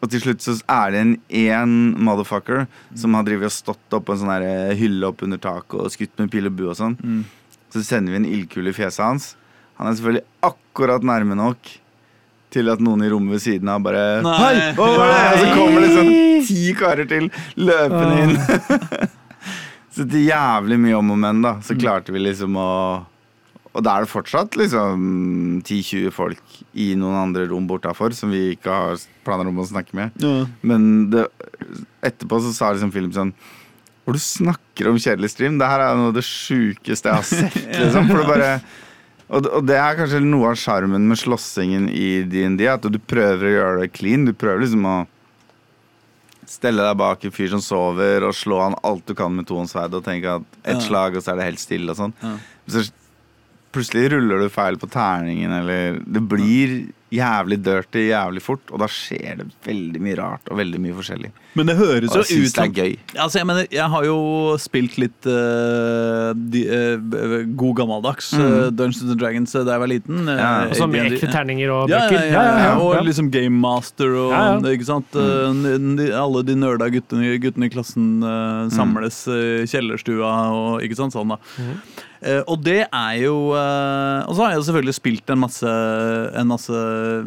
Og 0.04 0.10
til 0.12 0.20
slutt 0.26 0.44
så 0.44 0.58
er 0.68 0.92
det 0.92 1.00
en 1.04 1.14
én 1.40 1.76
motherfucker 2.04 2.66
som 3.00 3.16
har 3.16 3.24
drevet 3.28 3.48
og 3.48 3.56
stått 3.56 3.96
opp 3.96 4.10
på 4.10 4.18
en 4.18 4.24
sånn 4.26 4.34
eh, 4.36 4.74
hylle 4.76 5.08
opp 5.08 5.24
under 5.24 5.40
taket 5.40 5.78
og 5.80 5.94
skutt 5.94 6.18
med 6.20 6.32
pil 6.34 6.50
og 6.50 6.58
bue 6.58 6.74
og 6.74 6.80
sånn. 6.80 6.98
Mm. 7.00 7.22
Så 7.72 7.86
sender 7.88 8.12
vi 8.12 8.20
en 8.20 8.28
ildkule 8.28 8.74
i 8.74 8.76
fjeset 8.76 9.06
hans. 9.06 9.30
Han 9.80 9.88
er 9.88 9.96
selvfølgelig 9.96 10.26
akkurat 10.50 11.08
nærme 11.08 11.38
nok 11.40 11.72
til 12.54 12.70
at 12.74 12.82
noen 12.84 13.04
i 13.06 13.10
rommet 13.12 13.38
ved 13.38 13.44
siden 13.44 13.72
av 13.72 13.82
bare 13.86 14.04
Nei. 14.26 14.36
Hei, 14.40 14.70
hva 14.78 14.90
var 14.98 15.10
det? 15.12 15.24
Og 15.24 15.42
så 15.42 15.50
kommer 15.58 15.84
det 15.84 15.92
sånn 15.94 16.14
ti 16.48 16.76
karer 16.78 17.10
til 17.10 17.30
løpende 17.60 18.20
inn. 18.24 19.10
så 19.96 20.06
til 20.06 20.28
jævlig 20.28 20.78
mye 20.86 21.00
om 21.00 21.16
og 21.16 21.20
men, 21.24 21.42
da, 21.46 21.58
så 21.66 21.78
klarte 21.80 22.14
vi 22.16 22.22
liksom 22.24 22.60
å 22.60 22.70
Og 23.74 23.82
da 23.86 23.96
er 23.98 24.06
det 24.06 24.12
fortsatt 24.12 24.58
liksom 24.60 25.08
10-20 25.66 26.14
folk 26.14 26.62
i 26.78 26.92
noen 27.00 27.18
andre 27.24 27.48
rom 27.50 27.66
bortafor 27.70 28.14
som 28.18 28.34
vi 28.34 28.52
ikke 28.54 28.70
har 28.70 29.02
planer 29.26 29.50
om 29.50 29.62
å 29.64 29.66
snakke 29.66 29.98
med. 29.98 30.14
Ja. 30.22 30.46
Men 30.62 31.10
det, 31.14 31.26
etterpå 32.06 32.42
så 32.44 32.54
sa 32.54 32.74
liksom 32.74 32.94
Philip 32.94 33.16
sånn 33.16 33.34
Hvor 34.04 34.18
du 34.18 34.22
snakker 34.22 34.92
om 34.92 35.00
kjedelig 35.02 35.34
stream, 35.34 35.58
det 35.58 35.70
her 35.70 35.88
er 35.88 35.98
noe 35.98 36.12
av 36.12 36.18
det 36.18 36.26
sjukeste 36.28 37.10
jeg 37.10 37.22
har 37.22 37.30
sett. 37.30 37.62
liksom 37.82 38.12
For 38.12 38.22
det 38.22 38.30
bare 38.30 38.56
og, 39.30 39.48
og 39.48 39.66
det 39.68 39.78
er 39.80 39.96
kanskje 39.98 40.20
noe 40.26 40.52
av 40.52 40.60
sjarmen 40.60 41.08
med 41.10 41.18
slåssingen 41.18 41.90
i 41.90 42.24
DND. 42.30 42.62
At 42.70 42.82
du 42.92 43.00
prøver 43.00 43.48
å 43.50 43.54
gjøre 43.58 43.82
det 43.86 43.92
clean. 43.96 44.26
Du 44.28 44.34
prøver 44.34 44.66
liksom 44.66 44.86
å 44.90 44.98
stelle 46.54 46.84
deg 46.86 46.98
bak 47.00 47.24
en 47.26 47.34
fyr 47.34 47.50
som 47.54 47.62
sover, 47.64 48.26
og 48.28 48.36
slå 48.38 48.60
han 48.62 48.76
alt 48.86 49.06
du 49.10 49.14
kan 49.18 49.34
med 49.34 49.48
tohåndssverd, 49.50 49.96
og 49.98 50.04
tenke 50.06 50.36
at 50.40 50.44
ett 50.64 50.76
Ja. 50.76 50.84
slag, 50.88 51.16
og 51.16 51.24
så 51.24 51.32
er 51.34 51.38
det 51.40 51.48
helt 51.48 51.60
stille 51.64 51.90
og 51.90 51.98
sånn. 51.98 52.14
Ja. 52.22 52.36
Så 52.68 52.84
plutselig 53.74 54.12
ruller 54.12 54.40
du 54.44 54.50
feil 54.54 54.78
på 54.78 54.90
terningen, 54.92 55.52
eller 55.52 56.00
Det 56.06 56.22
blir 56.30 56.92
jævlig 57.14 57.58
dirty 57.64 58.08
jævlig 58.10 58.42
fort, 58.42 58.64
og 58.74 58.80
da 58.84 58.88
skjer 58.90 59.38
det 59.42 59.48
veldig 59.68 60.02
mye 60.02 60.16
rart 60.20 60.50
og 60.52 60.58
veldig 60.60 60.80
mye 60.82 60.96
forskjellig. 60.98 61.32
Men 61.54 61.68
det 61.70 61.76
høres 61.78 62.10
Og 62.10 62.16
jo 62.18 62.22
jeg 62.24 62.30
syns 62.32 62.50
ut 62.50 62.56
det 62.58 62.64
er 62.64 62.72
gøy. 62.82 62.94
Altså, 63.22 63.38
jeg 63.38 63.46
mener, 63.46 63.68
jeg 63.70 63.90
har 63.94 64.06
jo 64.08 64.16
spilt 64.58 64.96
litt 64.98 65.28
uh, 65.30 66.32
de, 66.34 66.64
uh, 66.66 67.36
god 67.60 67.76
gammeldags 67.78 68.32
eh, 68.34 68.72
Dungeons 68.74 69.04
and 69.06 69.20
Dragons 69.22 69.54
da 69.54 69.62
jeg 69.76 69.84
var 69.84 69.92
liten. 69.92 70.24
eh, 70.34 70.40
Ja, 70.42 70.50
Og 70.82 70.90
med 70.90 71.12
ekte 71.12 71.30
terninger 71.32 71.70
og 71.76 71.90
Ja, 71.94 72.00
bøker. 72.08 72.26
ja, 72.32 72.42
ja, 72.42 72.58
ja, 72.64 72.72
og 72.82 72.96
ja. 72.98 73.02
liksom 73.06 73.30
Game 73.34 73.54
Master 73.62 74.16
og 74.18 74.32
Ja, 74.34 74.42
ja. 74.58 74.74
ikke 74.74 74.88
sant. 74.90 75.14
Mm. 75.14 76.00
alle 76.18 76.44
de 76.48 76.56
nerda 76.58 76.90
guttene, 76.94 77.38
guttene 77.44 77.70
i 77.70 77.74
klassen 77.74 78.10
eh, 78.24 78.70
samles 78.74 79.22
i 79.30 79.68
kjellerstua 79.70 80.34
og 80.58 80.82
ikke 80.86 80.98
sant 80.98 81.14
sånn, 81.14 81.36
da. 81.36 81.38
Eh, 81.62 82.10
og 82.48 82.62
det 82.64 82.86
er 82.86 83.16
jo 83.20 83.36
eh, 83.58 84.24
Og 84.28 84.38
så 84.38 84.46
har 84.46 84.54
jeg 84.54 84.66
selvfølgelig 84.68 84.96
spilt 84.96 85.34
en 85.34 85.42
masse, 85.44 85.74
en 86.40 86.50
masse 86.50 86.72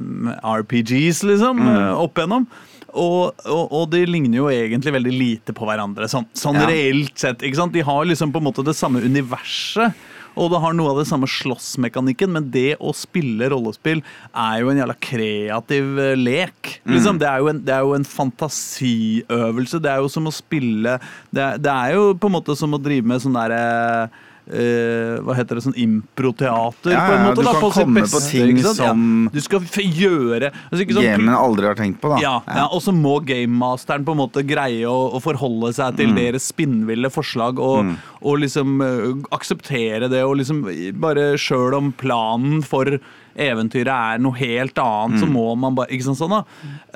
mm, 0.00 0.32
RPGs, 0.40 1.22
liksom, 1.28 1.60
mm. 1.60 1.84
opp 2.00 2.20
igjennom. 2.20 2.48
Og, 2.96 3.36
og, 3.44 3.64
og 3.76 3.88
de 3.92 4.02
ligner 4.08 4.38
jo 4.40 4.50
egentlig 4.52 4.94
veldig 4.94 5.12
lite 5.12 5.54
på 5.56 5.68
hverandre, 5.68 6.08
sånn, 6.08 6.28
sånn 6.36 6.56
Ja. 6.62 6.68
reelt 6.70 7.16
sett. 7.20 7.44
ikke 7.44 7.60
sant? 7.60 7.74
De 7.76 7.84
har 7.84 8.06
liksom 8.08 8.32
på 8.32 8.40
en 8.40 8.48
måte 8.48 8.64
det 8.64 8.76
samme 8.78 9.04
universet. 9.04 9.92
Og 10.36 10.50
det 10.52 10.60
har 10.60 10.74
noe 10.76 10.92
av 10.92 10.98
det 11.00 11.06
samme 11.08 11.28
slåssmekanikken, 11.30 12.28
men 12.34 12.50
det 12.52 12.76
å 12.76 12.92
spille 12.96 13.48
rollespill 13.48 14.02
er 14.36 14.58
jo 14.60 14.68
en 14.68 14.80
jævla 14.82 14.96
kreativ 15.00 15.96
eh, 16.02 16.12
lek. 16.20 16.74
Liksom. 16.84 17.20
Det, 17.22 17.28
er 17.30 17.40
jo 17.40 17.50
en, 17.54 17.62
det 17.64 17.72
er 17.72 17.86
jo 17.86 17.94
en 17.96 18.04
fantasiøvelse. 18.04 19.80
Det 19.80 19.92
er 19.92 20.04
jo 20.04 20.12
som 20.12 20.28
å 20.28 20.34
spille 20.34 20.98
Det 21.32 21.42
er, 21.42 21.60
det 21.62 21.72
er 21.72 21.96
jo 21.96 22.12
på 22.20 22.28
en 22.28 22.36
måte 22.36 22.56
som 22.58 22.76
å 22.76 22.80
drive 22.82 23.08
med 23.08 23.24
sånn 23.24 23.36
derre 23.36 23.62
eh, 24.04 24.22
hva 24.46 25.34
heter 25.34 25.58
det, 25.58 25.62
sånn 25.64 25.74
improteater, 25.82 26.92
Ja, 26.94 27.00
på 27.02 27.14
en 27.16 27.18
ja, 27.18 27.24
måte. 27.26 27.40
du 27.40 27.46
da, 27.48 27.52
kan 27.56 27.64
på 27.64 27.70
komme 27.74 28.04
komme 28.04 28.10
på 28.12 28.20
ting 28.30 28.60
som 28.62 29.02
ja. 29.26 29.32
Du 29.34 29.40
skal 29.42 29.66
gjøre 29.82 30.50
altså, 30.52 30.78
sant? 30.80 30.94
gamen 31.02 31.32
aldri 31.34 31.66
har 31.66 31.78
tenkt 31.78 32.00
på, 32.02 32.12
da. 32.12 32.20
Ja, 32.22 32.34
ja, 32.46 32.66
og 32.70 32.82
så 32.84 32.94
må 32.94 33.18
gamemasteren 33.26 34.06
på 34.06 34.14
en 34.14 34.20
måte 34.22 34.44
greie 34.46 34.86
å, 34.86 34.96
å 35.16 35.22
forholde 35.24 35.72
seg 35.76 35.98
til 35.98 36.14
deres 36.16 36.48
spinnville 36.52 37.10
forslag 37.12 37.60
og, 37.62 37.94
og 38.22 38.40
liksom 38.44 38.80
uh, 38.82 39.12
akseptere 39.34 40.10
det 40.12 40.22
og 40.26 40.38
liksom 40.40 40.64
bare 41.02 41.32
sjøl 41.40 41.76
om 41.78 41.92
planen 41.96 42.62
for 42.66 42.98
eventyret 43.36 43.92
er 43.92 44.22
noe 44.22 44.38
helt 44.38 44.78
annet, 44.80 45.20
så 45.20 45.28
må 45.28 45.50
man 45.60 45.74
bare 45.76 45.92
Ikke 45.92 46.06
sant 46.08 46.20
sånn, 46.22 46.32
da? 46.32 46.44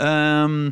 Um, 0.01 0.71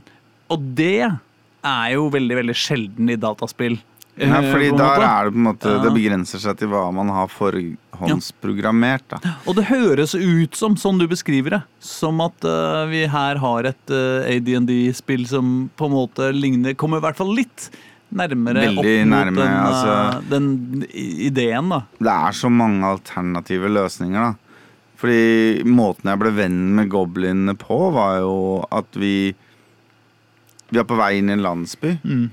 og 0.48 0.64
det 0.78 1.04
er 1.04 1.92
jo 1.92 2.08
veldig, 2.12 2.38
veldig 2.38 2.56
sjelden 2.56 3.12
i 3.12 3.18
dataspill. 3.20 3.76
Ja, 4.18 4.40
eh, 4.42 4.48
fordi 4.52 4.70
der 4.76 5.02
er 5.04 5.28
det 5.28 5.32
på 5.34 5.38
en 5.38 5.46
måte 5.48 5.72
Ja. 5.72 5.82
Det 5.84 5.92
begrenser 5.94 6.40
seg 6.42 6.56
til 6.58 6.68
hva 6.72 6.84
man 6.92 7.08
har 7.14 7.28
forhåndsprogrammert. 7.30 9.08
da 9.08 9.34
Og 9.46 9.56
det 9.56 9.64
høres 9.70 10.14
ut 10.14 10.54
som, 10.56 10.76
sånn 10.76 10.98
du 10.98 11.06
beskriver 11.06 11.50
det, 11.50 11.62
som 11.80 12.20
at 12.20 12.44
uh, 12.44 12.86
vi 12.90 13.06
her 13.06 13.36
har 13.38 13.64
et 13.64 13.90
uh, 13.90 14.26
AD&D-spill 14.26 15.26
som 15.28 15.70
på 15.76 15.86
en 15.86 15.92
måte 15.94 16.32
ligner 16.34 16.74
Kommer 16.74 16.98
i 16.98 17.06
hvert 17.06 17.16
fall 17.16 17.34
litt 17.34 17.70
nærmere 18.08 18.62
Veldig 18.64 18.78
opp 18.78 18.84
mot 18.84 19.12
nærme, 19.12 19.36
den, 19.36 19.48
eh, 19.48 19.64
altså. 19.68 20.28
den 20.30 20.86
ideen, 20.92 21.68
da. 21.68 21.82
Det 21.98 22.14
er 22.14 22.32
så 22.32 22.50
mange 22.50 22.86
alternative 22.88 23.68
løsninger, 23.68 24.30
da. 24.30 24.34
Fordi 24.98 25.62
måten 25.68 26.08
jeg 26.10 26.18
ble 26.18 26.32
venn 26.34 26.62
med 26.74 26.88
goblinene 26.90 27.54
på, 27.58 27.76
var 27.94 28.18
jo 28.24 28.64
at 28.72 28.98
vi 28.98 29.34
Vi 30.68 30.76
er 30.78 30.84
på 30.84 30.98
vei 30.98 31.14
inn 31.18 31.30
i 31.30 31.32
en 31.32 31.44
landsby, 31.44 31.98
Mm. 32.04 32.30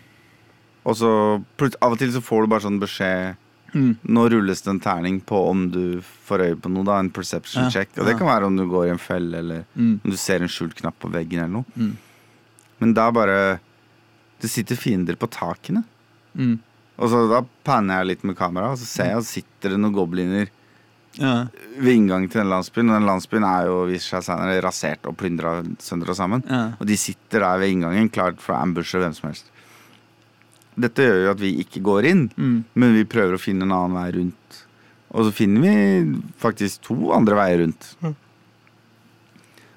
Og 0.85 0.95
så 0.95 1.09
Av 1.81 1.91
og 1.91 1.97
til 1.99 2.11
så 2.13 2.21
får 2.21 2.41
du 2.45 2.47
bare 2.55 2.65
sånn 2.67 2.79
beskjed 2.83 3.35
Mm. 3.75 3.97
Nå 4.07 4.21
rulles 4.31 4.61
det 4.63 4.69
en 4.71 4.79
terning 4.79 5.17
på 5.19 5.35
om 5.49 5.65
du 5.69 5.99
får 6.29 6.39
øye 6.45 6.55
på 6.63 6.69
noe, 6.71 6.85
da. 6.87 6.93
En 7.01 7.09
perception 7.11 7.65
Ja, 7.65 7.69
check. 7.73 7.89
Og 7.97 8.05
det 8.05 8.13
ja. 8.13 8.17
kan 8.21 8.27
være 8.29 8.45
om 8.47 8.55
du 8.55 8.63
går 8.71 8.85
i 8.87 8.91
en 8.93 8.97
felle, 9.01 9.35
eller 9.41 9.65
Mm. 9.75 9.99
om 10.05 10.11
du 10.11 10.15
ser 10.15 10.39
en 10.41 10.47
skjult 10.47 10.75
knapp 10.79 10.95
på 10.97 11.11
veggen, 11.11 11.39
eller 11.43 11.51
noe. 11.57 11.65
Mm. 11.75 11.97
Men 12.79 12.93
da 12.93 13.09
bare 13.11 13.59
Det 14.39 14.49
sitter 14.49 14.75
fiender 14.77 15.15
på 15.17 15.27
takene. 15.29 15.83
Mm. 16.37 16.59
Og 16.99 17.09
så 17.09 17.27
da 17.29 17.41
panner 17.65 17.97
jeg 17.99 18.07
litt 18.07 18.23
med 18.23 18.37
kamera, 18.37 18.71
og 18.71 18.77
så 18.77 18.85
ser 18.85 19.05
jeg 19.11 19.17
at 19.17 19.23
sitter 19.25 19.69
det 19.71 19.79
noen 19.79 19.93
gobliner 19.93 20.47
Ja. 21.17 21.47
ved 21.77 21.95
inngangen 21.95 22.29
til 22.31 22.41
den 22.43 22.49
landsbyen. 22.51 22.89
Og 22.91 22.99
den 23.01 23.07
landsbyen 23.09 23.43
er 23.43 23.65
jo 23.67 23.85
viser 23.87 24.21
seg 24.21 24.23
senere 24.23 24.61
rasert 24.61 25.03
og 25.05 25.17
plyndra 25.17 25.65
sønder 25.79 26.09
og 26.11 26.15
sammen. 26.15 26.43
Og 26.79 26.85
de 26.87 26.95
sitter 26.95 27.39
der 27.39 27.57
ved 27.59 27.71
inngangen, 27.75 28.09
klart 28.09 28.39
for 28.39 28.53
å 28.55 28.61
ambushe 28.61 28.99
hvem 28.99 29.13
som 29.13 29.29
helst. 29.31 29.51
Dette 30.75 31.05
gjør 31.05 31.21
jo 31.23 31.31
at 31.31 31.39
vi 31.39 31.53
ikke 31.63 31.81
går 31.85 32.05
inn, 32.09 32.23
Mm. 32.35 32.63
men 32.75 32.93
vi 32.97 33.05
prøver 33.07 33.35
å 33.37 33.39
finne 33.41 33.63
en 33.63 33.71
annen 33.71 33.95
vei 33.95 34.09
rundt. 34.17 34.61
Og 35.15 35.25
så 35.29 35.31
finner 35.37 35.61
vi 35.63 36.19
faktisk 36.41 36.81
to 36.89 36.97
andre 37.15 37.35
veier 37.39 37.61
rundt. 37.63 37.93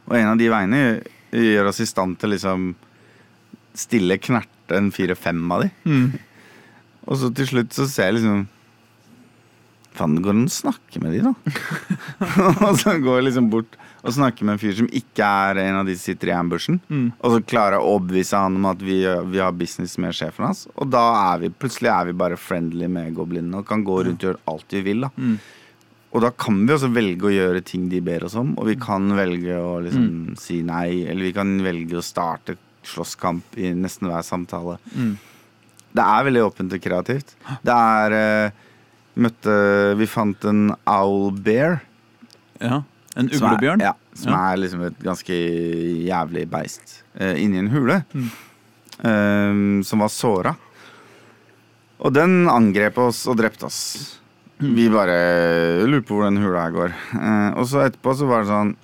Og 0.08 0.16
en 0.16 0.32
av 0.32 0.38
de 0.40 0.48
veiene 0.50 0.80
gjør 1.30 1.68
oss 1.70 1.80
i 1.84 1.86
stand 1.86 2.18
til 2.18 2.32
liksom 2.34 2.70
stille 3.78 4.16
knerte 4.18 4.74
en 4.78 4.90
fire-fem 4.90 5.42
av 5.54 5.62
de. 5.62 5.70
Mm. 5.86 6.08
Og 7.06 7.16
så 7.20 7.30
til 7.36 7.46
slutt 7.52 7.76
så 7.76 7.86
ser 7.88 8.10
jeg 8.10 8.18
liksom 8.20 8.46
Faen, 9.98 10.12
det 10.14 10.22
går 10.22 10.30
an 10.36 10.44
å 10.46 10.52
snakke 10.52 11.00
med 11.02 11.14
de, 11.16 11.20
da. 11.26 11.32
og 12.68 12.76
så 12.78 12.92
går 13.02 13.16
jeg 13.18 13.24
liksom 13.32 13.48
bort 13.50 13.74
og 14.02 14.14
snakke 14.14 14.46
med 14.46 14.54
en 14.54 14.60
fyr 14.62 14.76
som 14.78 14.88
ikke 14.94 15.26
er 15.26 15.60
en 15.64 15.80
av 15.80 15.88
de 15.88 15.96
som 15.98 16.12
sitter 16.12 16.30
i 16.30 16.36
ambushen. 16.36 16.80
Mm. 16.88 17.06
Og 17.18 17.34
så 17.34 17.42
klarer 17.50 17.76
jeg 17.76 17.84
å 17.84 17.94
overbevise 17.96 18.42
han 18.44 18.58
om 18.60 18.68
at 18.70 18.82
vi, 18.84 19.00
vi 19.32 19.42
har 19.42 19.56
business 19.58 19.96
med 19.98 20.14
sjefen 20.16 20.46
hans. 20.46 20.66
Og 20.76 20.90
da 20.92 21.04
er 21.32 21.42
vi 21.42 21.50
plutselig 21.50 21.90
er 21.92 22.10
vi 22.10 22.18
bare 22.22 22.38
friendly 22.40 22.88
med 22.92 23.16
goblinene 23.16 23.62
og 23.62 23.68
kan 23.68 23.82
gå 23.86 24.02
rundt 24.06 24.22
og 24.22 24.30
gjøre 24.30 24.44
alt 24.54 24.76
vi 24.78 24.84
vil. 24.90 25.06
da 25.06 25.14
Mm. 25.18 25.38
Og 26.16 26.22
da 26.24 26.30
kan 26.32 26.62
vi 26.64 26.72
også 26.72 26.88
velge 26.88 27.26
å 27.28 27.32
gjøre 27.34 27.60
ting 27.68 27.88
de 27.92 27.98
ber 28.00 28.24
oss 28.24 28.36
om, 28.38 28.54
og 28.56 28.64
vi 28.70 28.78
kan 28.80 29.10
velge 29.12 29.58
å 29.60 29.74
liksom 29.84 30.38
si 30.40 30.62
nei, 30.64 31.04
eller 31.04 31.28
vi 31.28 31.34
kan 31.36 31.50
velge 31.60 31.98
å 31.98 32.04
starte 32.04 32.56
slåsskamp 32.88 33.58
i 33.60 33.74
nesten 33.76 34.08
hver 34.08 34.24
samtale. 34.24 34.78
Mm. 34.94 35.18
Det 35.92 36.04
er 36.04 36.24
veldig 36.28 36.44
åpent 36.46 36.76
og 36.76 36.80
kreativt. 36.80 37.34
Det 37.60 37.76
er 37.76 38.16
uh, 38.16 38.64
møtte 39.20 39.58
Vi 39.98 40.08
fant 40.08 40.48
en 40.48 40.70
owl 40.88 41.32
bear. 41.44 41.82
ja. 42.62 42.82
En 43.18 43.28
som 43.34 43.48
er- 43.50 43.80
Ja, 43.82 43.92
som 44.14 44.32
Ja. 44.32 44.52
er 44.52 44.56
liksom 44.62 44.86
et 44.86 44.98
ganske 45.02 45.34
jævlig 46.08 46.48
beist 46.50 47.02
Uh, 47.20 47.34
inni 47.34 47.58
en 47.58 47.68
hule. 47.72 48.04
Mm. 48.14 48.30
eh, 49.04 49.82
som 49.82 49.98
var 49.98 50.08
såra. 50.08 50.56
Og 52.00 52.12
den 52.14 52.46
angrep 52.48 52.96
oss 52.98 53.26
og 53.26 53.36
drepte 53.40 53.66
oss. 53.66 54.18
Mm. 54.60 54.74
Vi 54.74 54.88
bare 54.88 55.86
lurer 55.86 56.02
på 56.06 56.14
hvor 56.14 56.24
den 56.30 56.38
hula 56.42 56.62
her 56.62 56.70
går. 56.76 56.94
Uh, 57.14 57.58
og 57.58 57.66
så 57.66 57.82
etterpå 57.88 58.14
så 58.14 58.26
var 58.28 58.42
det 58.44 58.52
sånn 58.52 58.76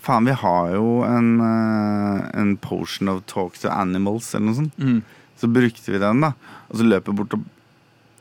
Faen, 0.00 0.24
vi 0.24 0.32
har 0.32 0.70
jo 0.72 1.02
en, 1.04 1.40
eh, 1.40 2.30
en 2.40 2.56
potion 2.56 3.08
of 3.12 3.26
talk 3.26 3.58
to 3.60 3.68
animals, 3.68 4.34
eller 4.34 4.46
noe 4.46 4.54
sånt. 4.54 4.78
Mm. 4.78 5.02
Så 5.36 5.50
brukte 5.52 5.92
vi 5.92 5.98
den, 5.98 6.20
da. 6.24 6.30
Og 6.70 6.78
så 6.80 6.86
løper 6.88 7.12
bort 7.18 7.34
og 7.34 7.42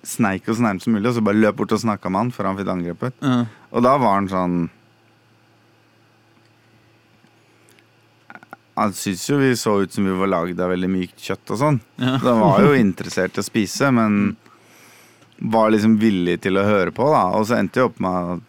sneik 0.05 0.47
oss 0.49 0.61
nærmest 0.63 0.89
mulig, 0.91 1.07
og 1.09 1.17
så 1.17 1.23
bare 1.25 1.39
løp 1.39 1.57
bort 1.59 1.75
og 1.75 1.83
snakka 1.83 2.11
med 2.11 2.25
han 2.25 2.33
før 2.35 2.51
han 2.51 2.59
fikk 2.59 2.73
angrepet. 2.73 3.21
Ja. 3.21 3.45
Og 3.71 3.85
da 3.85 3.95
var 4.01 4.19
han 4.19 4.31
sånn 4.31 4.57
Han 8.77 8.91
syntes 8.93 9.23
jo 9.25 9.39
vi 9.41 9.55
så 9.57 9.71
ut 9.81 9.93
som 9.93 10.05
vi 10.05 10.13
var 10.13 10.29
lagd 10.29 10.59
av 10.61 10.69
veldig 10.69 10.89
mykt 10.93 11.23
kjøtt 11.25 11.49
og 11.55 11.57
sånn. 11.57 11.79
Ja. 11.97 12.19
Så 12.21 12.27
han 12.29 12.43
var 12.43 12.61
jo 12.61 12.75
interessert 12.77 13.33
i 13.33 13.41
å 13.41 13.45
spise, 13.47 13.89
men 13.89 14.35
var 15.37 15.71
liksom 15.73 15.95
villig 15.97 16.35
til 16.43 16.59
å 16.61 16.65
høre 16.67 16.93
på, 16.93 17.07
da. 17.09 17.23
Og 17.39 17.47
så 17.49 17.57
endte 17.57 17.79
det 17.79 17.87
opp 17.87 17.97
med 18.05 18.35
at 18.35 18.45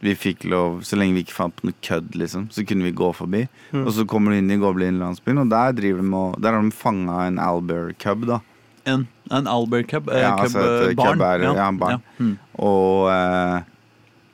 vi 0.00 0.14
fikk 0.14 0.46
lov, 0.46 0.80
så 0.86 0.96
lenge 0.98 1.16
vi 1.16 1.24
ikke 1.26 1.34
fant 1.34 1.56
på 1.58 1.66
noe 1.66 1.76
kødd, 1.82 2.12
liksom, 2.20 2.46
så 2.54 2.62
kunne 2.66 2.86
vi 2.86 2.94
gå 2.96 3.08
forbi. 3.16 3.44
Og 3.82 3.90
så 3.96 4.06
kommer 4.08 4.32
du 4.32 4.38
inn 4.38 4.52
i 4.54 4.60
Goblin-landsbyen, 4.60 5.42
og 5.42 5.50
der, 5.50 5.74
driver 5.74 6.04
de 6.04 6.12
og, 6.20 6.36
der 6.42 6.54
har 6.54 6.62
de 6.62 6.74
fanga 6.74 7.18
en 7.26 7.40
Albert 7.42 7.98
Cub, 8.02 8.28
da. 8.30 8.40
En, 8.88 9.08
en 9.30 9.46
Albert 9.50 9.88
Cub? 9.90 10.08
Eh, 10.12 10.20
Ja, 10.22 10.36
altså 10.36 10.60
et 10.60 10.90
eh, 10.90 10.94
barn? 10.98 11.20
er- 11.20 11.44
ja, 11.56 11.70
barn. 11.72 12.02
Mm. 12.18 12.36
Og 12.58 13.08
eh, 13.12 13.60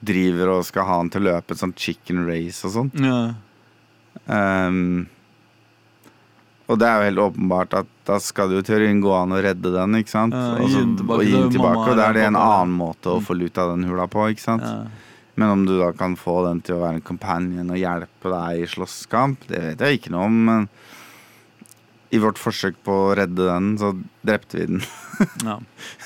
driver 0.05 0.49
og 0.59 0.65
skal 0.69 0.85
ha 0.89 0.97
han 1.01 1.11
til 1.11 1.23
å 1.23 1.31
løpe 1.33 1.53
et 1.57 1.59
sånt 1.63 1.79
chicken 1.81 2.27
race 2.29 2.65
og 2.69 2.73
sånn. 2.75 2.91
Ja. 3.01 3.35
Um, 4.27 5.07
og 6.65 6.79
det 6.81 6.87
er 6.89 6.97
jo 7.03 7.09
helt 7.11 7.23
åpenbart 7.27 7.75
at 7.77 7.89
da 8.09 8.17
skal 8.25 8.49
det 8.49 8.57
jo 8.63 8.67
teorien 8.71 9.01
gå 9.05 9.11
an 9.13 9.35
å 9.37 9.41
redde 9.45 9.69
den, 9.75 9.97
ikke 10.01 10.13
sant? 10.15 10.33
Ja, 10.37 10.55
og, 10.57 10.71
så, 10.73 10.85
og 11.05 11.25
gi 11.25 11.33
den 11.35 11.51
tilbake, 11.53 11.91
og 11.91 11.99
da 11.99 12.07
er 12.09 12.17
det 12.17 12.23
en 12.31 12.39
annen 12.41 12.73
måte 12.79 13.13
å 13.13 13.21
få 13.25 13.37
lut 13.37 13.59
av 13.61 13.75
den 13.75 13.85
hula 13.89 14.07
på, 14.09 14.25
ikke 14.33 14.45
sant? 14.47 14.65
Ja. 14.65 14.87
Men 15.37 15.51
om 15.51 15.65
du 15.67 15.75
da 15.81 15.91
kan 15.99 16.15
få 16.17 16.39
den 16.47 16.63
til 16.65 16.77
å 16.79 16.85
være 16.85 17.01
en 17.01 17.05
companion 17.05 17.73
og 17.75 17.77
hjelpe 17.81 18.33
deg 18.33 18.63
i 18.63 18.69
slåsskamp, 18.71 19.45
det 19.51 19.61
vet 19.67 19.83
jeg 19.85 19.99
ikke 19.99 20.13
noe 20.15 20.29
om, 20.31 20.37
men 20.49 20.69
i 22.15 22.21
vårt 22.23 22.39
forsøk 22.39 22.77
på 22.87 22.95
å 23.09 23.15
redde 23.19 23.47
den, 23.49 23.73
så 23.81 23.91
drepte 24.27 24.59
vi 24.61 24.67
den. 24.71 24.83
Ja. 25.47 25.59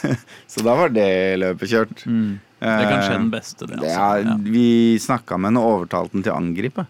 Så 0.52 0.62
da 0.64 0.74
var 0.78 0.90
det 0.92 1.08
løpet 1.40 1.70
kjørt. 1.70 2.02
Mm. 2.08 2.38
Det 2.58 2.70
er 2.74 2.88
kanskje 2.90 3.12
den 3.18 3.28
beste, 3.32 3.66
det. 3.70 3.76
Altså. 3.78 3.92
Ja. 3.92 4.36
Vi 4.42 4.66
snakka 5.00 5.36
med 5.38 5.52
henne 5.52 5.62
og 5.62 5.76
overtalte 5.78 6.16
den 6.16 6.24
til 6.26 6.32
å 6.34 6.38
angripe. 6.40 6.84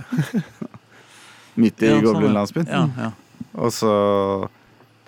Midt 1.60 1.82
i 1.82 1.90
Ja, 1.90 1.96
sånn, 1.96 2.00
ja. 2.00 2.06
Goblinlandsbyen. 2.06 2.70
Ja. 2.70 3.10
Og 3.60 3.72
så 3.74 3.92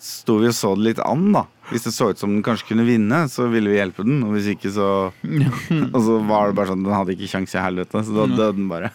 sto 0.02 0.36
vi 0.42 0.48
og 0.50 0.56
så 0.58 0.72
det 0.76 0.88
litt 0.90 1.00
an, 1.04 1.28
da. 1.34 1.44
Hvis 1.70 1.86
det 1.86 1.92
så 1.94 2.10
ut 2.10 2.18
som 2.20 2.32
den 2.34 2.42
kanskje 2.44 2.72
kunne 2.72 2.84
vinne, 2.88 3.22
så 3.32 3.46
ville 3.52 3.70
vi 3.70 3.78
hjelpe 3.78 4.04
den. 4.04 4.18
Og 4.26 4.34
hvis 4.36 4.50
ikke, 4.56 4.72
så 4.74 4.88
Og 5.94 6.00
så 6.02 6.18
var 6.28 6.50
det 6.50 6.58
bare 6.58 6.72
sånn 6.72 6.82
Den 6.84 6.96
hadde 6.96 7.14
ikke 7.14 7.30
kjangs 7.36 7.54
i 7.56 7.62
helvete, 7.62 8.02
så 8.04 8.16
da 8.18 8.26
Mm. 8.26 8.34
døde 8.36 8.56
den 8.58 8.68
bare. 8.72 8.90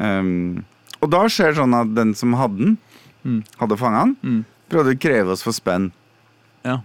Um, 0.00 0.64
og 1.04 1.10
da 1.12 1.20
skjer 1.30 1.52
det 1.52 1.60
sånn 1.60 1.76
at 1.76 1.92
den 1.94 2.14
som 2.18 2.34
hadde 2.38 2.58
den, 2.58 2.74
Mm. 3.24 3.42
hadde 3.58 3.76
fanga 3.80 3.98
han, 4.04 4.16
Mm. 4.22 4.44
prøvde 4.70 4.94
å 4.94 5.00
kreve 5.00 5.30
oss 5.32 5.42
for 5.42 5.52
spenn. 5.52 5.90
Ja. 6.64 6.78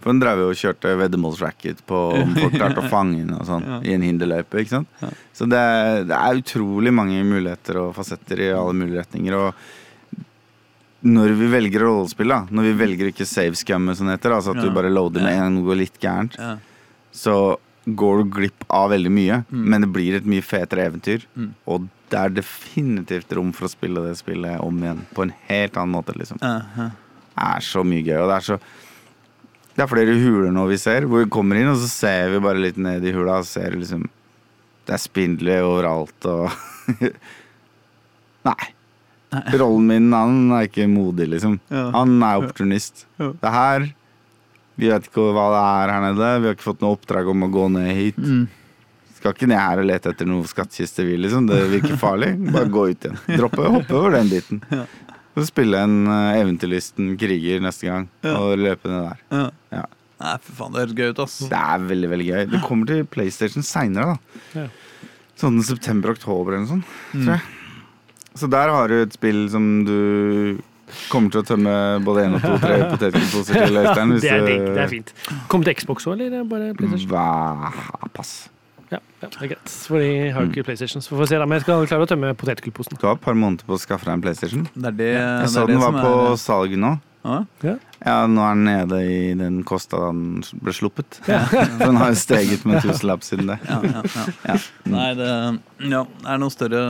For 0.00 0.12
den 0.12 0.20
drev 0.20 0.38
jo 0.38 0.48
og 0.50 0.56
kjørte 0.56 0.94
veddemålsracket 0.96 1.82
på 1.86 1.98
om 2.22 2.34
folk 2.34 2.54
klarte 2.54 2.80
å 2.84 2.88
fange 2.88 3.24
og 3.36 3.44
sånn, 3.46 3.64
Ja. 3.66 3.80
i 3.84 3.92
en 3.94 4.02
hinderløype. 4.02 4.60
ikke 4.60 4.68
sant? 4.76 4.88
Ja. 5.02 5.08
Så 5.34 5.48
det, 5.48 6.06
det 6.08 6.16
er 6.16 6.40
utrolig 6.40 6.92
mange 6.92 7.22
muligheter 7.24 7.76
og 7.82 7.94
fasetter 7.94 8.40
i 8.40 8.50
alle 8.52 8.72
mulige 8.76 9.00
retninger. 9.04 9.34
Og 9.36 9.54
når 11.02 11.32
vi 11.36 11.46
velger 11.48 11.80
rollespill, 11.80 12.28
da, 12.28 12.42
når 12.52 12.62
vi 12.68 12.72
velger 12.84 13.08
ikke 13.12 13.26
save 13.28 13.56
scummet, 13.56 13.96
som 13.96 14.06
det 14.08 14.18
heter, 14.18 14.34
altså 14.36 14.52
at 14.56 14.60
du 14.64 14.70
bare 14.74 14.90
loader 14.92 15.22
med 15.24 15.32
en 15.32 15.40
gang 15.46 15.54
noe 15.54 15.68
går 15.70 15.78
litt 15.80 15.98
gærent, 16.00 16.36
Ja. 16.38 16.56
så 17.12 17.56
går 17.96 18.20
du 18.20 18.34
glipp 18.36 18.64
av 18.68 18.90
veldig 18.92 19.12
mye. 19.12 19.40
Mm. 19.50 19.64
Men 19.72 19.84
det 19.84 19.90
blir 19.94 20.18
et 20.18 20.28
mye 20.28 20.44
fetere 20.44 20.86
eventyr. 20.90 21.26
Mm. 21.34 21.50
Og 21.70 21.88
det 22.10 22.18
er 22.18 22.34
definitivt 22.40 23.32
rom 23.36 23.52
for 23.56 23.68
å 23.68 23.72
spille 23.72 24.02
det 24.04 24.16
spillet 24.18 24.60
om 24.64 24.78
igjen 24.82 25.04
på 25.14 25.26
en 25.26 25.34
helt 25.48 25.78
annen 25.78 25.94
måte. 25.94 26.16
liksom 26.18 26.38
Uh 26.42 26.62
-huh. 26.76 26.90
Det 27.34 27.46
er 27.56 27.60
så 27.60 27.84
mye 27.84 28.02
gøy. 28.02 28.18
Og 28.22 28.28
det 28.28 28.36
er 28.36 28.40
så 28.40 28.58
Det 29.76 29.82
er 29.82 29.86
flere 29.86 30.18
huler 30.18 30.50
nå 30.50 30.66
vi 30.66 30.76
ser, 30.76 31.06
hvor 31.06 31.24
vi 31.24 31.30
kommer 31.30 31.56
inn, 31.56 31.68
og 31.68 31.76
så 31.76 31.88
ser 31.88 32.30
vi 32.30 32.40
bare 32.40 32.58
litt 32.58 32.76
ned 32.76 33.04
i 33.04 33.12
hula, 33.12 33.38
og 33.38 33.46
ser 33.46 33.70
liksom 33.70 34.08
Det 34.86 34.92
er 34.92 34.98
spindler 34.98 35.62
overalt 35.62 36.26
og 36.26 36.50
Nei. 38.44 38.74
Rollen 39.30 39.86
min, 39.86 40.12
han 40.12 40.50
er 40.50 40.66
ikke 40.66 40.88
modig, 40.88 41.28
liksom. 41.28 41.60
Ja. 41.70 41.90
Han 41.90 42.22
er 42.22 42.40
opportunist. 42.40 43.06
Ja. 43.18 43.32
Det 43.40 43.52
her 43.52 43.94
Vi 44.80 44.88
vet 44.88 45.06
ikke 45.10 45.26
hva 45.36 45.44
det 45.52 45.60
er 45.66 45.92
her 45.94 46.04
nede. 46.06 46.30
Vi 46.40 46.48
har 46.50 46.56
ikke 46.56 46.66
fått 46.70 46.80
noe 46.84 46.96
oppdrag 46.96 47.28
om 47.28 47.44
å 47.44 47.50
gå 47.52 47.66
ned 47.76 47.90
hit. 47.98 48.18
Mm. 48.20 48.46
Skal 49.20 49.34
ikke 49.36 49.48
ned 49.50 49.60
her 49.60 49.82
og 49.82 49.88
lete 49.90 50.14
etter 50.14 50.28
noe 50.30 50.48
skattkiste, 50.48 51.04
vi, 51.04 51.18
liksom. 51.20 51.46
Det 51.50 51.58
virker 51.74 51.98
farlig. 52.00 52.32
Bare 52.54 52.70
gå 52.72 52.86
ut 52.94 53.04
igjen. 53.04 53.18
Droppe, 53.36 53.66
hoppe 53.76 53.96
over 53.98 54.16
den 54.16 54.30
biten. 54.32 54.62
Ja. 54.72 54.86
Så 55.36 55.44
spille 55.46 55.78
en 55.84 55.98
eh, 56.10 56.40
eventyrlysten 56.40 57.12
kriger 57.20 57.60
neste 57.62 57.86
gang, 57.86 58.08
Ja. 58.26 58.32
og 58.40 58.56
løpe 58.58 58.88
ned 58.90 59.04
der. 59.10 59.20
Ja. 59.36 59.44
Ja. 59.76 59.84
Nei, 60.20 60.32
for 60.44 60.56
faen, 60.58 60.72
det 60.74 60.80
høres 60.82 60.96
gøy 60.98 61.12
ut, 61.14 61.20
ass. 61.24 61.36
Det 61.52 61.60
er 61.60 61.84
veldig, 61.92 62.08
veldig 62.14 62.26
gøy. 62.32 62.40
Det 62.56 62.62
kommer 62.66 62.90
til 62.90 63.04
PlayStation 63.08 63.64
seinere, 63.64 64.16
da. 64.16 64.64
Ja. 64.64 64.66
Sånn 65.40 65.60
september-oktober 65.64 66.56
eller 66.56 66.64
noe 66.66 66.72
sånt, 66.74 66.90
tror 67.14 67.30
jeg. 67.36 67.44
Så 68.40 68.48
der 68.52 68.68
har 68.72 68.90
du 68.92 68.96
et 69.02 69.14
spill 69.16 69.46
som 69.52 69.68
du 69.88 70.58
kommer 71.10 71.32
til 71.34 71.42
å 71.42 71.46
tømme 71.50 71.74
både 72.06 72.24
én 72.28 72.36
og 72.38 72.44
to, 72.44 72.54
tre 72.62 72.78
potetgullposer 72.92 73.60
til, 73.64 73.76
Øystein. 73.82 74.14
hvis 74.16 74.24
Det 74.24 74.32
er 74.36 74.46
digg. 74.46 74.64
Det 74.70 74.84
er 74.86 74.94
fint. 74.94 75.12
Kom 75.52 75.66
til 75.66 75.76
Xbox 75.80 76.08
òg, 76.10 76.20
eller 76.20 76.46
bare 76.50 76.72
PlayStation? 76.78 77.10
Hva? 77.12 78.08
Pass. 78.16 78.32
Ja, 78.90 78.98
ja, 79.22 79.28
det 79.28 79.36
er 79.44 79.52
greit. 79.52 79.70
For 79.86 80.02
jeg 80.02 80.32
har 80.34 80.42
jo 80.42 80.50
ikke 80.50 80.64
PlayStation, 80.66 81.02
så 81.04 81.12
får 81.14 81.20
vi 81.22 81.26
se 81.30 81.36
se 81.36 81.44
men 81.44 81.54
jeg 81.60 81.62
skal 81.66 81.84
klare 81.86 82.06
å 82.08 82.10
tømme 82.10 82.32
potetgullposen. 82.40 82.98
Du 82.98 83.06
har 83.06 83.14
et 83.14 83.22
par 83.22 83.36
måneder 83.38 83.68
på 83.68 83.76
å 83.76 83.78
skaffe 83.78 84.08
deg 84.08 84.16
en 84.16 84.24
PlayStation. 84.24 84.64
Det 84.74 84.90
er 84.90 84.96
det, 84.98 85.12
Jeg 85.14 85.52
så 85.52 85.62
den 85.70 85.78
var 85.78 85.94
på 85.94 86.10
er 86.32 86.40
salg 86.42 86.74
nå. 86.74 86.96
Ja. 87.20 87.76
Ja, 88.00 88.14
nå 88.32 88.40
er 88.40 88.54
den 88.56 88.64
nede 88.64 88.98
i 89.04 89.34
den 89.36 89.60
kosta 89.68 89.98
da 90.00 90.08
den 90.08 90.40
ble 90.64 90.72
sluppet. 90.72 91.20
For 91.26 91.84
den 91.84 92.00
har 92.00 92.14
jo 92.14 92.18
steget 92.18 92.64
med 92.64 92.78
en 92.80 92.86
tusenlapp 92.88 93.26
siden 93.26 93.52
det. 93.52 93.58
Ja, 93.68 93.78
ja, 93.84 94.02
ja. 94.16 94.26
Ja. 94.48 94.58
Nei, 94.88 95.08
det, 95.20 95.30
ja, 95.92 96.02
er 96.32 96.40
noe 96.40 96.54
større 96.54 96.82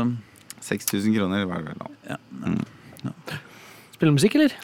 6000 0.63 1.17
kroner 1.19 1.45
var 1.51 1.65
det 1.67 1.73
vel 1.75 1.81
nå. 1.83 1.93
ja. 2.15 3.41
Spille 4.01 4.15
musikk, 4.17 4.35
eller? 4.41 4.55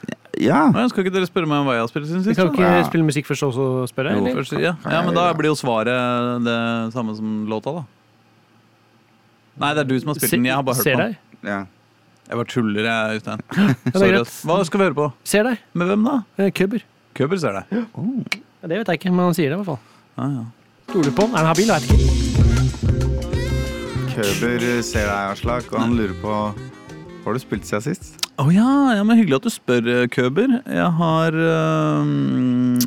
Ja! 0.41 0.63
Å, 0.73 0.87
Skal 0.89 1.05
ikke 1.05 1.13
dere 1.13 1.29
spørre 1.29 1.49
meg 1.49 1.61
om 1.61 1.67
hva 1.69 1.75
jeg 1.77 1.83
har 1.85 1.91
spilt 1.93 2.07
siden 2.09 2.23
Vi 2.25 2.31
sist? 2.33 2.41
kan 2.41 2.49
ikke 2.55 2.65
Ja. 2.65 2.83
spille 2.89 3.05
musikk 3.05 3.27
først 3.29 3.45
og 3.45 3.53
så 3.57 3.67
spørre? 3.93 4.15
Jo. 4.17 4.33
Først, 4.39 4.53
ja. 4.61 4.73
ja, 4.81 5.03
men 5.05 5.13
da 5.17 5.27
blir 5.37 5.51
jo 5.53 5.57
svaret 5.61 5.93
det 6.47 6.93
samme 6.97 7.15
som 7.19 7.45
låta, 7.49 7.73
da. 7.77 7.85
Nei, 9.61 9.71
det 9.77 9.81
er 9.85 9.89
du 9.89 9.95
som 10.01 10.09
har 10.13 10.17
spilt 10.19 10.33
den. 10.37 10.45
Jeg 10.49 10.55
har 10.57 10.63
bare 10.65 10.77
hørt 10.81 10.85
Ser 10.89 10.97
på 10.97 11.01
den. 11.05 11.13
deg. 11.13 11.49
ja. 11.53 11.61
Jeg 12.27 12.35
bare 12.41 12.51
tuller, 12.51 12.83
jeg, 12.83 13.21
Øystein. 13.21 13.41
Sorry. 13.95 14.19
Hva 14.49 14.57
skal 14.67 14.81
vi 14.81 14.85
høre 14.89 14.97
på? 14.99 15.13
Ser 15.23 15.43
deg. 15.47 15.61
Med 15.79 15.87
hvem, 15.93 16.03
da? 16.09 16.17
Eh, 16.43 16.51
Køber. 16.51 16.81
Køber 17.15 17.39
ser 17.39 17.53
det. 17.61 17.65
Ja, 17.71 18.67
det 18.67 18.79
vet 18.81 18.89
jeg 18.89 18.99
ikke, 18.99 19.13
men 19.15 19.25
han 19.29 19.35
sier 19.39 19.53
det 19.53 19.55
i 19.55 19.63
hvert 19.63 19.71
fall. 19.71 19.79
Ja, 20.19 20.25
ja. 20.41 20.45
Stoler 20.91 21.13
på 21.15 21.23
han. 21.23 21.31
Er 21.37 21.39
han 21.39 21.47
habil? 21.53 21.71
Vet 21.71 21.85
ikke. 21.87 23.17
Køber 24.17 24.83
ser 24.83 25.07
deg, 25.07 25.31
Aslak, 25.37 25.71
og 25.73 25.79
han 25.85 25.95
lurer 25.97 26.17
på 26.23 26.35
Har 27.27 27.35
du 27.35 27.41
spilt 27.43 27.65
siden 27.67 27.83
sist? 27.83 28.13
Å 28.39 28.45
ja, 28.55 28.95
ja, 28.95 29.03
men 29.03 29.17
hyggelig 29.19 29.41
at 29.41 29.47
du 29.49 29.51
spør, 29.51 29.87
Køber. 30.15 30.53
Jeg 30.71 30.91
har 30.99 31.35
øh, 31.35 32.11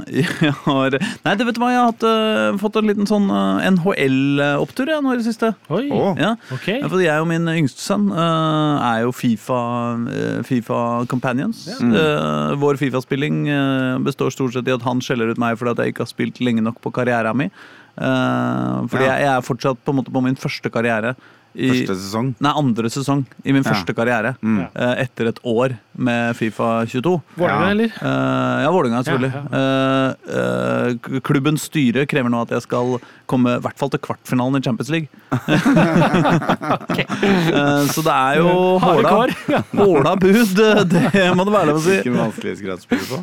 Jeg 0.46 0.54
har 0.64 0.96
Nei, 1.26 1.34
det 1.36 1.48
vet 1.48 1.58
du 1.58 1.60
hva, 1.60 1.72
jeg 1.74 1.82
har 1.82 1.90
hatt, 1.90 2.06
øh, 2.08 2.60
fått 2.62 2.78
en 2.80 2.88
liten 2.88 3.10
sånn 3.10 3.26
øh, 3.28 3.60
NHL-opptur 3.74 4.92
nå 5.04 5.12
i 5.12 5.18
det 5.20 5.26
siste. 5.28 5.50
Oi, 5.74 5.90
Ja. 5.92 6.36
ok. 6.56 6.68
Ja, 6.72 6.88
for 6.88 7.04
jeg 7.04 7.20
og 7.24 7.28
min 7.32 7.50
yngste 7.52 7.84
sønn 7.84 8.08
øh, 8.14 8.78
er 8.80 9.02
jo 9.04 9.12
Fifa, 9.16 9.60
øh, 10.08 10.40
FIFA 10.48 10.80
Companions. 11.12 11.66
Mm. 11.82 11.92
Øh, 12.00 12.54
vår 12.64 12.80
Fifa-spilling 12.80 13.42
øh, 13.52 14.00
består 14.08 14.32
stort 14.32 14.56
sett 14.56 14.72
i 14.72 14.76
at 14.78 14.86
han 14.88 15.02
skjeller 15.04 15.34
ut 15.34 15.42
meg 15.42 15.60
fordi 15.60 15.76
at 15.76 15.84
jeg 15.84 15.94
ikke 15.96 16.06
har 16.08 16.14
spilt 16.14 16.40
lenge 16.46 16.64
nok 16.64 16.80
på 16.86 16.94
karrieren 16.96 17.36
min. 17.44 17.52
Fordi 18.00 19.04
Ja. 19.04 19.12
jeg, 19.18 19.26
jeg 19.26 19.34
er 19.36 19.44
fortsatt 19.44 19.82
på, 19.84 19.92
en 19.92 19.98
måte 20.00 20.14
på 20.16 20.22
min 20.24 20.38
første 20.40 20.70
karriere. 20.72 21.16
I, 21.56 21.70
første 21.72 21.95
sesong. 21.97 22.34
Nei, 22.39 22.52
andre 22.56 22.89
sesong 22.93 23.24
i 23.43 23.52
min 23.56 23.64
Ja. 23.64 23.72
første 23.74 23.93
karriere. 23.97 24.36
Mm. 24.41 24.60
Uh, 24.76 24.95
etter 25.02 25.28
et 25.32 25.39
år 25.43 25.78
med 26.00 26.36
Fifa 26.38 26.86
22. 26.88 27.22
Vålerenga, 27.36 27.66
Ja. 27.66 27.70
eller? 27.72 27.89
Uh, 28.00 28.62
ja, 28.64 28.70
Vålerenga, 28.72 29.04
selvfølgelig. 29.04 29.34
Ja, 29.34 29.41
ja. 29.52 30.14
Uh, 30.30 30.93
k- 31.04 31.20
klubbens 31.26 31.66
styre 31.68 32.06
krever 32.08 32.30
nå 32.30 32.41
at 32.45 32.50
jeg 32.56 32.62
skal 32.68 33.00
komme 33.30 33.58
i 33.58 33.60
hvert 33.60 33.78
fall 33.78 33.89
til 33.89 34.00
kvartfinalen 34.00 34.58
i 34.60 34.64
Champions 34.64 34.89
League. 34.89 35.10
Eh, 37.00 37.86
så 37.91 38.02
det 38.06 38.14
er 38.14 38.39
jo 38.39 38.52
håla, 38.82 39.12
håla 39.80 40.14
bud, 40.20 40.60
eh, 40.64 40.82
det 40.89 41.26
må 41.38 41.45
det 41.47 41.54
være 41.54 41.70
lov 41.70 41.80
å 41.80 41.84
si. 41.84 41.95
Hvilken 42.00 42.18
vanskelighetsgrad 42.20 42.84
spiller 42.84 43.04
du 43.06 43.12
på? 43.12 43.20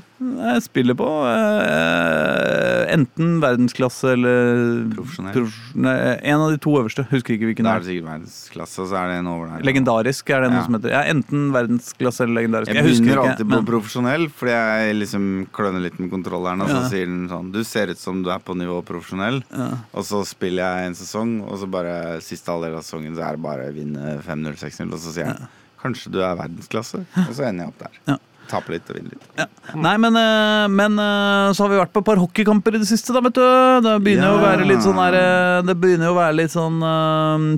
Jeg 0.46 0.62
spiller 0.66 0.96
på 0.98 1.08
eh, 1.30 2.82
enten 2.96 3.36
verdensklasse 3.42 4.12
eller 4.14 4.84
Profesjonell. 4.94 5.34
prof- 5.36 5.74
nei, 5.86 5.96
En 6.22 6.44
av 6.46 6.52
de 6.54 6.60
to 6.62 6.76
øverste. 6.80 7.06
Husker 7.10 7.36
ikke 7.36 7.50
hvilken 7.50 7.66
det 7.66 7.72
er 7.72 7.80
det 7.80 7.86
er. 7.86 7.90
sikkert 7.92 8.08
verdensklasse, 8.16 8.86
så 8.88 8.96
er 8.98 9.08
det 9.12 9.18
en 9.20 9.26
over 9.30 9.46
der. 9.52 9.62
Legendarisk 9.66 10.30
er 10.30 10.40
det 10.42 10.50
noe 10.50 10.58
Ja. 10.60 10.64
som 10.64 10.74
heter. 10.74 10.90
Ja, 10.90 11.02
enten 11.12 11.52
verdensklasse 11.52 12.20
eller 12.24 12.40
legendarisk. 12.42 12.72
Jeg 12.72 12.76
Jeg, 12.76 12.84
begynner 13.00 13.22
alltid 13.22 13.46
på 13.46 13.56
men- 13.56 13.66
profesjonell, 13.66 14.28
fordi 14.30 14.52
jeg 14.52 14.96
liksom 14.96 15.46
klønner 15.52 15.80
litt 15.82 15.98
med 16.00 16.10
kontrolleren, 16.10 16.62
og 16.62 16.68
så 16.68 16.82
Ja. 16.82 16.88
sier 16.88 17.06
den 17.06 17.28
sånn 17.28 17.52
Du 17.52 17.62
ser 17.64 17.86
ut 17.90 17.98
som 17.98 18.22
du 18.22 18.30
er 18.30 18.38
på 18.38 18.54
nivå 18.56 18.82
profesjonell, 18.84 19.42
ja. 19.56 19.78
og 19.94 20.02
så 20.04 20.24
spiller 20.26 20.62
jeg 20.76 20.86
en 20.88 20.94
sesong, 20.94 21.42
og 21.42 21.58
så 21.58 21.70
bare 21.70 22.20
siste 22.20 22.46
halvdel 22.50 22.74
av 22.76 22.82
sesongen 22.82 23.14
så 23.14 23.22
er 23.28 23.32
det 23.32 23.42
bare 23.42 23.70
å 23.70 23.74
vinne 23.74 24.22
5-0, 24.22 24.54
6-0, 24.56 24.92
og 24.92 24.98
så 24.98 25.12
sier 25.12 25.26
jeg 25.26 25.48
Kanskje 25.78 26.10
du 26.10 26.20
er 26.20 26.34
verdensklasse? 26.34 27.04
Og 27.16 27.34
så 27.36 27.44
ender 27.46 27.64
jeg 27.64 27.68
opp 27.68 27.78
der. 27.78 27.90
Ja. 28.08 28.16
Taper 28.50 28.76
litt 28.76 28.90
og 28.90 28.98
vinner 28.98 29.14
litt. 29.14 29.28
Ja. 29.38 29.46
Nei, 29.74 29.96
men, 30.02 30.16
eh, 30.20 30.66
men 30.70 30.98
eh, 31.02 31.52
så 31.56 31.64
har 31.64 31.72
vi 31.72 31.80
vært 31.80 31.92
på 31.94 32.02
et 32.02 32.08
par 32.08 32.20
hockeykamper 32.22 32.76
i 32.76 32.82
det 32.82 32.88
siste, 32.88 33.14
da, 33.16 33.22
vet 33.24 33.34
du. 33.38 33.44
Det 33.86 33.94
begynner 34.04 34.30
jo 34.32 34.38
å 34.38 34.44
være 34.44 34.68
litt 34.68 34.84
sånn 34.86 35.00
der, 35.00 35.18
eh, 35.20 35.62
Det 35.66 35.76
begynner 35.82 36.10
jo 36.10 36.14
å 36.14 36.20
være 36.20 36.38
litt 36.42 36.54
sånn 36.54 36.78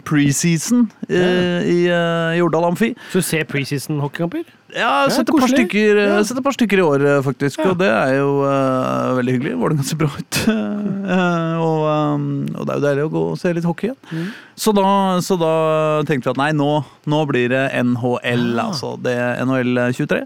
preseason 0.08 0.86
i, 1.08 1.18
i 1.18 1.78
i 1.88 2.38
Jordal 2.38 2.70
Amfi. 2.70 2.94
Så 3.12 3.20
du 3.20 3.26
ser 3.26 3.44
preseason 3.48 4.00
hockeykamper? 4.02 4.46
Ja, 4.74 4.88
Ja, 5.04 5.08
sett 5.08 5.28
et, 5.28 5.32
par 5.32 5.48
Ja. 5.48 6.20
et 6.20 6.42
par 6.44 6.52
stykker 6.52 6.78
i 6.78 6.82
år, 6.84 7.22
faktisk. 7.24 7.58
Ja. 7.58 7.70
Og 7.70 7.78
det 7.78 7.88
er 7.88 8.18
jo 8.18 8.42
uh, 8.44 9.14
veldig 9.16 9.32
hyggelig. 9.38 9.54
Vålerenga 9.56 9.84
ser 9.84 9.96
bra 9.96 10.10
ut. 10.12 10.40
Og, 11.08 11.80
um, 11.88 12.46
og 12.52 12.66
det 12.66 12.74
er 12.74 12.78
jo 12.78 12.84
deilig 12.84 13.04
å 13.06 13.12
gå 13.12 13.22
og 13.32 13.38
se 13.40 13.52
litt 13.56 13.64
hockey 13.64 13.88
igjen. 13.88 13.98
Mm. 14.12 14.26
Så, 14.60 14.74
da, 14.76 14.84
så 15.24 15.38
da 15.40 15.52
tenkte 16.08 16.28
vi 16.28 16.34
at 16.34 16.40
nei, 16.40 16.50
nå, 16.52 16.68
nå 17.08 17.20
blir 17.30 17.48
det 17.48 17.64
NHL, 17.80 18.44
Ja. 18.58 18.66
altså. 18.68 18.92
Det 19.00 19.14
er 19.16 19.40
NHL 19.46 19.80
23. 19.96 20.20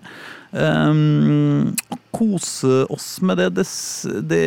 Um, 0.53 1.73
kose 2.13 2.85
oss 2.93 3.21
med 3.21 3.39
det. 3.41 3.49
Det, 3.57 3.65
det 4.29 4.41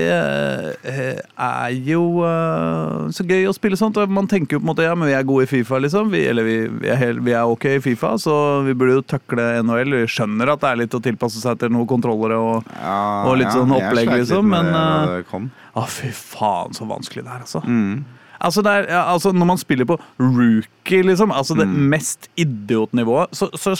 eh, 0.85 1.17
er 1.35 1.71
jo 1.89 2.21
uh, 2.21 3.09
så 3.09 3.25
gøy 3.25 3.47
å 3.49 3.55
spille 3.57 3.77
sånt. 3.79 3.97
Man 4.13 4.29
tenker 4.29 4.55
jo 4.55 4.61
på 4.61 4.67
en 4.67 4.69
måte 4.69 4.85
ja, 4.85 4.93
men 4.93 5.09
vi 5.09 5.15
er 5.17 5.25
gode 5.25 5.47
i 5.47 5.49
Fifa, 5.49 5.79
liksom. 5.81 6.11
Vi, 6.13 6.21
eller 6.29 6.45
vi, 6.45 6.57
vi, 6.69 6.91
er 6.93 6.99
helt, 7.01 7.23
vi 7.25 7.33
er 7.33 7.49
ok 7.49 7.65
i 7.73 7.81
Fifa, 7.81 8.13
så 8.21 8.35
vi 8.67 8.75
burde 8.77 8.99
jo 8.99 9.05
takle 9.15 9.47
NHL. 9.65 9.97
Vi 10.03 10.11
skjønner 10.13 10.53
at 10.53 10.61
det 10.61 10.71
er 10.71 10.81
litt 10.83 10.97
å 10.97 11.01
tilpasse 11.09 11.41
seg 11.41 11.57
til 11.61 11.73
noen 11.73 11.89
kontrollere 11.89 12.37
og 12.37 12.75
Ja, 12.75 12.99
Og 13.25 13.39
litt 13.41 13.53
sånn 13.53 13.73
jeg 13.73 13.89
opplegg, 13.89 14.13
liksom, 14.21 14.51
men, 14.53 14.69
det 14.69 14.77
da 14.77 14.85
eh, 14.85 15.15
det 15.15 15.29
kom. 15.31 15.49
Fy 15.95 16.13
faen, 16.13 16.77
så 16.77 16.85
vanskelig 16.87 17.25
det 17.25 17.33
er, 17.33 17.47
altså. 17.47 17.65
Mm. 17.65 18.05
Altså, 18.41 18.61
er, 18.67 18.87
altså 18.91 19.31
Når 19.31 19.45
man 19.47 19.57
spiller 19.61 19.85
på 19.85 19.97
rookie, 20.19 21.03
liksom, 21.03 21.31
altså 21.31 21.55
det 21.57 21.67
Mm. 21.67 21.89
mest 21.89 22.27
idiotnivået, 22.37 23.31
så, 23.33 23.49
så 23.55 23.75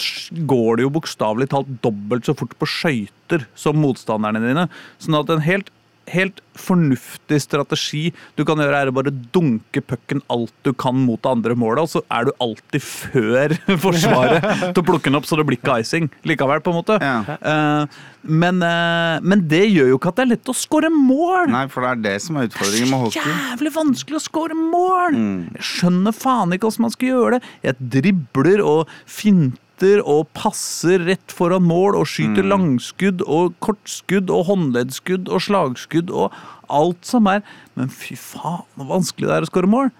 går 0.46 0.76
det 0.76 0.82
jo 0.86 0.90
bokstavelig 0.90 1.48
talt 1.52 1.68
dobbelt 1.84 2.24
så 2.26 2.34
fort 2.36 2.54
på 2.58 2.66
skøyter 2.66 3.46
som 3.54 3.76
motstanderne 3.76 4.40
dine. 4.42 4.68
Sånn 4.98 5.18
at 5.20 5.30
en 5.30 5.40
helt, 5.44 5.70
helt 6.12 6.40
fornuftig 6.56 7.38
strategi 7.42 8.02
du 8.38 8.44
kan 8.48 8.60
gjøre, 8.60 8.80
er 8.80 8.90
å 8.90 8.94
bare 8.96 9.12
dunke 9.34 9.82
pucken 9.84 10.22
alt 10.32 10.54
du 10.66 10.72
kan 10.76 10.96
mot 10.98 11.20
det 11.22 11.32
andre 11.32 11.56
målet, 11.58 11.84
og 11.84 11.90
så 11.92 12.02
er 12.12 12.28
du 12.28 12.32
alltid 12.42 12.84
før 12.84 13.56
forsvaret 13.84 14.46
til 14.70 14.82
å 14.82 14.86
plukke 14.86 15.10
den 15.10 15.18
opp, 15.18 15.28
så 15.28 15.38
det 15.38 15.46
blir 15.48 15.60
ikke 15.60 15.80
icing 15.82 16.08
likevel, 16.28 16.62
på 16.64 16.72
en 16.72 16.78
måte. 16.78 16.98
Ja. 17.02 17.18
Eh, 17.36 17.98
men, 18.26 18.62
eh, 18.64 19.18
men 19.22 19.44
det 19.50 19.64
gjør 19.68 19.92
jo 19.92 20.00
ikke 20.00 20.14
at 20.14 20.20
det 20.20 20.26
er 20.26 20.32
lett 20.34 20.52
å 20.52 20.56
skåre 20.56 20.90
mål. 20.92 21.52
Nei, 21.52 21.66
for 21.72 21.84
det 21.84 21.92
er 21.92 22.02
det 22.08 22.16
som 22.24 22.38
er 22.38 22.48
utfordringen 22.48 22.90
med 22.92 23.04
hockey. 23.04 23.36
Jævlig 23.52 23.74
vanskelig 23.76 24.20
å 24.20 24.24
score 24.24 24.56
mål! 24.56 25.20
Mm. 25.20 25.36
Jeg 25.58 25.70
skjønner 25.74 26.16
faen 26.16 26.56
ikke 26.56 26.70
hvordan 26.70 26.88
man 26.88 26.96
skal 26.96 27.12
gjøre 27.12 27.36
det. 27.36 27.54
Jeg 27.66 27.92
dribler 27.96 28.64
og 28.64 28.98
finter 29.04 29.62
og 29.84 30.28
passer 30.32 31.04
rett 31.04 31.32
foran 31.34 31.62
mål 31.62 31.96
og 32.00 32.06
skyter 32.06 32.42
Mm. 32.42 32.48
langskudd 32.48 33.22
og 33.26 33.54
kortskudd 33.60 34.30
og 34.30 34.46
håndleddskudd 34.46 35.28
og 35.28 35.40
slagskudd 35.40 36.10
og 36.10 36.32
alt 36.70 37.04
som 37.04 37.26
er. 37.26 37.42
Men 37.76 37.88
fy 37.88 38.16
faen, 38.16 38.64
hvor 38.76 38.86
vanskelig 39.00 39.28
det 39.28 39.36
er 39.36 39.42
å 39.42 39.50
skåre 39.50 39.68
mål. 39.68 39.90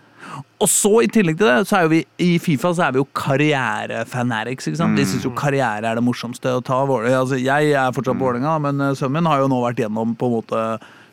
Og 0.61 0.69
så 0.69 1.05
I 1.05 1.09
tillegg 1.13 1.39
til 1.39 1.47
det, 1.47 1.69
så 1.69 1.85
er 1.85 1.89
vi 1.89 2.05
i 2.19 2.39
Fifa 2.39 2.73
så 2.75 2.89
er 2.89 2.93
vi 2.93 2.99
jo 2.99 3.07
karrierefanatics. 3.15 4.67
ikke 4.67 4.77
sant? 4.81 4.97
De 4.97 5.05
syns 5.05 5.25
jo 5.25 5.31
karriere 5.31 5.85
er 5.85 5.95
det 5.95 6.05
morsomste 6.05 6.51
å 6.57 6.65
ta. 6.65 6.81
Altså, 6.83 7.39
jeg 7.39 7.73
er 7.73 7.93
fortsatt 7.93 8.19
på 8.19 8.25
Vålerenga, 8.27 8.59
men 8.61 8.81
eh, 8.81 8.95
sønnen 8.95 9.21
min 9.21 9.27
har 9.31 9.39
jo 9.41 9.49
nå 9.49 9.61
vært 9.63 9.77
gjennom 9.85 10.17
på 10.17 10.27
en 10.27 10.37
måte 10.41 10.63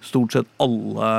stort 0.03 0.33
sett 0.35 0.47
alle 0.59 1.11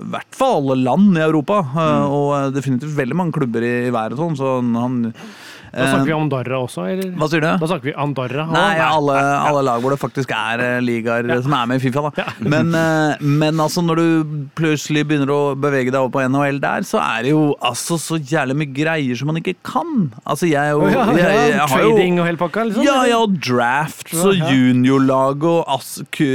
I 0.00 0.04
hvert 0.12 0.36
fall 0.38 0.60
alle 0.60 0.82
land 0.84 1.16
i 1.18 1.24
Europa. 1.24 1.62
Mm. 1.74 2.04
Og 2.10 2.28
eh, 2.36 2.50
definitivt 2.58 2.98
veldig 2.98 3.16
mange 3.16 3.36
klubber 3.38 3.64
i, 3.64 3.74
i 3.88 3.90
og 3.90 4.18
sånn. 4.20 4.36
Så 4.38 4.58
han 4.60 5.14
Da 5.70 5.88
snakker 5.90 6.08
vi 6.08 6.14
eh, 6.14 6.18
om 6.18 6.26
Andorra 6.28 6.62
også, 6.64 6.86
eller? 6.90 7.12
Hva 7.18 7.30
sier 7.30 7.44
du? 7.44 7.50
Da 7.60 7.70
snakker 7.70 7.90
vi 7.90 7.96
Andorra. 8.06 8.46
Nei, 8.50 8.66
Nei, 8.76 8.86
alle, 8.86 9.18
alle 9.50 9.64
lag 9.66 9.82
hvor 9.82 9.94
det 9.94 10.00
faktisk 10.02 10.34
er 10.36 10.80
ligaer 10.84 11.00
ligaer 11.00 11.42
som 11.44 11.54
er 11.56 11.68
med 11.70 11.80
i 11.80 11.84
Fifa. 11.84 12.02
da. 12.16 12.26
Men, 12.40 12.72
eh, 12.74 13.20
men 13.20 13.60
altså 13.62 13.82
når 13.84 14.00
du 14.00 14.34
plutselig 14.58 15.04
begynner 15.08 15.32
å 15.32 15.40
bevege 15.58 15.92
deg 15.92 15.98
over 16.00 16.12
på 16.14 16.24
NHL 16.26 16.60
der, 16.62 16.86
så 16.86 17.00
er 17.02 17.26
det 17.26 17.34
jo 17.34 17.42
altså 17.66 17.98
så 18.00 18.18
jævlig 18.18 18.56
mye 18.62 18.74
greier 18.76 19.18
som 19.18 19.30
man 19.30 19.40
ikke 19.40 19.56
kan. 19.66 20.10
Altså 20.24 20.48
jeg 20.50 20.60
er 20.60 20.74
jo 20.76 20.88
ja, 20.90 21.06
jeg, 21.14 21.24
ja, 21.24 21.46
jeg 21.54 21.68
har 21.74 21.84
jo 21.84 21.94
Trading 21.94 22.20
og 22.20 22.28
hele 22.28 22.40
pakka, 22.40 22.66
liksom? 22.70 22.86
ja, 22.86 22.98
ja, 23.10 23.20
og 23.20 23.38
drafts 23.40 24.16
og 24.20 24.36
ja. 24.36 24.50
juniorlag 24.54 25.46
og 25.50 25.64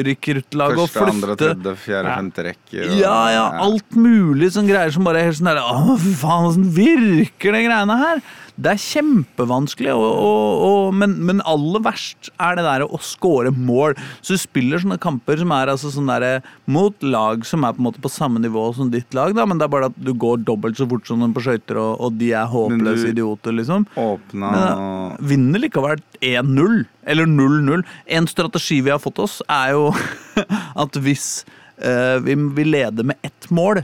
rekruttlag 0.05 0.75
og 0.75 0.87
flytte 0.87 0.95
Første, 0.95 1.11
andre, 1.15 1.35
tredje, 1.39 1.75
fjerde, 1.81 2.15
femte 2.15 2.47
rekker. 2.49 2.87
og- 2.89 2.97
ja, 2.99 3.17
ja, 3.35 3.45
alt 3.65 3.99
mulig 3.99 4.51
sånn 4.55 4.69
greier 4.69 4.93
som 4.93 5.05
bare 5.07 5.21
er 5.21 5.29
helt 5.29 5.39
sånn 5.39 5.51
der 5.51 5.61
Å, 5.61 5.97
fy 6.01 6.13
faen, 6.17 6.49
åssen 6.49 6.67
virker 6.75 7.55
de 7.55 7.63
greiene 7.67 7.99
her? 7.99 8.23
Det 8.55 8.71
er 8.71 8.79
kjempevanskelig, 8.79 9.91
og, 9.91 10.05
og, 10.05 10.61
og, 10.65 10.93
men, 10.95 11.17
men 11.27 11.41
aller 11.47 11.81
verst 11.83 12.29
er 12.39 12.55
det 12.55 12.63
der 12.63 12.85
å 12.85 12.99
score 13.03 13.51
mål. 13.51 13.97
Så 14.23 14.37
du 14.37 14.41
spiller 14.41 14.79
sånne 14.79 14.99
kamper 15.01 15.41
som 15.41 15.51
er 15.55 15.71
altså 15.73 15.91
sånn 15.91 16.07
der, 16.11 16.45
mot 16.71 17.03
lag 17.03 17.43
som 17.47 17.65
er 17.67 17.75
på 17.75 17.83
en 17.83 17.87
måte 17.89 18.03
på 18.03 18.11
samme 18.11 18.39
nivå 18.43 18.69
som 18.77 18.91
ditt 18.93 19.15
lag, 19.17 19.35
da, 19.35 19.43
men 19.47 19.59
det 19.59 19.67
er 19.67 19.73
bare 19.75 19.89
at 19.91 19.97
du 19.99 20.13
går 20.15 20.45
dobbelt 20.47 20.79
så 20.79 20.87
fort 20.89 21.07
som 21.09 21.23
dem 21.23 21.35
på 21.35 21.43
skøyter, 21.43 21.79
og, 21.81 21.99
og 21.99 22.15
de 22.21 22.31
er 22.37 22.47
håpløse 22.51 23.11
idioter, 23.11 23.55
liksom. 23.59 23.87
Åpna 23.99 24.53
Men, 24.55 25.19
vinner 25.31 25.65
likevel 25.65 25.99
1-0, 26.21 26.85
eller 27.11 27.29
0-0. 27.29 27.83
En 28.17 28.31
strategi 28.31 28.79
vi 28.85 28.93
har 28.93 29.03
fått 29.03 29.19
oss, 29.23 29.41
er 29.51 29.75
jo 29.75 29.89
at 30.85 31.03
hvis 31.03 31.43
uh, 31.83 32.23
vi, 32.23 32.37
vi 32.55 32.67
leder 32.71 33.11
med 33.11 33.19
ett 33.25 33.51
mål, 33.51 33.83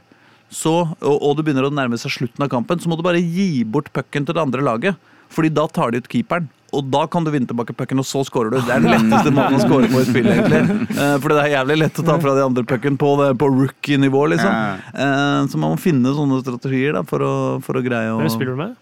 så, 0.52 0.74
og, 1.00 1.16
og 1.24 1.38
det 1.40 1.46
begynner 1.48 1.68
å 1.70 1.74
nærme 1.74 1.98
seg 2.02 2.12
slutten 2.12 2.44
av 2.46 2.50
kampen, 2.52 2.80
så 2.84 2.92
må 2.92 2.98
du 3.00 3.06
bare 3.08 3.22
gi 3.24 3.64
bort 3.64 3.88
pucken 3.96 4.26
til 4.28 4.36
det 4.36 4.44
andre 4.44 4.62
laget. 4.68 5.00
Fordi 5.32 5.48
da 5.56 5.64
tar 5.72 5.94
de 5.96 6.02
ut 6.04 6.10
keeperen. 6.12 6.50
Og 6.76 6.84
da 6.92 7.06
kan 7.08 7.24
du 7.24 7.30
vinne 7.32 7.48
tilbake 7.48 7.72
pucken, 7.76 8.00
og 8.00 8.08
så 8.08 8.20
scorer 8.28 8.52
du. 8.52 8.58
Det 8.60 8.72
er 8.76 8.84
den 8.84 8.92
letteste 8.92 9.32
måten 9.36 9.56
å 9.56 9.62
score 9.64 9.88
på 9.92 10.02
i 10.04 10.08
spillet, 10.08 10.42
egentlig. 10.42 10.98
For 11.24 11.32
det 11.32 11.38
er 11.46 11.54
jævlig 11.54 11.78
lett 11.82 12.00
å 12.00 12.06
ta 12.08 12.18
fra 12.20 12.34
de 12.36 12.44
andre 12.44 12.64
pucken 12.68 12.98
på, 13.00 13.10
det- 13.22 13.34
på 13.40 13.48
rookie-nivå, 13.52 14.22
liksom. 14.34 14.52
Eh, 14.92 15.40
så 15.52 15.60
man 15.60 15.72
må 15.76 15.80
finne 15.80 16.12
sånne 16.16 16.42
strategier 16.44 16.96
da, 17.00 17.04
for 17.08 17.24
å, 17.24 17.34
for 17.64 17.80
å 17.80 17.84
greie 17.84 18.12
å 18.12 18.20
Hvem 18.20 18.32
spiller 18.36 18.56
du 18.56 18.62
med? 18.66 18.76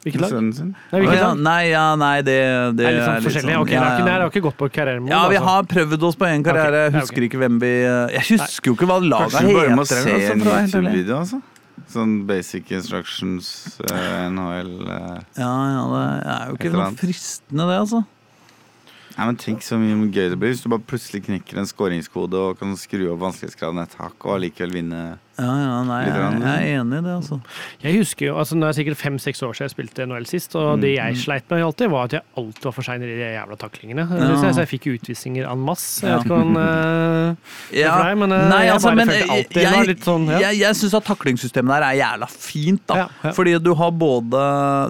Hvilket 0.00 0.20
lag? 0.22 0.30
sønnen 0.32 0.52
sin. 0.56 0.68
Nei, 0.92 1.00
hvilket 1.02 1.18
ja, 1.18 1.26
lag? 1.28 1.40
nei, 1.44 1.62
ja, 1.68 1.84
nei, 2.00 2.14
det, 2.24 2.36
det 2.78 2.86
er 2.88 2.94
litt 2.96 3.04
sånn 3.04 3.14
litt 3.18 3.26
forskjellig. 3.26 3.52
sånn- 3.52 3.60
Ok, 3.60 3.70
ja, 3.70 3.80
dere 3.80 3.84
har 3.84 3.92
ikke- 3.92 4.00
ja. 4.00 4.04
dere 4.10 4.22
har 4.22 4.30
ikke 4.30 4.42
gått 4.46 4.56
på 4.56 4.68
karrieremål? 4.72 5.10
Ja, 5.10 5.28
vi 5.28 5.36
altså. 5.36 5.48
har 5.48 5.62
prøvd 5.74 6.02
oss 6.08 6.16
på 6.16 6.26
en 6.30 6.42
karriere. 6.44 6.80
Jeg 6.88 6.92
husker 7.00 7.22
ikke 7.28 7.38
hvem 7.42 7.58
vi 7.60 7.72
Jeg 8.16 8.24
husker 8.30 8.70
jo 8.70 8.74
ikke 8.74 8.86
hva 8.88 8.98
laga 9.04 9.28
Kanskje 9.28 9.48
du 9.48 9.54
bare 9.60 9.76
må 9.76 9.84
heter. 9.84 10.02
se 10.02 10.10
altså, 10.10 10.32
en. 10.32 10.84
YouTube-video, 10.84 11.16
altså. 11.20 11.42
Sånn 11.90 12.26
basic 12.26 12.70
instructions, 12.70 13.80
uh, 13.90 14.30
NHL 14.30 14.72
uh, 14.86 15.20
Ja, 15.36 15.52
ja, 15.74 15.82
det 15.90 16.32
er 16.32 16.48
jo 16.48 16.56
ikke 16.56 16.72
noe 16.72 16.92
fristende, 16.94 17.66
det, 17.66 17.78
altså. 17.82 18.04
Nei, 19.18 19.26
men 19.26 19.36
Tenk 19.36 19.60
så 19.60 19.76
mye 19.76 19.96
gøy 20.08 20.30
det 20.30 20.38
blir 20.38 20.52
hvis 20.54 20.62
du 20.62 20.68
bare 20.70 20.84
plutselig 20.86 21.24
knekker 21.26 21.58
en 21.58 21.66
skåringskode 21.66 22.38
og 22.40 22.58
kan 22.60 22.76
skru 22.78 23.10
opp 23.12 23.20
vanskelighetsgraden 23.24 23.82
et 23.82 23.96
hakk 23.98 24.24
og 24.24 24.36
allikevel 24.38 24.72
vinne. 24.78 25.18
Ja, 25.40 25.52
ja, 25.56 25.76
nei, 25.88 25.98
jeg, 26.04 26.16
jeg 26.44 26.50
er 26.50 26.80
enig 26.80 26.98
i 27.00 27.04
det, 27.06 27.14
altså. 27.14 27.38
Jeg 27.80 27.96
husker 28.00 28.26
jo, 28.26 28.34
altså 28.42 28.58
Nå 28.58 28.66
er 28.66 28.74
det 28.74 28.78
sikkert 28.80 29.00
fem-seks 29.00 29.42
år 29.46 29.56
siden 29.56 29.68
jeg 29.68 29.74
spilte 29.74 30.06
NHL 30.06 30.26
sist, 30.28 30.56
og 30.60 30.82
det 30.82 30.92
jeg 30.94 31.16
sleit 31.22 31.46
med 31.52 31.64
alltid, 31.64 31.90
var 31.92 32.10
at 32.10 32.16
jeg 32.18 32.24
alltid 32.40 32.68
var 32.68 32.76
for 32.76 32.86
sein 32.86 33.04
i 33.06 33.08
de 33.08 33.16
jævla 33.20 33.58
taklingene. 33.60 34.04
Ja. 34.10 34.28
Så 34.40 34.52
jeg 34.62 34.70
fikk 34.74 34.90
utvisninger 34.94 35.48
en 35.48 35.64
masse. 35.64 36.04
Jeg 36.04 36.12
vet 36.12 36.28
ikke 36.28 36.36
hvordan 36.36 36.60
eh, 36.60 37.56
det 37.70 37.84
er 37.86 37.94
for 37.94 38.10
deg, 38.10 38.20
men 38.22 38.36
eh, 38.36 38.46
nei, 38.52 38.60
jeg 38.66 38.76
altså, 38.76 38.90
bare 38.90 39.00
men 39.00 39.12
følte 39.12 39.38
alltid 39.38 39.62
jeg, 39.64 39.88
litt 39.90 40.06
sånn 40.10 40.28
ja. 40.30 40.42
jeg, 40.46 40.60
jeg 40.60 40.80
syns 40.82 40.96
at 41.00 41.08
taklingssystemet 41.10 41.74
der 41.76 41.88
er 41.88 41.98
jævla 42.02 42.30
fint, 42.34 42.84
da. 42.90 43.00
Ja, 43.02 43.08
ja. 43.24 43.34
Fordi 43.36 43.56
du 43.62 43.72
har 43.78 43.92
både 43.94 44.44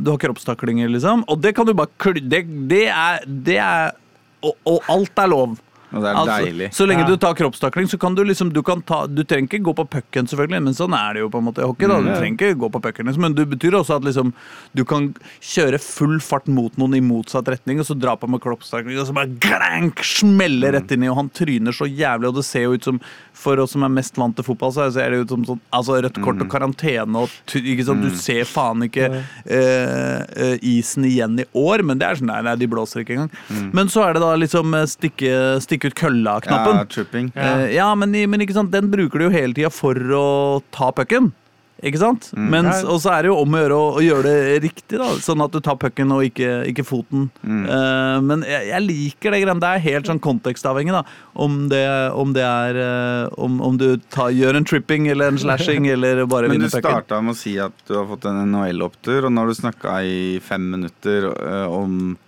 Du 0.05 0.13
har 0.13 0.21
kroppstaklinger, 0.23 0.91
liksom, 0.93 1.25
og 1.31 1.41
det 1.43 1.55
kan 1.57 1.69
du 1.69 1.75
bare 1.77 2.15
Det, 2.21 2.45
det 2.71 2.87
er, 2.91 3.27
det 3.27 3.59
er 3.63 3.99
og, 4.41 4.55
og 4.65 4.87
alt 4.89 5.21
er 5.21 5.29
lov. 5.29 5.59
Og 5.93 6.03
det 6.03 6.09
er 6.11 6.15
Altså, 6.21 6.45
deilig. 6.45 6.69
Så 6.77 6.87
lenge 6.87 7.07
du 7.09 7.17
tar 7.17 7.35
kroppstakling, 7.35 7.89
så 7.91 7.99
kan 7.99 8.15
du 8.15 8.23
liksom 8.25 8.53
Du, 8.53 8.63
kan 8.63 8.81
ta, 8.83 9.07
du 9.07 9.23
trenger 9.25 9.49
ikke 9.49 9.63
gå 9.67 9.75
på 9.75 9.85
pucken, 9.91 10.27
selvfølgelig, 10.31 10.63
men 10.63 10.75
sånn 10.75 10.95
er 10.95 11.15
det 11.15 11.21
jo 11.25 11.29
på 11.31 11.39
en 11.39 11.45
måte 11.49 11.63
i 11.63 11.67
hockey. 11.67 11.87
da 11.89 11.97
Du 12.01 12.09
Mm. 12.11 12.17
trenger 12.19 12.37
ikke 12.39 12.59
gå 12.61 12.71
på 12.71 12.81
pucken, 12.83 13.07
liksom, 13.07 13.21
men 13.23 13.35
det 13.35 13.49
betyr 13.51 13.73
også 13.81 13.97
at 13.97 14.03
liksom 14.05 14.33
du 14.75 14.85
kan 14.85 15.15
kjøre 15.41 15.81
full 15.81 16.19
fart 16.21 16.47
mot 16.49 16.77
noen 16.79 16.95
i 16.95 17.01
motsatt 17.01 17.45
retning, 17.49 17.81
og 17.81 17.87
så 17.87 17.99
dra 17.99 18.15
på 18.17 18.29
med 18.29 18.41
kroppstakling, 18.41 18.99
og 19.01 19.07
så 19.07 19.13
bare 19.15 19.35
glank, 19.41 19.99
smelle 20.05 20.71
rett 20.73 20.91
inn 20.93 21.03
i, 21.05 21.09
og 21.09 21.17
han 21.17 21.29
tryner 21.31 21.73
så 21.73 21.87
jævlig, 21.91 22.29
og 22.29 22.35
det 22.37 22.45
ser 22.45 22.63
jo 22.69 22.73
ut 22.75 22.85
som 22.85 23.01
For 23.41 23.57
oss 23.57 23.71
som 23.73 23.83
er 23.83 23.89
mest 23.89 24.17
vant 24.19 24.35
til 24.37 24.45
fotball, 24.45 24.71
så 24.71 24.93
ser 24.93 25.11
det 25.11 25.21
ut 25.23 25.29
som 25.31 25.45
sånn 25.47 25.61
Altså 25.73 25.97
rødt 26.03 26.19
kort 26.23 26.43
og 26.43 26.49
karantene 26.51 27.17
og 27.23 27.31
ikke 27.57 27.87
sant? 27.87 28.03
Du 28.03 28.11
ser 28.11 28.45
faen 28.45 28.83
ikke 28.85 29.07
eh, 29.49 30.21
eh, 30.37 30.59
isen 30.61 31.05
igjen 31.09 31.39
i 31.41 31.47
år, 31.57 31.83
men 31.83 31.97
det 31.99 32.07
er 32.07 32.19
sånn 32.21 32.29
nei, 32.29 32.43
nei, 32.45 32.55
de 32.61 32.67
blåser 32.69 33.01
ikke 33.01 33.17
engang. 33.17 33.31
Men 33.73 33.89
så 33.89 34.05
er 34.07 34.13
det 34.19 34.21
da 34.21 34.35
liksom 34.37 34.77
stikke, 34.93 35.33
stikke, 35.65 35.80
stikke 35.81 35.93
ut 35.95 36.01
kølla-knappen. 36.05 36.81
Ja, 36.81 36.87
tripping. 36.87 37.33
Ja. 37.35 37.51
Eh, 37.65 37.75
ja, 37.77 37.91
men, 37.95 38.13
men 38.13 38.41
ikke 38.41 38.59
sant, 38.61 38.73
den 38.73 38.91
bruker 38.93 39.19
du 39.19 39.31
jo 39.31 39.35
hele 39.35 39.57
tida 39.57 39.73
for 39.73 39.97
å 39.97 40.63
ta 40.75 40.93
pucken. 40.93 41.33
Ikke 41.81 41.97
sant? 41.97 42.27
Mens, 42.37 42.83
og 42.85 42.99
så 43.01 43.15
er 43.15 43.25
det 43.25 43.31
jo 43.31 43.39
om 43.41 43.55
å 43.57 43.61
gjøre 43.63 43.77
å, 43.79 43.85
å 43.97 44.01
gjøre 44.05 44.29
det 44.29 44.57
riktig, 44.67 44.99
da, 45.01 45.15
sånn 45.25 45.41
at 45.41 45.55
du 45.55 45.63
tar 45.65 45.79
pucken 45.81 46.13
og 46.13 46.27
ikke, 46.27 46.59
ikke 46.69 46.85
foten. 46.85 47.31
Eh, 47.41 48.19
men 48.21 48.45
jeg, 48.45 48.67
jeg 48.69 48.85
liker 48.85 49.33
det 49.33 49.41
greiene. 49.41 49.63
Det 49.65 49.71
er 49.71 49.85
helt 49.87 50.11
sånn 50.11 50.21
kontekstavhengig, 50.21 50.93
da. 50.93 51.01
Om 51.41 51.57
det, 51.73 51.87
om 52.21 52.35
det 52.37 52.45
er 52.45 52.77
uh, 52.77 53.33
Om, 53.41 53.61
om 53.65 53.77
du 53.81 53.95
tar, 54.13 54.35
gjør 54.35 54.59
en 54.59 54.67
tripping 54.69 55.07
eller 55.09 55.33
en 55.33 55.41
slashing 55.41 55.87
eller 55.95 56.27
bare 56.29 56.51
Men 56.51 56.59
du 56.59 56.67
vinner 56.67 56.75
pucken. 56.75 56.91
starta 56.91 57.23
med 57.25 57.33
å 57.33 57.41
si 57.41 57.55
at 57.63 57.87
du 57.89 57.97
har 57.97 58.05
fått 58.11 58.29
en 58.29 58.43
NHL-opptur, 58.51 59.25
og 59.25 59.33
nå 59.33 59.47
har 59.47 59.49
du 59.49 59.57
snakka 59.57 60.03
i 60.05 60.21
fem 60.45 60.69
minutter 60.75 61.31
uh, 61.33 61.65
om 61.73 62.19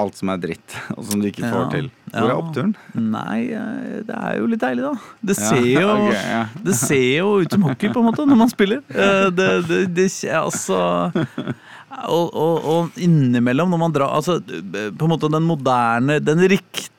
alt 0.00 0.16
som 0.18 0.30
er 0.32 0.40
dritt, 0.42 0.76
og 0.96 1.04
som 1.08 1.20
du 1.22 1.28
ikke 1.30 1.44
får 1.46 1.62
Ja, 1.64 1.68
til. 1.74 1.88
Hvor 2.12 2.28
er 2.30 2.34
oppturen? 2.38 2.74
Nei, 2.94 3.38
eh, 3.52 4.02
det 4.08 4.16
er 4.16 4.38
jo 4.40 4.46
litt 4.52 4.62
deilig, 4.64 4.84
da. 4.86 4.92
Det 5.30 5.36
Ja, 5.38 5.48
ser 5.50 5.66
jo 5.68 5.88
okay, 5.94 6.22
ja. 6.32 6.42
Det 6.68 6.76
ser 6.80 7.06
jo 7.18 7.32
ut 7.42 7.56
som 7.56 7.66
hockey, 7.68 7.90
på 7.92 8.02
en 8.02 8.08
måte, 8.10 8.26
når 8.30 8.40
man 8.44 8.52
spiller. 8.52 8.84
Eh, 8.92 9.26
Det, 9.38 9.48
det, 9.68 9.80
det, 9.96 10.08
altså 10.32 10.78
og, 12.08 12.26
og, 12.36 12.68
og 12.68 12.98
innimellom, 13.00 13.70
når 13.72 13.80
man 13.80 13.94
drar 13.96 14.12
Altså, 14.18 14.38
på 14.44 15.06
en 15.08 15.12
måte 15.12 15.30
den 15.32 15.46
moderne, 15.48 16.18
den 16.24 16.42
riktige 16.50 16.92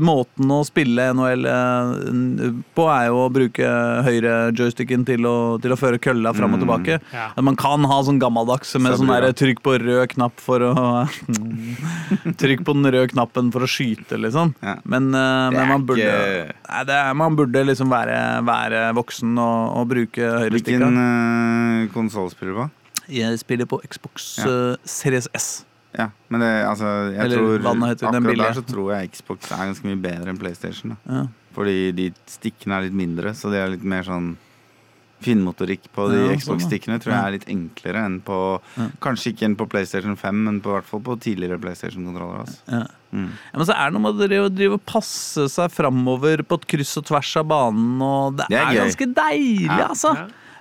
måten 0.00 0.50
å 0.52 0.60
spille 0.66 1.10
NHL 1.12 1.46
eh, 1.50 2.60
på, 2.76 2.86
er 2.88 3.08
jo 3.10 3.18
å 3.24 3.30
bruke 3.32 3.68
høyre 4.06 4.52
joysticken 4.56 5.04
til 5.08 5.26
å, 5.28 5.34
til 5.62 5.74
å 5.74 5.78
føre 5.78 6.00
kølla 6.02 6.32
fram 6.36 6.56
og 6.56 6.62
tilbake. 6.62 6.98
Ja. 7.12 7.28
Man 7.44 7.58
kan 7.60 7.84
ha 7.84 7.98
sånn 8.06 8.20
gammeldags 8.22 8.72
med 8.80 8.96
Så 8.96 9.02
sånn 9.04 9.36
trykk 9.36 9.62
på 9.66 9.76
rød 9.82 10.08
knapp 10.14 10.40
for 10.40 10.64
å 10.64 10.74
Trykk 12.40 12.64
på 12.66 12.76
den 12.76 12.88
røde 12.88 13.10
knappen 13.12 13.52
for 13.54 13.66
å 13.66 13.70
skyte, 13.70 14.18
liksom. 14.20 14.54
Ja. 14.64 14.78
Men, 14.84 15.12
eh, 15.14 15.50
men 15.52 15.68
man 15.68 15.86
burde 15.86 16.00
ikke- 16.06 16.54
Nei, 16.68 16.84
det 16.84 16.94
er, 16.94 17.14
Man 17.14 17.36
burde 17.36 17.64
liksom 17.66 17.90
være, 17.90 18.42
være 18.44 18.92
voksen 18.96 19.36
og, 19.38 19.76
og 19.80 19.88
bruke 19.88 20.20
høyrestikka. 20.22 20.80
Hvilken 20.80 21.86
uh, 21.86 21.92
konsoll 21.92 22.30
spiller 22.30 22.52
du 22.54 22.60
på? 22.64 22.70
Jeg 23.08 23.38
spiller 23.38 23.66
på 23.66 23.80
Xbox 23.86 24.38
Ja. 24.38 24.44
eh, 24.72 24.76
Series 24.84 25.28
S. 25.34 25.65
Ja, 25.96 26.10
men 26.28 26.42
det, 26.44 26.50
altså, 26.68 26.88
jeg 27.14 27.24
Eller 27.24 27.36
tror 27.36 27.68
akkurat 27.72 28.36
der 28.36 28.56
så 28.58 28.64
tror 28.68 28.90
jeg 28.92 29.12
Xbox 29.14 29.50
er 29.52 29.62
ganske 29.70 29.88
mye 29.88 30.00
bedre 30.02 30.32
enn 30.32 30.40
PlayStation. 30.40 30.92
Da. 30.92 31.14
Ja. 31.14 31.22
Fordi 31.56 31.76
de 31.96 32.10
stikkene 32.28 32.76
er 32.76 32.88
litt 32.88 32.98
mindre, 32.98 33.32
så 33.36 33.48
det 33.52 33.62
er 33.62 33.72
litt 33.76 33.86
mer 33.86 34.04
sånn 34.04 34.34
Finmotorikk 35.24 35.86
på 35.96 36.10
de 36.12 36.18
Ja, 36.18 36.24
sånn, 36.28 36.40
Xbox-stikkene 36.42 36.98
tror 37.00 37.14
jeg 37.14 37.24
er 37.24 37.34
litt 37.38 37.46
enklere 37.48 38.02
enn 38.04 38.18
på 38.24 38.36
Ja. 38.76 38.90
Kanskje 39.00 39.32
ikke 39.32 39.46
enn 39.48 39.56
på 39.56 39.66
PlayStation 39.72 40.16
5, 40.20 40.42
men 40.44 40.60
på 40.60 40.74
hvert 40.74 40.84
fall 40.84 41.00
på 41.00 41.16
tidligere 41.18 41.58
PlayStation-kontroller. 41.62 42.42
Altså. 42.44 42.60
Ja. 42.68 42.82
Mm. 43.16 43.30
Ja, 43.32 43.56
men 43.56 43.66
så 43.66 43.72
er 43.72 43.88
det 43.88 43.96
noe 43.96 44.04
med 44.04 44.12
å 44.12 44.28
drive, 44.28 44.50
drive 44.52 44.76
og 44.76 44.84
passe 44.84 45.46
seg 45.48 45.72
framover 45.72 46.44
på 46.44 46.58
et 46.60 46.66
kryss 46.74 46.96
og 47.00 47.06
tvers 47.08 47.32
av 47.40 47.48
banen, 47.48 48.02
og 48.04 48.36
det, 48.36 48.50
Det 48.52 48.58
er 48.60 48.66
er, 48.68 48.80
ganske 48.84 49.08
deilig, 49.16 49.70
Ja. 49.70 49.88
altså. 49.88 50.12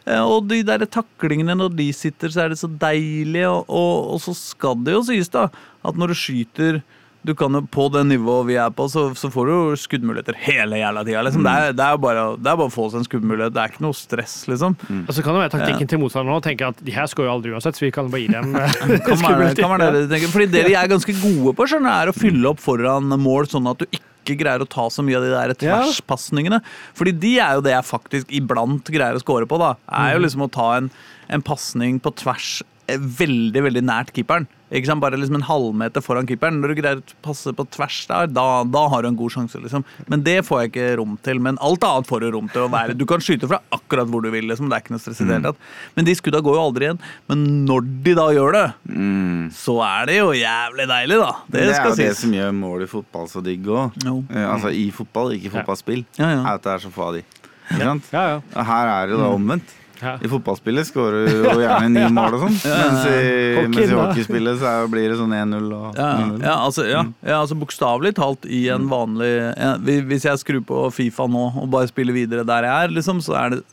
Eh, 0.05 0.21
Og 0.21 0.47
de 0.49 0.61
der 0.65 0.85
taklingene, 0.85 1.55
når 1.57 1.73
de 1.77 1.89
sitter, 1.93 2.29
så 2.29 2.45
er 2.45 2.53
det 2.53 2.59
så 2.61 2.69
deilig. 2.69 3.45
Og, 3.49 3.65
og, 3.69 4.13
og 4.15 4.21
så 4.21 4.35
skal 4.37 4.77
det 4.85 4.93
jo 4.93 5.03
sies, 5.07 5.31
da, 5.33 5.47
at 5.85 5.97
når 5.97 6.13
du 6.13 6.17
skyter 6.19 6.81
du 7.25 7.33
kan 7.37 7.53
jo 7.57 7.61
På 7.73 7.87
det 7.93 8.03
nivået 8.07 8.45
vi 8.51 8.55
er 8.61 8.69
på, 8.75 8.85
så, 8.91 9.07
så 9.17 9.31
får 9.33 9.47
du 9.49 9.51
jo 9.53 9.75
skuddmuligheter 9.81 10.37
hele 10.45 10.77
jævla 10.79 11.03
tida. 11.07 11.23
Liksom. 11.25 11.43
Det, 11.47 11.51
er, 11.51 11.75
det, 11.77 11.85
er 11.89 11.97
bare, 12.03 12.25
det 12.37 12.51
er 12.51 12.59
bare 12.61 12.69
å 12.69 12.73
få 12.73 12.85
seg 12.93 13.01
en 13.01 13.07
skuddmulighet. 13.07 13.53
Det 13.55 13.61
er 13.63 13.73
ikke 13.73 13.85
noe 13.87 13.97
stress, 13.97 14.35
liksom. 14.51 14.77
Og 15.07 15.11
så 15.15 15.23
kan 15.25 15.33
det 15.37 15.43
være 15.45 15.53
taktikken 15.57 15.89
til 15.91 16.01
motstanderen 16.03 16.37
å 16.37 16.45
tenke 16.45 16.69
at 16.69 16.81
de 16.85 16.93
her 16.95 17.09
skårer 17.09 17.31
jo 17.31 17.35
aldri 17.39 17.53
uansett, 17.55 17.77
så 17.79 17.85
vi 17.87 17.91
kan 17.95 18.11
bare 18.13 18.21
gi 18.25 18.29
dem 18.33 18.53
skuddmuligheter. 19.03 19.77
Dere 19.85 20.03
tenker. 20.11 20.31
Fordi 20.35 20.49
det 20.53 20.65
de 20.69 20.75
er 20.77 20.91
ganske 20.91 21.15
gode 21.21 21.55
på, 21.57 21.67
skjønner, 21.71 22.03
er 22.05 22.11
å 22.11 22.17
fylle 22.17 22.51
opp 22.51 22.61
foran 22.63 23.09
mål, 23.21 23.49
sånn 23.51 23.71
at 23.71 23.81
du 23.81 23.87
ikke 23.89 24.37
greier 24.39 24.63
å 24.63 24.69
ta 24.69 24.87
så 24.89 25.03
mye 25.05 25.17
av 25.19 25.25
de 25.25 25.33
der 25.33 25.51
Ja. 25.65 25.81
tverspasningene. 25.81 26.61
Fordi 26.97 27.11
de 27.21 27.35
er 27.39 27.57
jo 27.59 27.65
det 27.65 27.73
jeg 27.75 27.85
faktisk 27.89 28.31
iblant 28.33 28.85
greier 28.93 29.17
å 29.17 29.21
score 29.21 29.45
på. 29.49 29.59
da 29.61 29.75
Er 29.89 30.15
jo 30.15 30.23
liksom 30.25 30.45
å 30.47 30.51
ta 30.51 30.71
en, 30.79 30.89
en 31.29 31.43
pasning 31.45 31.99
på 32.01 32.13
tvers 32.21 32.61
eh, 32.61 32.74
veldig, 32.87 33.61
veldig 33.65 33.81
nært 33.85 34.11
keeperen. 34.13 34.45
Ikke 34.75 34.89
sant? 34.89 34.99
Bare 35.01 35.17
liksom 35.17 35.37
en 35.37 35.45
halvmeter 35.45 36.01
foran 36.03 36.25
keeperen. 36.27 36.57
Når 36.61 36.71
du 36.73 36.75
greier 36.81 36.99
å 36.99 37.15
passe 37.25 37.51
på 37.55 37.65
tvers 37.73 37.99
der, 38.09 38.27
da, 38.33 38.45
da 38.65 38.81
har 38.91 39.05
du 39.05 39.07
en 39.11 39.17
god 39.17 39.31
sjanse. 39.33 39.59
liksom 39.61 39.83
Men 40.11 40.23
det 40.25 40.39
får 40.45 40.63
jeg 40.63 40.71
ikke 40.71 40.87
rom 40.99 41.13
til. 41.25 41.39
Men 41.39 41.57
alt 41.63 41.85
annet 41.85 42.09
får 42.09 42.25
du 42.25 42.27
rom 42.33 42.49
til 42.51 42.65
å 42.65 42.69
være. 42.73 42.95
Du 42.97 43.05
kan 43.09 43.21
skyte 43.23 43.47
fra 43.49 43.59
akkurat 43.77 44.09
hvor 44.09 44.25
du 44.25 44.31
vil. 44.33 44.47
liksom 44.49 44.69
Det 44.69 44.77
er 44.79 44.83
ikke 44.85 44.95
noe 44.97 45.03
stress 45.03 45.21
i 45.21 45.27
det 45.29 45.37
hele 45.37 45.51
tatt. 45.53 45.61
Men 45.95 46.09
de 46.09 46.17
skudda 46.17 46.41
går 46.45 46.57
jo 46.57 46.65
aldri 46.65 46.89
igjen. 46.89 46.99
Men 47.29 47.45
når 47.69 47.87
de 48.09 48.15
da 48.17 48.27
gjør 48.35 48.57
det, 48.57 48.65
Mm. 48.89 49.51
så 49.53 49.77
er 49.85 50.05
det 50.09 50.17
jo 50.17 50.27
jævlig 50.33 50.87
deilig, 50.89 51.17
da. 51.21 51.31
Det, 51.47 51.61
Det, 51.61 51.75
er 51.77 51.89
jo 51.89 51.95
det 51.95 52.11
som 52.17 52.31
gjør 52.33 52.51
mål 52.57 52.83
i 52.83 52.89
fotball 52.89 53.27
så 53.29 53.43
digg 53.45 53.65
òg. 53.69 53.93
Jo. 54.03 54.17
altså 54.33 54.73
i 54.73 54.89
fotball, 54.91 55.33
ikke 55.37 55.49
i 55.51 55.55
fotballspill. 55.59 56.05
Ja, 56.17 56.29
ja. 56.33 56.41
Er 56.41 56.53
at 56.57 56.63
det 56.63 56.73
er 56.73 56.83
så 56.85 56.91
få 56.91 57.09
av 57.09 57.13
de. 57.19 57.23
Ikke 57.69 57.81
sant? 57.85 58.09
Ja, 58.13 58.25
ja. 58.35 58.63
Her 58.63 58.87
er 58.97 59.07
det 59.07 59.15
jo 59.15 59.21
da 59.23 59.29
omvendt. 59.33 59.73
Ja. 60.01 60.15
I 60.19 60.27
fotballspillet 60.31 60.87
skårer 60.89 61.27
du 61.29 61.37
jo 61.45 61.53
gjerne 61.61 61.89
ni 61.93 62.03
mål 62.13 62.35
og 62.37 62.41
sånn. 62.45 62.57
Mens 62.81 63.05
i, 63.07 63.19
mens 63.67 63.77
i 63.85 63.95
hockeyspillet 63.95 64.59
så 64.59 64.67
er- 64.71 64.89
blir 64.91 65.07
det 65.13 65.19
sånn 65.21 65.31
1-0 65.37 65.69
og 65.77 65.95
Ja, 65.99 66.09
0-0. 66.19 66.41
ja, 66.43 66.55
altså, 66.65 66.83
ja, 66.89 67.03
ja, 67.23 67.37
altså 67.43 67.55
bokstavelig 67.61 68.15
talt 68.17 68.45
i 68.45 68.65
en 68.75 68.89
vanlig 68.91 69.31
ja, 69.55 69.75
Hvis 69.79 70.25
jeg 70.27 70.41
skrur 70.43 70.61
på 70.67 70.81
Fifa 70.93 71.27
nå 71.31 71.45
og 71.63 71.69
bare 71.71 71.87
spiller 71.91 72.13
videre 72.17 72.43
der 72.45 72.67
jeg 72.67 72.89
er, 72.89 72.93
liksom, 72.99 73.21
så 73.23 73.37
er 73.45 73.55
det 73.55 73.63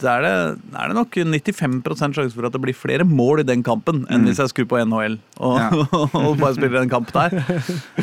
så 0.00 0.06
er 0.06 0.22
det, 0.22 0.30
er 0.78 0.88
det 0.88 0.94
nok 0.96 1.16
95% 1.18 2.14
sjanse 2.14 2.32
for 2.32 2.46
at 2.46 2.54
det 2.54 2.60
blir 2.62 2.76
flere 2.78 3.02
mål 3.04 3.42
i 3.42 3.46
den 3.48 3.60
kampen 3.66 4.04
enn 4.06 4.22
Mm. 4.22 4.28
hvis 4.30 4.38
jeg 4.40 4.52
skrur 4.52 4.68
på 4.70 4.78
NHL 4.80 5.16
og, 5.42 5.58
Ja. 5.58 5.68
og 6.22 6.38
bare 6.40 6.54
spiller 6.56 6.80
en 6.84 6.88
kamp 6.92 7.10
der. 7.12 7.34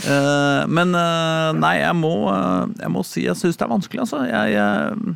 Uh, 0.04 0.68
men 0.70 0.94
uh, 0.94 1.50
nei, 1.58 1.78
jeg 1.82 1.96
må, 1.98 2.12
uh, 2.30 2.68
jeg 2.78 2.92
må 2.92 3.02
si 3.08 3.24
jeg 3.26 3.40
syns 3.40 3.58
det 3.58 3.66
er 3.66 3.72
vanskelig, 3.72 4.04
altså. 4.04 4.20
Jeg, 4.28 4.54
jeg, 4.58 5.16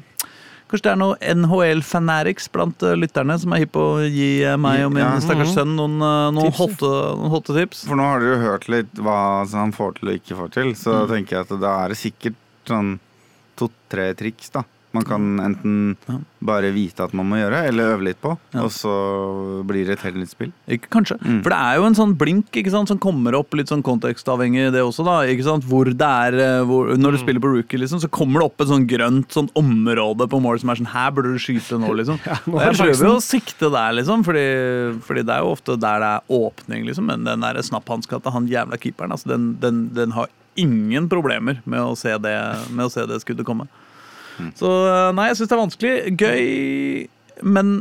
Kanskje 0.66 0.84
det 0.88 0.91
er 0.91 0.97
noe 0.97 1.16
NHL-fanatics 1.22 2.47
blant 2.51 2.82
eh, 2.84 2.95
lytterne 2.97 3.36
som 3.39 3.53
er 3.53 3.61
hypp 3.63 3.74
på 3.76 3.84
å 3.99 4.05
gi 4.09 4.30
eh, 4.43 4.55
meg 4.57 4.86
og 4.88 4.93
min 4.95 5.03
Ja. 5.03 5.11
stakkars 5.22 5.53
sønn 5.53 5.76
noen, 5.78 5.97
eh, 6.01 6.32
noen, 6.34 6.51
hotte, 6.57 6.89
noen 7.20 7.30
hotte 7.34 7.53
tips. 7.53 7.84
For 7.86 7.95
nå 7.99 8.07
har 8.09 8.20
dere 8.24 8.34
jo 8.39 8.43
hørt 8.47 8.66
litt 8.74 8.93
hva 8.97 9.18
han 9.51 9.72
får 9.76 9.99
til 9.99 10.09
og 10.09 10.16
ikke 10.20 10.38
får 10.41 10.51
til, 10.57 10.72
så 10.74 11.03
Mm. 11.05 11.09
tenker 11.13 11.38
jeg 11.38 11.45
at 11.45 11.59
da 11.61 11.74
er 11.86 11.89
det 11.93 11.97
sikkert 12.01 12.36
sånn 12.66 12.95
to-tre 13.55 14.13
triks, 14.18 14.49
da. 14.51 14.63
Man 14.96 15.04
kan 15.08 15.26
enten 15.43 15.76
Ja. 16.08 16.18
bare 16.46 16.70
vite 16.76 17.04
at 17.04 17.14
man 17.18 17.28
må 17.28 17.39
gjøre, 17.39 17.64
eller 17.68 17.96
øve 17.96 18.04
litt 18.08 18.20
på, 18.22 18.36
Ja. 18.54 18.62
og 18.64 18.70
så 18.72 18.91
blir 19.68 19.86
det 19.88 19.98
et 19.98 20.04
helt 20.06 20.20
nytt 20.22 20.32
spill. 20.32 20.52
Ikke, 20.70 20.88
kanskje. 20.93 21.18
Mm. 21.22 21.39
For 21.43 21.50
det 21.54 21.60
er 21.60 21.76
jo 21.80 21.86
en 21.89 21.98
sånn 21.98 22.14
blink 22.18 22.52
ikke 22.52 22.72
sant, 22.72 22.88
som 22.91 23.00
kommer 23.02 23.36
opp, 23.38 23.52
litt 23.58 23.68
sånn 23.72 23.84
kontekstavhengig 23.84 24.72
det 24.72 24.84
også, 24.86 25.04
da. 25.06 25.18
Ikke 25.28 25.43
sant? 25.48 25.66
Hvor 25.66 25.86
det 25.89 26.00
er, 26.02 26.38
eh, 26.39 26.64
hvor, 26.66 26.93
Når 26.96 27.12
du 27.12 27.18
spiller 27.24 27.41
på 27.43 27.52
rookie, 27.56 27.80
liksom, 27.82 28.00
så 28.00 28.10
kommer 28.10 28.39
det 28.39 28.48
opp 28.50 28.62
et 28.62 28.68
sånn 28.72 28.88
grønt 28.88 29.30
sånn 29.36 29.50
område 29.56 30.30
på 30.30 30.41
mål 30.41 30.60
som 30.62 30.70
er 30.70 30.76
sånn 30.76 30.93
Her 30.96 31.12
burde 31.12 31.34
du 31.34 31.39
skyte 31.41 31.80
nå, 31.82 31.91
liksom. 31.98 32.20
nå 32.48 32.60
er 32.62 32.72
jeg 32.72 32.80
prøver 32.80 33.10
jo 33.10 33.16
å 33.18 33.26
sikte 33.26 33.72
der, 33.72 33.91
liksom, 34.00 34.24
fordi, 34.24 34.48
fordi 35.02 35.26
det 35.26 35.34
er 35.36 35.41
jo 35.43 35.52
ofte 35.56 35.80
der 35.80 36.00
det 36.00 36.12
er 36.16 36.22
åpning, 36.30 36.86
liksom. 36.86 37.06
Men 37.12 37.24
den 37.26 37.41
der 37.41 37.62
snapphanska 37.62 38.22
til 38.22 38.32
han 38.32 38.48
jævla 38.48 38.78
keeperen, 38.80 39.12
altså, 39.12 39.28
den, 39.34 39.58
den, 39.60 39.89
den 39.93 40.12
har 40.16 40.28
ingen 40.56 41.10
problemer 41.12 41.60
med 41.66 41.80
å 41.84 41.98
se 42.00 42.14
det, 42.18 42.36
med 42.72 42.86
å 42.86 42.91
se 42.91 43.04
det 43.06 43.20
skuddet 43.24 43.46
komme. 43.46 43.68
Så 44.58 44.72
eh, 44.90 45.12
nei, 45.18 45.30
jeg 45.32 45.40
syns 45.40 45.52
det 45.52 45.56
er 45.56 45.64
vanskelig. 45.64 45.96
Gøy, 46.20 47.08
men 47.44 47.76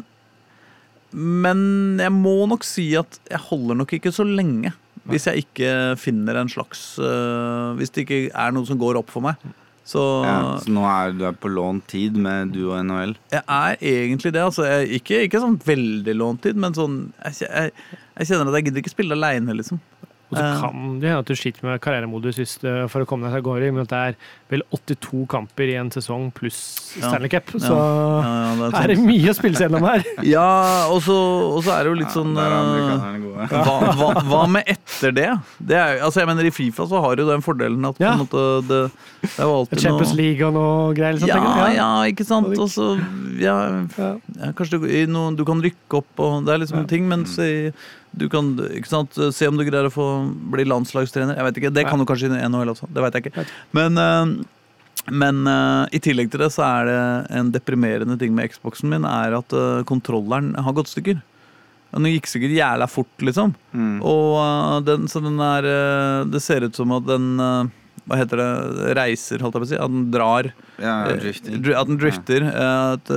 Men 1.14 1.60
jeg 2.02 2.10
må 2.10 2.40
nok 2.50 2.64
si 2.66 2.88
at 2.98 3.20
jeg 3.30 3.38
holder 3.50 3.78
nok 3.78 3.92
ikke 3.94 4.12
så 4.14 4.26
lenge. 4.26 4.72
Hvis 5.04 5.28
jeg 5.28 5.44
ikke 5.44 5.70
finner 6.00 6.38
en 6.40 6.48
slags 6.48 6.94
uh, 6.96 7.76
Hvis 7.76 7.92
det 7.92 8.06
ikke 8.06 8.20
er 8.32 8.54
noe 8.56 8.64
som 8.64 8.78
går 8.80 8.96
opp 9.02 9.12
for 9.12 9.20
meg. 9.26 9.36
Så 9.84 10.00
Ja, 10.24 10.56
så 10.64 10.72
nå 10.72 10.80
er 10.88 11.12
du 11.12 11.26
er 11.28 11.34
på 11.36 11.50
lånt 11.52 11.84
tid 11.92 12.16
med 12.16 12.54
du 12.54 12.62
og 12.70 12.78
NHL. 12.88 13.12
jeg 13.34 13.42
er 13.44 13.76
egentlig 13.84 14.32
det. 14.32 14.40
Altså, 14.40 14.64
jeg, 14.64 14.88
ikke, 15.02 15.18
ikke 15.26 15.42
sånn 15.42 15.58
veldig 15.60 16.14
lånt 16.16 16.40
tid, 16.46 16.56
men 16.56 16.72
sånn 16.72 17.12
jeg, 17.20 17.44
jeg, 17.44 17.74
jeg 18.16 18.30
kjenner 18.30 18.48
at 18.48 18.56
jeg 18.56 18.70
gidder 18.70 18.80
ikke 18.80 18.94
spille 18.94 19.18
aleine, 19.18 19.58
liksom. 19.60 19.82
Og 20.34 20.40
så 20.40 20.44
Eh. 20.44 20.60
kan 20.60 21.00
det 21.00 21.08
hende 21.08 21.18
at 21.22 21.26
du 21.30 21.34
sliter 21.38 21.62
med 21.62 21.80
karrieremodus 21.80 22.36
hvis 22.40 22.58
det- 22.60 22.90
for 22.90 23.04
å 23.04 23.06
komme 23.06 23.28
deg 23.30 23.38
av 23.38 23.42
gårde, 23.46 23.70
men 23.72 23.82
at 23.82 23.88
det 23.88 24.00
er 24.02 24.14
vel 24.50 24.62
82 24.74 25.26
kamper 25.30 25.70
i 25.70 25.76
en 25.78 25.90
sesong 25.90 26.32
pluss 26.34 26.58
Stanley 26.98 27.28
Cup. 27.30 27.46
Ja. 27.54 27.58
Så 27.60 27.74
Ja, 27.74 28.54
ja, 28.54 28.70
det 28.70 28.74
er 28.74 28.82
er 28.84 28.88
det 28.94 28.98
mye 28.98 29.30
å 29.30 29.34
spille 29.38 29.54
seg 29.56 29.70
gjennom 29.70 29.86
her. 29.86 30.02
Ja, 30.34 30.88
og 30.90 31.00
så, 31.02 31.14
og 31.56 31.62
så 31.62 31.70
er 31.78 31.84
det 31.84 31.92
jo 31.94 31.98
litt 32.02 32.10
sånn 32.14 32.34
gode. 32.34 33.48
hva, 33.48 33.94
hva, 33.94 34.10
hva 34.26 34.42
med 34.50 34.64
etter 34.66 35.12
det? 35.14 35.30
det 35.64 35.76
er, 35.78 35.98
altså 36.04 36.20
jeg 36.22 36.26
mener 36.28 36.44
I 36.46 36.50
Fifa 36.50 36.86
så 36.90 37.00
har 37.00 37.16
du 37.16 37.24
den 37.26 37.42
fordelen 37.42 37.84
at 37.88 37.96
på 37.98 38.04
Ja. 38.04 38.12
en 38.14 38.24
måte, 38.26 38.44
det, 38.68 38.90
det 39.22 39.38
er 39.38 39.44
jo 39.46 39.54
alltid 39.62 39.80
Champions 39.80 40.12
noe 40.14 40.16
League 40.20 40.46
og 40.46 40.54
noe 40.54 40.94
greier. 40.94 41.14
Liksom, 41.14 41.28
Ja, 41.28 41.68
ja, 41.74 41.88
ikke 42.10 42.24
sant. 42.26 42.52
Og 42.58 42.68
så 42.68 42.88
ja, 43.40 43.56
Kanskje 44.54 44.80
du, 44.80 44.86
i 44.86 45.04
noe, 45.10 45.34
du 45.36 45.44
kan 45.46 45.60
rykke 45.62 45.98
opp 46.00 46.20
og 46.22 46.44
Det 46.46 46.54
er 46.54 46.58
liksom 46.64 46.80
Ja. 46.84 46.86
ting, 46.90 47.08
men 47.08 47.24
se, 47.26 47.72
du 48.14 48.26
kan 48.30 48.54
ikke 48.70 48.90
sant, 48.90 49.16
se 49.34 49.48
om 49.50 49.58
du 49.58 49.64
greier 49.66 49.88
å 49.88 49.92
få 49.92 50.06
bli 50.54 50.66
landslagstrener. 50.68 51.38
Jeg 51.38 51.48
vet 51.48 51.60
ikke, 51.60 51.74
Det 51.74 51.86
kan 51.88 52.00
du 52.00 52.06
kanskje 52.08 52.30
i 52.30 52.48
NHL 52.48 52.74
også. 52.74 52.88
Det 52.92 53.02
vet 53.02 53.18
jeg 53.18 53.26
ikke. 53.26 53.46
Men, 53.76 53.98
eh, 53.98 54.32
men 55.10 55.44
eh, 55.50 55.98
i 55.98 56.02
tillegg 56.02 56.30
til 56.32 56.44
det 56.44 56.50
så 56.54 56.64
er 56.66 56.90
det 56.90 56.98
en 57.40 57.52
deprimerende 57.54 58.18
ting 58.20 58.34
med 58.36 58.54
Xboxen 58.54 58.92
min, 58.92 59.06
er 59.08 59.38
at 59.40 59.54
eh, 59.54 59.84
kontrolleren 59.88 60.54
har 60.54 60.76
gått 60.76 60.92
stykker. 60.92 61.20
Den 61.94 62.10
gikk 62.10 62.26
sikkert 62.26 62.56
jævla 62.56 62.88
fort, 62.90 63.14
liksom. 63.22 63.54
Mm. 63.70 63.98
Og 64.02 64.82
den, 64.86 65.06
så 65.06 65.20
den 65.22 65.38
er 65.38 65.68
Det 66.26 66.40
ser 66.42 66.66
ut 66.66 66.74
som 66.74 66.90
at 66.90 67.04
den 67.06 67.36
Hva 67.38 68.18
heter 68.18 68.40
det? 68.40 68.48
Reiser, 68.98 69.38
holdt 69.38 69.54
jeg 69.54 69.62
på 69.62 69.68
å 69.68 69.70
si. 69.70 69.78
At 69.78 69.92
den 69.92 70.08
drar. 70.10 70.48
Ja, 70.82 70.96
drifter. 71.14 71.54
At 71.78 71.92
den 71.92 72.00
drifter. 72.02 72.48
Ja. 72.50 72.96
At 72.96 73.12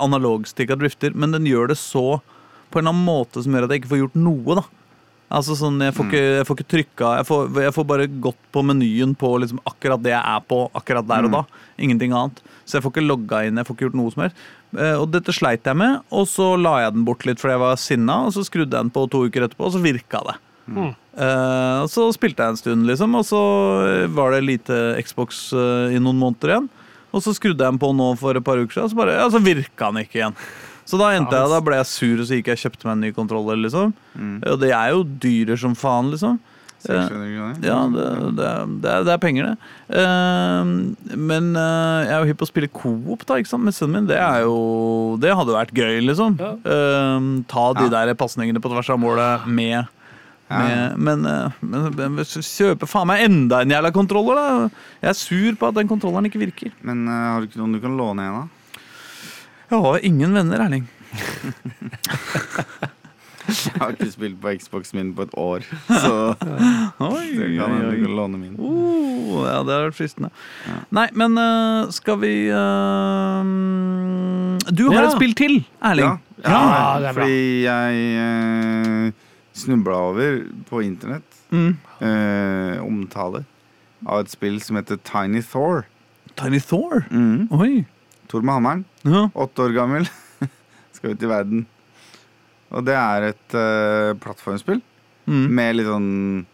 analogstikka 0.00 0.78
drifter. 0.80 1.12
Men 1.12 1.36
den 1.36 1.44
gjør 1.44 1.68
det 1.74 1.76
så 1.76 2.22
på 2.70 2.78
en 2.78 2.86
eller 2.86 2.94
annen 2.94 3.06
måte 3.06 3.42
som 3.42 3.52
gjør 3.52 3.64
at 3.64 3.70
jeg 3.74 3.82
ikke 3.82 3.92
får 3.94 4.02
gjort 4.04 4.18
noe, 4.20 4.54
da. 4.60 4.62
Altså 5.36 5.56
sånn, 5.58 5.80
Jeg 5.82 5.92
får 5.94 6.04
Mm. 6.04 6.10
ikke, 6.12 6.36
jeg 6.36 6.46
får 6.46 6.56
ikke 6.56 6.70
trykka 6.70 7.16
jeg 7.16 7.26
får, 7.26 7.54
jeg 7.64 7.74
får 7.74 7.84
bare 7.86 8.06
gått 8.06 8.42
på 8.54 8.62
menyen 8.62 9.16
på 9.18 9.30
liksom 9.42 9.58
akkurat 9.66 10.00
det 10.02 10.12
jeg 10.12 10.22
er 10.22 10.40
på 10.46 10.70
akkurat 10.72 11.06
der 11.08 11.24
og 11.24 11.30
Mm. 11.30 11.32
da. 11.32 11.42
Ingenting 11.78 12.12
annet. 12.12 12.38
Så 12.64 12.78
jeg 12.78 12.82
får 12.84 12.92
ikke 12.92 13.06
logga 13.08 13.46
inn, 13.46 13.56
jeg 13.56 13.66
får 13.66 13.74
ikke 13.76 13.86
gjort 13.90 13.94
noe 13.98 14.10
som 14.12 14.22
helst. 14.22 14.36
Eh, 14.78 14.94
Og 15.02 15.10
dette 15.10 15.32
sleit 15.34 15.64
jeg 15.64 15.76
med, 15.76 16.00
og 16.12 16.26
så 16.26 16.56
la 16.60 16.78
jeg 16.84 16.92
den 16.94 17.04
bort 17.04 17.26
litt 17.26 17.38
fordi 17.38 17.52
jeg 17.54 17.58
var 17.60 17.76
sinna, 17.76 18.26
og 18.26 18.32
så 18.32 18.44
skrudde 18.44 18.70
jeg 18.70 18.82
den 18.86 18.90
på 18.90 19.10
to 19.10 19.26
uker 19.26 19.48
etterpå, 19.48 19.66
og 19.66 19.72
så 19.72 19.82
virka 19.82 20.22
det. 20.24 20.36
Mm. 20.68 20.94
Uh, 21.16 21.86
så 21.86 22.12
spilte 22.12 22.42
jeg 22.42 22.48
en 22.50 22.56
stund, 22.56 22.86
liksom, 22.86 23.14
og 23.14 23.24
så 23.24 24.08
var 24.12 24.32
det 24.32 24.44
lite 24.44 25.00
Xbox 25.02 25.52
uh, 25.54 25.88
i 25.94 25.98
noen 25.98 26.18
måneder 26.18 26.50
igjen. 26.54 26.68
Og 27.14 27.22
så 27.22 27.32
skrudde 27.34 27.62
jeg 27.64 27.72
den 27.72 27.78
på 27.78 27.94
nå 27.96 28.16
for 28.18 28.36
et 28.36 28.44
par 28.44 28.58
uker 28.58 28.74
siden, 28.74 28.84
og 28.84 28.90
så, 28.90 28.96
bare, 28.98 29.14
ja, 29.16 29.28
så 29.30 29.40
virka 29.42 29.90
den 29.92 30.04
ikke 30.04 30.18
igjen. 30.20 30.34
Så 30.86 30.98
da 31.00 31.12
endte 31.16 31.34
jeg, 31.34 31.50
da 31.50 31.60
ble 31.66 31.78
jeg 31.80 31.86
sur, 31.90 32.20
og 32.22 32.26
så 32.28 32.36
gikk 32.38 32.52
jeg 32.52 32.58
og 32.60 32.64
kjøpte 32.64 32.86
meg 32.86 32.92
en 32.96 33.00
ny 33.08 33.14
kontroller, 33.16 33.56
liksom. 33.58 33.94
Mm. 34.14 34.36
Og 34.52 34.60
det 34.62 34.70
er 34.70 34.92
jo 34.94 35.00
dyre 35.26 35.56
som 35.58 35.74
faen, 35.78 36.12
liksom. 36.14 36.36
600 36.86 37.08
kroner. 37.34 37.56
Ja, 37.66 37.78
det, 37.90 38.04
det, 38.36 38.44
er- 38.46 38.68
det, 38.84 38.90
er, 38.92 39.04
det 39.08 39.12
er 39.16 39.18
penger, 39.24 39.48
det. 39.48 39.56
Eh, 39.98 41.16
men 41.18 41.48
eh, 41.58 42.04
jeg 42.06 42.12
er 42.14 42.20
jo 42.22 42.28
hypp 42.30 42.38
på 42.42 42.46
å 42.46 42.50
spille 42.52 42.70
coop 42.70 43.24
da, 43.26 43.40
ikke 43.40 43.50
sant, 43.50 43.64
med 43.66 43.74
sønnen 43.74 44.04
min. 44.04 44.08
Det 44.12 44.18
er 44.22 44.44
jo 44.44 45.16
Det 45.22 45.32
hadde 45.34 45.56
vært 45.56 45.74
gøy, 45.74 45.98
liksom. 46.06 46.36
Ja. 46.38 46.52
Eh, 46.62 47.28
ta 47.50 47.66
de 47.80 47.88
Ja. 47.88 47.92
der 47.96 48.14
pasningene 48.14 48.62
på 48.62 48.70
tvers 48.70 48.90
av 48.94 49.00
målet 49.02 49.46
med 49.48 49.88
Ja. 50.46 50.58
med, 50.62 50.98
men, 51.02 51.26
eh, 51.26 51.50
men, 51.66 51.88
men 51.96 52.16
hvis 52.20 52.36
faen 52.86 53.08
meg 53.10 53.24
enda 53.26 53.62
en 53.64 53.72
jævla 53.74 53.90
kontroller, 53.90 54.36
da. 54.38 54.68
Jeg 55.02 55.10
er 55.10 55.18
sur 55.18 55.56
på 55.58 55.66
at 55.72 55.74
den 55.74 55.88
kontrolleren 55.90 56.28
ikke 56.30 56.38
virker. 56.44 56.70
Men 56.86 57.08
uh, 57.08 57.32
har 57.32 57.40
du 57.42 57.48
ikke 57.48 57.58
noen 57.58 57.72
du 57.74 57.80
kan 57.82 57.96
låne 57.98 58.22
en 58.28 58.36
av? 58.44 58.48
Jeg 59.70 59.80
har 59.82 59.98
ingen 60.06 60.32
venner, 60.36 60.60
Erling. 60.66 60.84
Jeg 63.46 63.78
har 63.78 63.92
ikke 63.94 64.08
spilt 64.10 64.38
på 64.42 64.50
Xboxen 64.58 64.98
min 64.98 65.10
på 65.14 65.22
et 65.26 65.34
år, 65.38 65.62
så 65.86 66.12
Oi, 66.34 67.26
det 67.38 67.46
kan 67.54 67.70
hende 67.76 67.92
du 67.92 68.00
kan 68.02 68.16
låne 68.18 68.38
min. 68.40 68.56
Oh, 68.58 69.44
ja, 69.46 69.60
det 69.62 69.70
hadde 69.70 69.76
vært 69.86 69.98
fristende. 70.00 70.30
Ja. 70.66 70.78
Nei, 70.98 71.04
men 71.14 71.38
uh, 71.38 71.86
skal 71.94 72.18
vi 72.24 72.32
uh, 72.50 73.42
Du 74.74 74.88
har 74.90 74.98
Ja. 74.98 75.04
et 75.06 75.14
spill 75.14 75.34
til, 75.38 75.54
Erling. 75.78 76.16
Ja, 76.42 76.98
det 76.98 77.06
er 77.12 77.14
bra. 77.14 77.22
fordi 77.22 77.62
jeg 77.62 77.90
uh, 78.18 79.12
snubla 79.56 79.94
over 80.10 80.40
på 80.70 80.82
internett 80.86 81.32
Mm. 81.54 81.76
uh, 82.02 82.82
omtale 82.82 83.44
av 84.10 84.24
et 84.24 84.30
spill 84.34 84.56
som 84.60 84.74
heter 84.80 84.98
Tiny 85.06 85.38
Thor. 85.46 85.84
Tiny 86.36 86.58
Thor. 86.58 87.04
Mm. 87.14 87.46
Oi. 87.54 87.84
Thor 88.28 88.42
med 88.42 88.54
hammeren. 88.58 88.84
Ja. 89.04 89.26
Åtte 89.34 89.62
år 89.66 89.74
gammel. 89.76 90.08
Skal 90.96 91.14
ut 91.16 91.22
i 91.22 91.30
verden. 91.30 91.66
Og 92.74 92.84
det 92.86 92.94
er 92.98 93.28
et 93.32 93.54
uh, 93.54 94.14
plattformspill 94.22 94.82
Mm. 95.26 95.46
med 95.58 95.74
litt 95.74 95.88
sånn 95.90 96.44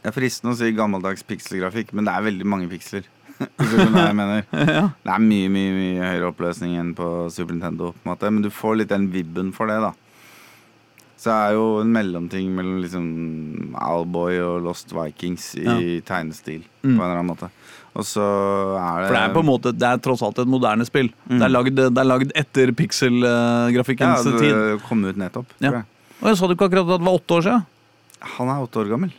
Det 0.00 0.08
er 0.08 0.14
fristende 0.16 0.54
å 0.54 0.56
si 0.56 0.70
gammeldags 0.72 1.24
pikselgrafikk, 1.28 1.90
men 1.92 2.06
det 2.08 2.14
er 2.16 2.24
veldig 2.30 2.46
mange 2.48 2.68
piksler. 2.70 3.04
Ja. 3.60 4.86
Det 5.04 5.12
er 5.12 5.20
mye 5.24 5.48
mye, 5.52 5.72
mye 5.76 6.06
høyere 6.06 6.30
oppløsning 6.30 6.78
enn 6.80 6.94
på 6.96 7.06
Super 7.32 7.52
Nintendo, 7.56 7.90
på 7.92 8.08
måte. 8.12 8.30
men 8.32 8.40
du 8.44 8.48
får 8.52 8.78
litt 8.80 8.88
den 8.92 9.10
vibben 9.12 9.52
for 9.56 9.68
det. 9.68 9.76
da 9.84 9.92
Så 11.20 11.28
det 11.28 11.36
er 11.36 11.52
jo 11.58 11.66
en 11.82 11.92
mellomting 11.92 12.48
mellom 12.56 12.80
liksom 12.80 13.06
Owlboy 13.76 14.40
og 14.44 14.62
Lost 14.64 14.92
Vikings 14.96 15.54
i 15.60 15.64
Ja. 15.68 15.76
tegnestil. 16.08 16.64
Mm. 16.82 16.96
På 16.96 17.02
en 17.04 17.04
eller 17.04 17.16
annen 17.20 17.32
måte 17.34 17.50
Og 17.98 18.06
så 18.06 18.22
er 18.78 19.00
det 19.02 19.08
For 19.08 19.16
det 19.16 19.22
er 19.24 19.32
på 19.34 19.42
en 19.42 19.48
måte 19.48 19.72
Det 19.74 19.86
er 19.88 19.98
tross 20.04 20.22
alt 20.22 20.38
et 20.38 20.50
moderne 20.50 20.86
spill. 20.86 21.08
Mm. 21.26 21.36
Det, 21.36 21.42
er 21.42 21.52
lagd, 21.52 21.74
det 21.80 21.90
er 22.04 22.06
lagd 22.06 22.32
etter 22.38 22.70
ja, 22.70 22.76
pikselgrafikkens 22.78 24.28
det 24.28 24.34
tid. 24.44 24.84
kom 24.86 25.02
ut 25.08 25.18
nettopp. 25.18 25.50
Ja. 25.64 25.82
Og 26.20 26.30
jeg 26.30 26.38
sa 26.38 26.46
du 26.46 26.54
ikke 26.54 26.68
akkurat 26.70 26.86
at 26.86 27.00
det 27.02 27.08
var 27.08 27.18
åtte 27.18 27.38
år 27.38 27.46
siden? 27.48 27.66
Han 28.36 28.52
er 28.52 28.66
åtte 28.66 28.82
år 28.82 28.90
gammel. 28.92 29.14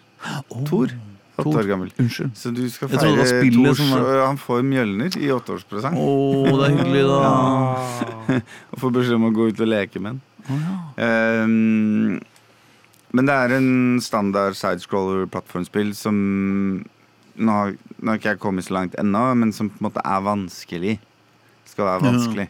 Oh. 0.47 0.63
Thor. 0.69 0.93
Åtte 1.41 1.43
Thor. 1.49 1.59
år 1.59 1.69
gammel. 1.71 1.91
Unnskyld. 1.99 2.31
Så 2.37 2.51
du 2.55 2.63
skal 2.69 2.91
feire 2.93 3.01
Thors 3.17 3.79
var- 3.91 4.07
øh, 4.07 4.25
Han 4.27 4.37
får 4.37 4.61
Mjølner 4.63 5.17
i 5.17 5.31
åtteårspresang. 5.33 5.97
Å, 5.97 6.57
det 6.61 6.67
er 6.69 6.75
hyggelig, 6.77 7.05
da. 7.09 8.41
Og 8.71 8.83
får 8.85 8.93
beskjed 8.99 9.17
om 9.17 9.29
å 9.31 9.33
gå 9.35 9.49
ut 9.51 9.63
og 9.65 9.71
leke 9.71 9.99
med 9.99 10.13
den. 10.13 10.21
Oh, 10.51 10.61
ja. 10.97 11.43
um, 11.45 12.19
men 13.11 13.27
det 13.27 13.33
er 13.35 13.53
en 13.57 13.99
standard 14.01 14.55
sidescroller-plattformspill 14.55 15.91
som 15.97 16.15
nå 17.37 17.51
har, 17.51 17.75
nå 18.01 18.11
har 18.11 18.17
ikke 18.19 18.33
jeg 18.35 18.39
kommet 18.39 18.65
så 18.67 18.73
langt 18.73 18.95
ennå, 18.99 19.21
men 19.37 19.51
som 19.53 19.69
på 19.69 19.79
en 19.81 19.87
måte 19.89 20.01
er 20.05 20.21
vanskelig. 20.25 20.97
Skal 21.65 21.85
være 21.85 22.01
Ja. 22.03 22.11
vanskelig. 22.11 22.49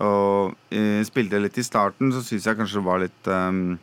Og 0.00 0.54
uh, 0.72 1.02
spilte 1.04 1.32
jeg 1.38 1.42
litt 1.42 1.58
i 1.58 1.62
starten, 1.66 2.12
så 2.12 2.20
syns 2.22 2.44
jeg 2.46 2.56
kanskje 2.56 2.78
det 2.80 2.84
var 2.86 2.98
litt 3.00 3.26
um, 3.32 3.78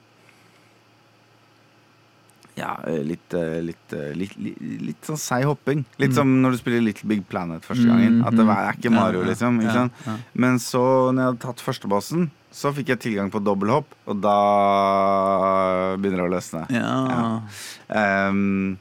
Ja, 2.58 2.72
ja, 2.90 3.02
litt, 3.06 3.34
eh, 3.38 3.60
litt, 3.62 3.94
eh, 3.94 4.16
litt, 4.18 4.32
litt, 4.42 4.58
litt 4.82 5.04
sånn 5.06 5.20
seig 5.22 5.44
hopping. 5.46 5.84
Litt 6.02 6.10
Mm. 6.10 6.16
som 6.16 6.32
når 6.42 6.52
du 6.52 6.58
spiller 6.58 6.82
Little 6.82 7.08
Big 7.08 7.22
Planet 7.30 7.62
første 7.62 7.86
gangen. 7.86 8.24
At 8.26 8.34
det 8.34 8.48
er 8.50 8.74
ikke 8.74 8.90
Mario, 8.90 9.20
Ja, 9.22 9.26
ja, 9.26 9.30
liksom. 9.30 9.60
Ikke? 9.62 10.16
Men 10.34 10.58
så, 10.58 11.12
når 11.14 11.22
jeg 11.22 11.28
hadde 11.30 11.40
tatt 11.46 11.62
førstebassen, 11.62 12.32
så 12.52 12.74
fikk 12.74 12.88
jeg 12.88 13.00
tilgang 13.00 13.30
på 13.30 13.44
dobbelthopp, 13.46 13.86
og 14.08 14.22
da 14.22 14.38
begynner 16.02 16.18
det 16.18 16.26
å 16.26 16.34
løsne. 16.34 16.64
Ja. 16.74 17.42
Ehm, 17.94 18.80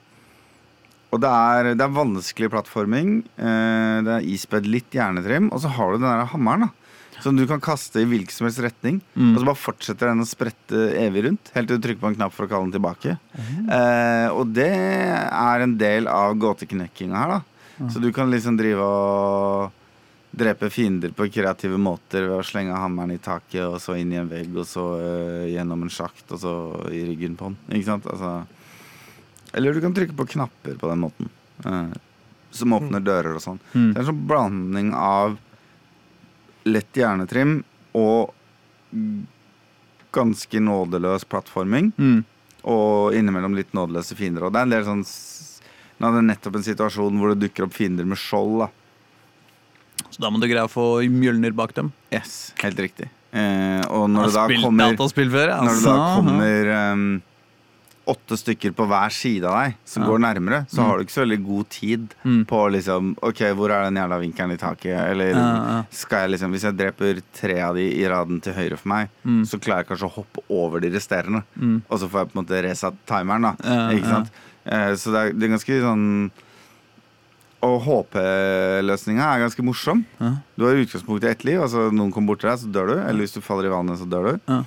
og 1.15 1.23
det 1.23 1.31
er, 1.31 1.71
det 1.79 1.85
er 1.85 1.95
vanskelig 1.95 2.51
plattforming. 2.53 3.23
eh, 3.39 4.03
det 4.07 4.17
er 4.17 4.27
ispedd 4.35 4.67
litt 4.69 4.91
hjernetrim, 4.93 5.53
og 5.53 5.63
så 5.63 5.71
har 5.77 5.93
du 5.93 6.03
den 6.03 6.11
der 6.11 6.27
hammeren. 6.33 6.67
da 6.67 7.23
Som 7.23 7.37
du 7.37 7.47
kan 7.47 7.61
kaste 7.61 8.03
i 8.03 8.05
hvilken 8.05 8.35
som 8.35 8.45
helst 8.49 8.61
retning. 8.61 9.01
Mm. 9.15 9.35
Og 9.35 9.41
så 9.41 9.47
bare 9.49 9.63
fortsetter 9.63 10.11
den 10.11 10.21
å 10.21 10.29
sprette 10.29 10.83
evig 11.01 11.25
rundt, 11.29 11.53
helt 11.55 11.71
til 11.71 11.79
du 11.79 11.87
trykker 11.87 12.03
på 12.03 12.11
en 12.13 12.19
knapp 12.19 12.35
for 12.37 12.45
å 12.45 12.51
kalle 12.51 12.69
den 12.69 12.77
tilbake. 12.77 13.17
Eh, 13.73 14.29
og 14.35 14.53
det 14.53 14.73
er 14.75 15.65
en 15.65 15.77
del 15.81 16.11
av 16.13 16.37
gåteknekkinga 16.37 17.17
her, 17.23 17.39
da. 17.39 17.43
Så 17.93 18.01
du 18.01 18.11
kan 18.13 18.31
liksom 18.33 18.57
drive 18.57 18.81
og 18.81 19.73
drepe 20.37 20.69
fiender 20.73 21.13
på 21.17 21.29
kreative 21.33 21.79
måter 21.81 22.27
ved 22.27 22.39
å 22.39 22.45
slenge 22.45 22.77
hammeren 22.77 23.15
i 23.15 23.21
taket, 23.23 23.63
og 23.65 23.79
så 23.81 23.97
inn 23.97 24.13
i 24.13 24.21
en 24.21 24.29
vegg, 24.29 24.53
og 24.57 24.67
så 24.69 24.85
eh, 25.01 25.55
gjennom 25.55 25.87
en 25.87 25.93
sjakt, 25.93 26.27
og 26.33 26.41
så 26.43 26.55
i 26.93 27.05
ryggen 27.09 27.37
på 27.41 27.49
den. 27.49 27.57
Ikke 27.73 27.89
sant? 27.95 28.09
Altså 28.13 28.35
eller 29.57 29.75
du 29.75 29.81
kan 29.85 29.95
trykke 29.97 30.17
på 30.17 30.29
knapper 30.37 30.77
på 30.81 30.91
den 30.93 31.03
måten. 31.03 31.31
Uh, 31.65 31.95
som 32.55 32.73
åpner 32.77 33.03
dører 33.05 33.37
og 33.37 33.43
sånn. 33.43 33.59
Mm. 33.73 33.91
Det 33.91 33.97
er 33.97 34.03
en 34.03 34.11
sånn 34.11 34.27
blanding 34.29 34.93
av 34.97 35.37
lett 36.67 36.99
hjernetrim 36.99 37.59
og 37.97 38.35
ganske 40.17 40.61
nådeløs 40.61 41.27
plattforming. 41.29 41.93
Mm. 41.99 42.23
Og 42.67 43.17
innimellom 43.17 43.57
litt 43.57 43.75
nådeløse 43.77 44.17
fiender. 44.19 44.47
Og 44.47 44.55
det 44.55 44.63
er 44.63 44.69
en 44.69 44.77
del 44.77 44.87
sånn 44.89 45.05
Nå 45.97 46.11
hadde 46.11 46.19
jeg 46.21 46.27
nettopp 46.29 46.57
en 46.59 46.65
situasjon 46.67 47.15
hvor 47.17 47.31
det 47.33 47.47
dukker 47.47 47.65
opp 47.65 47.73
fiender 47.73 48.05
med 48.05 48.19
skjold. 48.21 48.67
da 48.67 50.03
Så 50.13 50.21
da 50.21 50.29
må 50.29 50.37
du 50.43 50.45
greie 50.45 50.67
å 50.67 50.69
få 50.69 50.99
mjølner 51.09 51.55
bak 51.57 51.73
dem. 51.79 51.89
Yes, 52.13 52.51
helt 52.61 52.83
riktig. 52.85 53.07
Eh, 53.33 53.81
og 53.89 54.05
når 54.13 54.29
det 54.29 54.35
da 54.35 54.45
kommer 54.61 54.99
før, 55.33 55.55
altså. 55.55 55.65
Når 55.65 55.79
det 55.79 55.87
da 55.87 55.95
altså. 55.95 56.19
kommer 56.19 56.71
ehm, 56.75 57.07
åtte 58.07 58.37
stykker 58.39 58.71
på 58.79 58.85
hver 58.87 59.11
side 59.11 59.45
av 59.51 59.57
deg 59.65 59.75
som 59.85 60.03
Ja. 60.05 60.09
går 60.09 60.21
nærmere, 60.23 60.61
så 60.71 60.85
har 60.87 60.99
du 60.99 61.05
ikke 61.05 61.15
så 61.17 61.25
veldig 61.27 61.39
god 61.47 61.69
tid 61.69 62.15
Mm. 62.25 62.45
på 62.47 62.61
liksom 62.71 63.17
Ok, 63.23 63.39
hvor 63.57 63.71
er 63.71 63.85
den 63.91 63.97
jævla 63.97 64.21
vinkelen 64.23 64.53
i 64.53 64.57
taket? 64.57 64.95
Eller 65.11 65.31
Ja, 65.31 65.57
ja. 65.57 65.83
skal 65.91 66.19
jeg 66.29 66.31
liksom 66.39 66.53
Hvis 66.53 66.63
jeg 66.63 66.77
dreper 66.77 67.23
tre 67.35 67.61
av 67.61 67.75
de 67.75 67.83
i 67.91 68.07
raden 68.07 68.41
til 68.41 68.53
høyre 68.55 68.79
for 68.79 68.89
meg, 68.89 69.09
Mm. 69.27 69.43
så 69.45 69.59
klarer 69.59 69.79
jeg 69.85 69.89
kanskje 69.89 70.09
å 70.11 70.15
hoppe 70.15 70.41
over 70.49 70.81
de 70.81 70.91
resterende. 70.91 71.43
Mm. 71.59 71.83
Og 71.91 71.99
så 71.99 72.09
får 72.09 72.19
jeg 72.21 72.33
på 72.33 72.39
en 72.39 72.45
måte 72.45 72.63
resatt 72.63 72.95
timeren, 73.07 73.43
da. 73.43 73.53
Ikke 73.93 74.05
sant? 74.07 74.31
Eh, 74.67 74.93
så 74.95 75.11
det 75.13 75.21
er, 75.21 75.33
det 75.33 75.43
er 75.51 75.57
ganske 75.57 75.81
sånn 75.83 76.31
Og 77.63 77.83
HP-løsninga 77.83 79.25
er 79.35 79.41
ganske 79.49 79.65
morsom. 79.65 80.05
Du 80.57 80.65
har 80.67 80.75
i 80.77 81.31
ett 81.31 81.45
liv. 81.45 81.59
Altså 81.61 81.91
Noen 81.91 82.13
kommer 82.13 82.29
bort 82.29 82.41
til 82.41 82.51
deg, 82.51 82.59
så 82.61 82.71
dør 82.71 82.87
du. 82.87 83.01
Eller 83.01 83.21
hvis 83.25 83.33
du 83.35 83.41
faller 83.41 83.67
i 83.67 83.73
vannet, 83.75 83.99
så 83.99 84.07
dør 84.09 84.33
du. 84.35 84.41
Ja. 84.47 84.65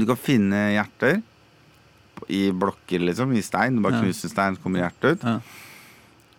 Du 0.00 0.06
kan 0.08 0.16
finne 0.18 0.60
hjerter 0.74 1.22
i 2.32 2.50
blokker, 2.50 3.02
liksom. 3.04 3.32
I 3.36 3.42
stein. 3.44 3.76
Du 3.76 3.82
bare 3.84 4.00
knuser 4.02 4.28
stein, 4.32 4.56
så 4.56 4.62
kommer 4.62 4.80
hjertet 4.84 5.18
ut. 5.18 5.24
Ja. 5.26 5.40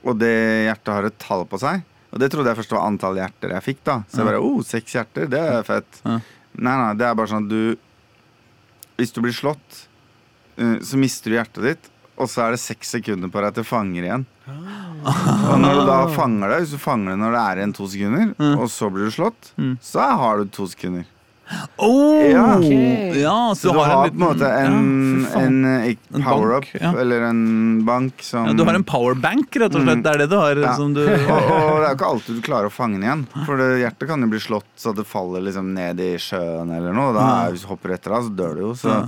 Og 0.07 0.17
det 0.19 0.33
hjertet 0.67 0.93
har 0.93 1.03
et 1.09 1.17
tall 1.21 1.45
på 1.49 1.59
seg. 1.61 1.83
Og 2.13 2.19
det 2.21 2.29
trodde 2.31 2.49
jeg 2.49 2.57
først 2.61 2.71
var 2.71 2.85
antall 2.87 3.17
hjerter 3.19 3.51
jeg 3.57 3.63
fikk. 3.65 3.83
da 3.83 3.97
Så 4.07 4.21
jeg 4.21 4.29
bare, 4.29 4.39
oh, 4.41 4.61
seks 4.63 4.93
hjerter, 4.95 5.27
det 5.29 5.39
er 5.43 5.63
fett. 5.67 5.99
Nei, 6.07 6.19
nei, 6.73 6.93
det 6.97 7.05
er 7.05 7.13
bare 7.19 7.27
sånn 7.29 7.45
at 7.45 7.51
du 7.51 7.77
Hvis 8.97 9.11
du 9.13 9.19
blir 9.21 9.35
slått, 9.35 9.83
eh, 10.57 10.79
så 10.81 10.97
mister 10.97 11.29
du 11.29 11.35
hjertet 11.37 11.63
ditt. 11.67 11.89
Og 12.17 12.25
så 12.31 12.47
er 12.47 12.55
det 12.55 12.59
seks 12.63 12.89
sekunder 12.95 13.29
på 13.29 13.41
deg 13.43 13.53
til 13.53 13.63
fanger 13.67 14.07
igjen. 14.07 14.23
Og 14.47 15.59
når 15.61 15.75
du 15.77 15.81
da 15.85 15.97
fanger 16.15 16.49
deg, 16.49 16.63
hvis 16.63 16.71
du 16.73 16.79
fanger 16.81 17.11
det 17.13 17.19
når 17.21 17.35
det 17.35 17.41
er 17.43 17.59
igjen 17.61 17.75
to 17.77 17.85
sekunder, 17.91 18.31
og 18.57 18.65
så 18.73 18.89
blir 18.89 19.05
du 19.05 19.13
slått, 19.13 19.51
Mm. 19.59 19.75
så 19.85 20.01
har 20.17 20.37
du 20.41 20.45
to 20.49 20.65
sekunder. 20.65 21.05
Oh! 21.77 22.19
Ja. 22.27 22.59
ja, 23.15 23.55
Så 23.55 23.71
du 23.71 23.79
har, 23.79 24.07
på 24.09 24.13
en 24.13 24.19
måte 24.19 24.49
en, 24.51 25.27
ja, 25.31 25.39
en, 25.39 25.59
eh, 25.65 25.95
En 26.13 26.23
power-up, 26.25 26.65
ja. 26.75 26.91
eller 26.99 27.21
en 27.29 27.85
bank 27.87 28.21
som 28.25 28.49
ja, 28.49 28.53
Du 28.57 28.63
har 28.67 28.75
en 28.75 28.83
powerbank, 28.83 29.55
rett 29.55 29.75
og 29.75 29.85
slett. 29.85 30.01
Mm. 30.01 30.03
Det 30.03 30.11
er 30.11 30.23
det 30.23 30.27
du 30.33 30.35
har. 30.41 30.61
Ja. 30.65 30.73
Som 30.75 30.93
du, 30.97 31.03
og, 31.07 31.31
og 31.31 31.79
det 31.79 31.85
er 31.85 31.87
jo 31.87 31.95
ikke 31.95 32.11
alltid 32.11 32.39
du 32.39 32.43
klarer 32.49 32.67
å 32.71 32.73
fange 32.73 32.99
den 32.99 33.07
igjen. 33.07 33.23
For 33.47 33.61
det, 33.61 33.69
hjertet 33.85 34.11
kan 34.11 34.25
jo 34.25 34.31
bli 34.33 34.41
slått 34.43 34.69
så 34.75 34.91
det 34.97 35.07
faller 35.07 35.45
liksom 35.47 35.71
ned 35.77 36.03
i 36.03 36.11
sjøen 36.21 36.73
eller 36.77 36.95
noe. 36.97 37.13
Da, 37.15 37.27
Ja. 37.27 37.49
Hvis 37.53 37.63
du 37.63 37.71
hopper 37.71 37.95
etter 37.95 38.17
deg, 38.17 38.27
så 38.27 38.37
dør 38.43 38.55
du 38.59 38.61
jo. 38.67 38.75
Så, 38.83 38.91
Ja. 38.97 39.07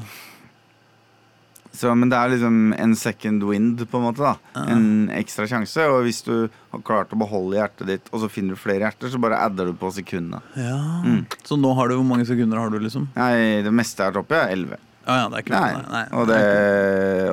Så, 1.79 1.93
men 1.95 2.09
det 2.11 2.17
er 2.19 2.33
liksom 2.33 2.73
en 2.75 2.93
second 2.99 3.43
wind, 3.47 3.85
på 3.87 3.99
en 4.01 4.03
måte. 4.09 4.19
da 4.25 4.33
Ja. 4.57 4.65
En 4.75 5.07
ekstra 5.15 5.45
sjanse. 5.47 5.85
Og 5.87 6.01
hvis 6.03 6.19
du 6.25 6.49
har 6.73 6.81
klart 6.83 7.13
å 7.15 7.19
beholde 7.21 7.55
hjertet 7.55 7.87
ditt, 7.87 8.09
og 8.11 8.19
så 8.25 8.29
finner 8.29 8.57
du 8.57 8.59
flere 8.59 8.83
hjerter, 8.83 9.07
så 9.13 9.21
bare 9.23 9.39
adder 9.45 9.71
du 9.71 9.77
på 9.79 9.91
sekundene. 9.95 10.41
ja. 10.59 10.75
Mm. 11.05 11.21
Så 11.47 11.55
nå 11.57 11.71
har 11.77 11.87
du 11.87 11.95
Hvor 11.95 12.05
mange 12.09 12.25
sekunder 12.27 12.59
har 12.59 12.69
du, 12.73 12.79
liksom? 12.83 13.07
Nei, 13.15 13.61
det 13.63 13.71
meste 13.71 14.03
har 14.03 14.17
oppi, 14.19 14.35
er 14.35 14.51
elleve. 14.57 14.77
Ja, 15.07 15.21
ja, 15.23 15.29
det 15.31 15.39
er 15.47 15.55
Nei. 15.55 15.71
noe. 15.73 15.87
Nei, 15.89 16.03
Og, 16.19 16.27
det, 16.27 16.41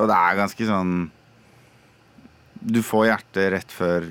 og 0.00 0.06
det 0.08 0.16
er 0.16 0.36
ganske 0.38 0.66
sånn 0.70 0.92
Du 2.62 2.78
får 2.82 3.04
hjertet 3.10 3.50
rett 3.52 3.74
før 3.74 4.06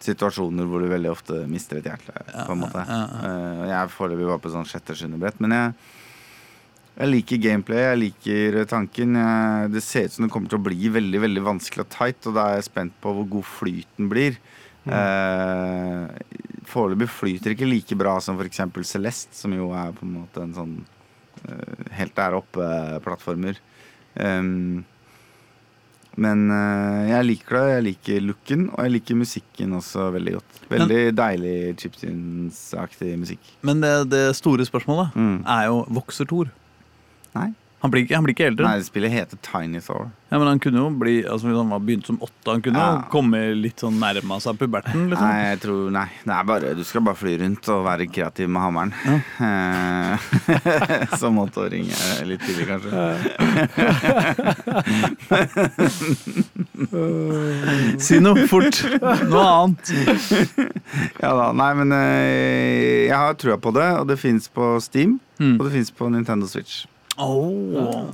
situasjoner 0.00 0.64
hvor 0.68 0.80
du 0.80 0.88
veldig 0.88 1.10
ofte 1.12 1.40
mister 1.50 1.76
et 1.80 1.88
hjerte. 1.90 2.12
Ja, 2.32 2.44
på 2.46 2.54
en 2.54 2.62
måte 2.62 2.80
ja, 2.86 3.00
ja. 3.00 3.24
Eh, 3.28 3.64
Jeg 3.72 3.90
foreløpig 3.92 4.28
bare 4.30 4.40
på 4.44 4.52
sånn 4.54 4.68
sjette-sjuende 4.68 5.18
brett, 5.20 5.40
men 5.44 5.52
jeg, 5.52 5.74
jeg 7.00 7.08
liker 7.14 7.40
gameplay, 7.40 7.80
jeg 7.86 8.00
liker 8.04 8.58
tanken. 8.68 9.14
Det 9.72 9.80
ser 9.82 10.04
ut 10.08 10.12
som 10.18 10.26
det 10.26 10.32
kommer 10.34 10.52
til 10.52 10.60
å 10.60 10.64
bli 10.68 10.90
veldig 10.92 11.20
veldig 11.22 11.42
vanskelig 11.46 11.86
og 11.86 11.92
tight, 11.94 12.26
og 12.28 12.36
da 12.36 12.44
er 12.50 12.58
jeg 12.60 12.68
spent 12.68 12.92
på 13.00 13.14
hvor 13.16 13.28
god 13.38 13.46
flyten 13.48 14.10
blir. 14.12 14.36
Eh, 14.84 16.04
foreløpig 16.70 17.08
flyter 17.12 17.54
ikke 17.54 17.68
like 17.68 17.96
bra 18.00 18.18
som 18.24 18.38
f.eks. 18.40 18.62
Celeste, 18.88 19.34
som 19.36 19.52
jo 19.56 19.70
er 19.76 19.92
på 19.96 20.06
en 20.06 20.14
måte 20.20 20.44
en 20.44 20.54
sånn 20.56 20.76
eh, 21.48 21.90
helt 21.98 22.16
der 22.16 22.36
oppe-plattformer. 22.38 23.60
Um, 24.20 24.82
men 26.20 26.40
uh, 26.50 27.06
jeg 27.06 27.26
liker 27.28 27.54
det. 27.56 27.66
Jeg 27.70 27.84
liker 27.86 28.24
looken, 28.26 28.64
og 28.74 28.80
jeg 28.84 28.94
liker 28.96 29.20
musikken 29.20 29.76
også 29.78 30.08
veldig 30.16 30.32
godt. 30.36 30.56
Veldig 30.72 31.02
deilig 31.16 31.54
chiptunes-aktig 31.80 33.12
musikk. 33.20 33.52
Men 33.64 33.80
det, 33.84 33.92
det 34.10 34.24
store 34.36 34.66
spørsmålet 34.68 35.14
Mm. 35.16 35.36
er 35.46 35.68
jo 35.70 35.84
Vokser 35.96 36.28
Thor? 36.28 36.50
Nei. 37.34 37.52
Han 37.80 37.88
blir 37.90 38.02
ikke, 38.04 38.12
han 38.18 38.24
blir 38.26 38.34
ikke 38.36 38.44
eldre. 38.50 38.66
Nei, 38.68 38.82
spillet 38.84 39.08
heter 39.14 39.38
Tiny 39.40 39.80
Thor. 39.80 40.10
Ja, 40.30 40.36
men 40.38 40.46
han 40.50 40.58
kunne 40.60 40.82
jo 40.82 40.90
bli 41.00 41.14
altså 41.24 41.46
Hvis 41.48 41.56
han 41.56 41.70
var 41.72 41.80
begynt 41.80 42.04
som 42.06 42.18
åtte, 42.22 42.50
han 42.52 42.60
kunne 42.62 42.76
Ja. 42.78 42.90
jo 42.92 43.06
komme 43.10 43.38
litt 43.56 43.80
sånn 43.80 43.96
nærma 43.98 44.36
seg 44.44 44.58
puberten. 44.60 45.08
liksom 45.08 45.24
Nei, 45.26 45.40
jeg 45.48 45.60
tror 45.62 45.88
Nei, 45.90 46.04
det 46.26 46.34
er 46.36 46.44
bare 46.44 46.74
Du 46.76 46.84
skal 46.84 47.00
bare 47.02 47.16
fly 47.16 47.38
rundt 47.40 47.68
og 47.72 47.80
være 47.86 48.06
kreativ 48.12 48.48
med 48.52 48.62
hammeren. 48.62 48.92
Ja. 49.40 50.18
Som 51.22 51.38
åtteåring 51.40 51.88
er 51.88 52.26
litt 52.28 52.44
tidlig, 52.44 52.68
kanskje. 52.68 52.92
Si 58.00 58.18
noe 58.22 58.46
fort! 58.50 58.80
Noe 59.30 59.46
annet. 59.46 59.90
Ja 61.22 61.32
da, 61.36 61.50
Nei, 61.56 61.70
men 61.78 61.92
eh, 61.94 63.06
jeg 63.08 63.16
har 63.16 63.34
trua 63.40 63.56
på 63.62 63.72
det, 63.76 63.88
og 64.00 64.06
det 64.10 64.18
fins 64.20 64.48
på 64.52 64.74
Steam, 64.84 65.18
Mm. 65.40 65.54
og 65.56 65.62
det 65.64 65.70
fins 65.72 65.88
på 65.96 66.04
Nintendo 66.12 66.44
Switch. 66.44 66.82
Oh. 67.18 68.10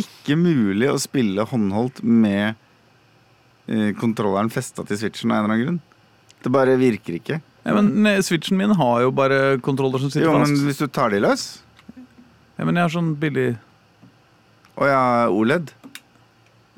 Ikke 0.00 0.36
mulig 0.38 0.90
å 0.90 1.00
spille 1.02 1.46
håndholdt 1.48 2.02
med 2.02 2.54
eh, 3.66 3.90
kontrolleren 3.98 4.52
festa 4.52 4.84
til 4.86 5.00
switchen 5.00 5.32
av 5.32 5.38
en 5.38 5.44
eller 5.44 5.54
annen 5.54 5.66
grunn. 5.66 5.82
Det 6.44 6.52
bare 6.52 6.78
virker 6.80 7.18
ikke. 7.18 7.40
Ja, 7.64 7.72
men 7.80 8.22
Switchen 8.22 8.58
min 8.60 8.74
har 8.76 8.98
jo 9.06 9.12
bare 9.16 9.56
kontroller 9.64 10.02
som 10.02 10.10
sitter 10.12 10.26
Jo, 10.28 10.34
men 10.36 10.52
hvis 10.66 10.82
du 10.82 10.84
tar 10.92 11.14
de 11.14 11.22
løs 11.24 11.62
Ja, 11.96 12.66
men 12.66 12.76
jeg 12.76 12.84
har 12.84 12.92
sånn 12.92 13.14
billig 13.16 13.54
Å 14.76 14.88
ja, 14.90 14.98
OLED. 15.32 15.72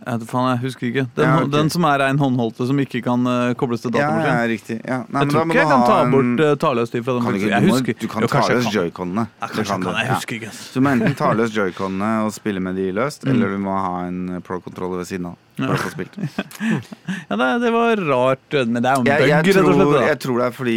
Faen, 0.06 0.46
jeg 0.54 0.60
husker 0.62 0.86
ikke. 0.86 1.02
Den, 1.16 1.24
Ja, 1.26 1.36
okay. 1.40 1.50
den 1.50 1.70
som 1.74 1.84
er 1.88 2.04
en 2.06 2.18
håndholdte 2.20 2.66
som 2.68 2.78
ikke 2.78 3.00
kan 3.02 3.26
uh, 3.26 3.54
kobles 3.58 3.82
til 3.82 3.90
Ja, 3.98 4.06
ja, 4.22 4.36
riktig. 4.46 4.76
Ja. 4.86 5.00
Nei, 5.10 5.22
jeg 5.22 5.26
men 5.26 5.32
tror 5.34 5.46
ikke 5.50 5.58
jeg 5.58 5.70
kan 5.72 5.82
ta 5.88 5.96
bort 6.12 6.42
uh, 6.44 6.52
taløst 6.62 6.94
fra 6.96 7.16
den. 7.16 7.24
Kan 7.26 7.38
ikke, 7.40 7.50
jeg 7.50 7.66
husker. 7.70 7.96
du 8.00 8.06
kan 8.12 8.22
Jo, 8.22 8.28
ta 8.30 8.42
løs 8.52 8.68
joyconene. 8.74 9.24
Ja, 9.42 9.48
kanskje 9.50 9.78
kan 9.82 9.98
jeg 10.00 10.10
husker 10.14 10.38
ikke. 10.38 10.52
Så 10.54 10.78
du 10.78 10.84
må 10.86 10.92
enten 10.94 11.16
ta 11.18 11.32
løs 11.34 11.56
joyconene 11.56 12.10
og 12.26 12.32
spille 12.36 12.62
med 12.62 12.78
de 12.78 12.88
løst, 12.96 13.26
Mm. 13.26 13.32
eller 13.34 13.56
du 13.56 13.58
må 13.66 13.74
ha 13.74 13.94
en 14.06 14.20
pro-controller 14.46 15.02
ved 15.02 15.06
siden 15.10 15.26
av. 15.32 15.36
Ja, 15.56 17.36
det, 17.36 17.58
det 17.64 17.70
var 17.72 17.96
rart, 17.96 18.52
men 18.68 18.82
det 18.82 18.90
er 18.90 18.94
jo 18.94 19.00
en 19.02 19.06
Jeg, 19.10 19.28
jeg, 19.30 19.54
tror, 19.56 19.72
slett. 19.74 20.08
jeg 20.10 20.18
tror 20.22 20.38
det 20.42 20.46
er 20.46 20.54
fordi 20.56 20.76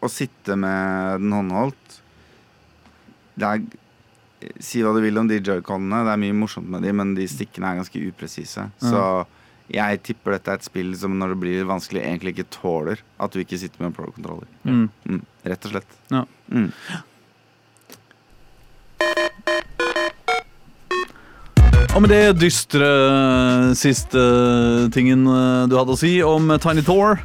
å 0.00 0.08
sitte 0.08 0.56
med 0.56 1.20
den 1.20 1.32
håndholdt 1.36 1.96
Det 3.36 3.46
er 3.50 3.60
Si 4.62 4.80
hva 4.80 4.94
du 4.96 5.02
vil 5.04 5.18
om 5.20 5.28
de 5.28 5.40
joyconene, 5.40 6.04
det 6.06 6.14
er 6.14 6.22
mye 6.22 6.36
morsomt 6.36 6.70
med 6.72 6.84
de, 6.86 6.94
men 6.96 7.12
de 7.16 7.26
stikkene 7.28 7.70
er 7.70 7.80
ganske 7.82 8.02
upresise. 8.08 8.64
Så 8.80 9.02
jeg 9.70 10.00
tipper 10.02 10.34
dette 10.34 10.50
er 10.50 10.58
et 10.58 10.66
spill 10.66 10.94
som 10.98 11.14
når 11.18 11.34
det 11.34 11.42
blir 11.44 11.68
vanskelig, 11.68 12.02
egentlig 12.02 12.34
ikke 12.34 12.50
tåler 12.56 13.04
at 13.22 13.30
du 13.34 13.42
ikke 13.42 13.58
sitter 13.60 13.82
med 13.82 13.92
en 13.92 13.98
pro-controller. 14.00 14.48
Mm. 14.64 14.88
Mm, 15.06 15.22
rett 15.52 15.68
og 15.68 15.76
slett. 15.76 16.00
Ja. 16.10 16.24
Mm. 16.50 16.72
Og 21.90 22.02
med 22.04 22.12
det 22.14 22.38
dystre 22.38 22.88
siste 23.78 24.20
tingen 24.94 25.24
eh, 25.26 25.64
du 25.70 25.74
hadde 25.78 25.94
å 25.96 25.98
si 25.98 26.12
om 26.22 26.52
Tiny 26.62 26.84
Tour 26.86 27.18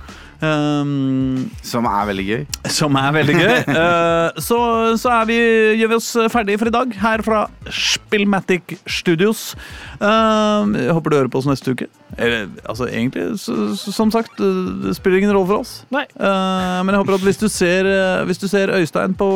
ehm, 0.43 1.45
Som 1.63 1.87
er 1.89 2.07
veldig 2.11 2.25
gøy. 2.27 2.45
som 2.71 2.95
er 2.99 3.11
veldig 3.15 3.35
gøy. 3.35 3.55
uh, 3.71 4.39
så, 4.47 4.59
så 4.99 5.13
er 5.21 5.29
vi, 5.29 5.37
gjør 5.79 5.93
vi 5.93 5.99
oss 5.99 6.09
ferdige 6.33 6.61
for 6.61 6.71
i 6.71 6.75
dag 6.75 6.95
her 7.03 7.23
fra 7.25 7.45
Spillmatic 7.69 8.77
Studios. 8.87 9.53
Uh, 9.99 10.67
jeg 10.75 10.95
håper 10.95 11.13
du 11.13 11.17
hører 11.19 11.31
på 11.31 11.41
oss 11.41 11.49
neste 11.49 11.75
uke. 11.75 11.89
Eller, 12.17 12.47
altså 12.63 12.87
egentlig, 12.87 13.39
så, 13.39 13.75
som 13.75 14.11
sagt, 14.11 14.37
det 14.37 14.95
spiller 14.95 15.19
ingen 15.19 15.33
rolle 15.35 15.49
for 15.49 15.63
oss. 15.65 15.75
Nei. 15.93 16.05
Uh, 16.15 16.79
men 16.85 16.93
jeg 16.93 17.01
håper 17.03 17.17
at 17.17 17.27
hvis 17.27 17.41
du 17.41 17.47
ser, 17.51 17.89
eh, 17.89 18.23
hvis 18.29 18.39
du 18.39 18.47
ser 18.47 18.71
Øystein 18.75 19.15
på, 19.17 19.29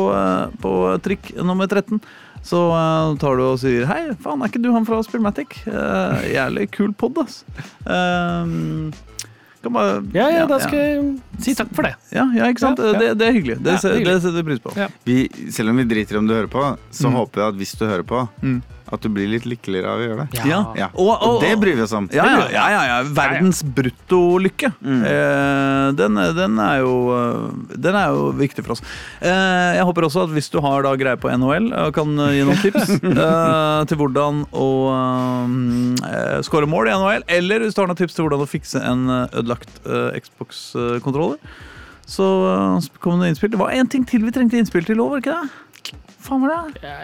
på 0.62 0.72
trikk 1.04 1.32
nummer 1.36 1.68
13, 1.68 2.00
så 2.46 2.60
uh, 2.72 3.18
tar 3.20 3.36
du 3.36 3.44
og 3.50 3.58
sier 3.60 3.84
Hei, 3.84 4.14
faen, 4.22 4.40
er 4.40 4.48
ikke 4.48 4.62
du 4.64 4.70
han 4.72 4.88
fra 4.88 5.02
Spillmatic? 5.04 5.58
Uh, 5.68 6.22
jævlig 6.32 6.70
kul 6.72 6.94
pod, 6.96 7.20
ass. 7.20 7.42
Kan 7.84 8.94
bare, 9.68 10.02
Ja, 10.14 10.30
ja, 10.30 10.46
da 10.46 10.58
skal 10.58 10.78
jeg 10.78 11.20
si 11.44 11.54
takk 11.54 11.68
for 11.74 11.82
det. 11.82 11.94
ja, 12.12 12.24
ja, 12.34 12.48
ikke 12.48 12.60
sant? 12.60 12.78
Ja, 12.78 12.92
ja. 12.94 12.98
Det, 12.98 13.18
det 13.18 13.28
er 13.28 13.32
hyggelig. 13.32 13.58
Det, 13.62 13.72
Ja, 13.72 13.76
se- 13.78 13.98
det 14.04 14.22
setter 14.22 14.42
vi 14.42 14.42
pris 14.54 14.58
på. 14.64 14.72
Ja. 14.76 14.88
Vi, 15.04 15.28
selv 15.50 15.68
om 15.70 15.76
vi 15.76 15.84
driter 15.84 16.14
i 16.14 16.18
om 16.18 16.26
du 16.26 16.32
hører 16.34 16.48
på, 16.48 16.78
så 16.90 17.08
Mm. 17.10 17.12
håper 17.20 17.40
jeg 17.42 17.48
at 17.48 17.54
hvis 17.60 17.72
du 17.76 17.84
hører 17.86 18.02
på, 18.02 18.28
Mm. 18.42 18.62
At 18.90 19.02
du 19.04 19.08
blir 19.12 19.28
litt 19.30 19.44
lykkeligere 19.46 19.86
av 19.92 20.00
å 20.00 20.04
gjøre 20.06 20.24
det. 20.24 20.44
Ja. 20.48 20.60
Ja. 20.78 20.88
Og, 20.98 21.10
Og 21.26 21.36
det 21.44 21.52
bryr 21.62 21.76
vi 21.78 21.84
oss 21.84 21.92
om. 21.96 22.08
ja, 22.14 22.24
ja, 22.50 22.64
ja, 22.74 22.80
ja. 22.88 22.96
Verdens 23.14 23.62
bruttolykke. 23.62 24.72
Mm. 24.82 25.00
Eh, 25.06 25.86
den, 26.00 26.18
den, 26.38 26.58
er 26.64 26.80
jo, 26.82 26.94
eh, 27.14 27.76
den 27.86 27.98
er 28.00 28.14
jo 28.16 28.28
viktig 28.38 28.64
for 28.66 28.74
oss. 28.76 28.82
Eh, 29.22 29.76
jeg 29.78 29.86
håper 29.88 30.08
også 30.08 30.24
at 30.26 30.34
hvis 30.34 30.50
du 30.52 30.58
har 30.64 30.82
da 30.86 30.94
greie 30.98 31.18
på 31.20 31.30
NHL, 31.30 31.70
og 31.86 31.94
kan 31.96 32.14
eh, 32.26 32.34
gi 32.38 32.44
noen 32.48 32.60
tips 32.66 32.94
eh, 32.98 33.80
til 33.90 34.00
hvordan 34.02 34.44
å 34.50 34.68
eh, 36.10 36.38
score 36.46 36.68
mål 36.70 36.90
i 36.90 36.94
NHL, 36.98 37.26
eller 37.38 37.64
hvis 37.66 37.76
du 37.76 37.82
har 37.84 37.90
noen 37.90 38.00
tips 38.00 38.18
til 38.18 38.26
hvordan 38.26 38.44
å 38.44 38.50
fikse 38.50 38.82
en 38.82 39.06
eh, 39.08 39.26
ødelagt 39.40 39.80
eh, 39.86 40.18
Xbox-kontroller, 40.24 41.38
så 42.10 42.28
eh, 42.50 42.90
kom 43.02 43.22
det 43.22 43.32
innspill. 43.34 43.52
Det 43.54 43.60
var 43.60 43.74
én 43.76 43.90
ting 43.90 44.06
til 44.08 44.26
vi 44.26 44.34
trengte 44.34 44.58
innspill 44.60 44.86
til 44.88 45.02
òg, 45.02 45.14
var 45.14 45.22
det 45.22 45.26
ikke 45.28 45.40
det? 45.40 45.98
Faen 46.20 46.42
var 46.44 46.68
det? 46.74 46.94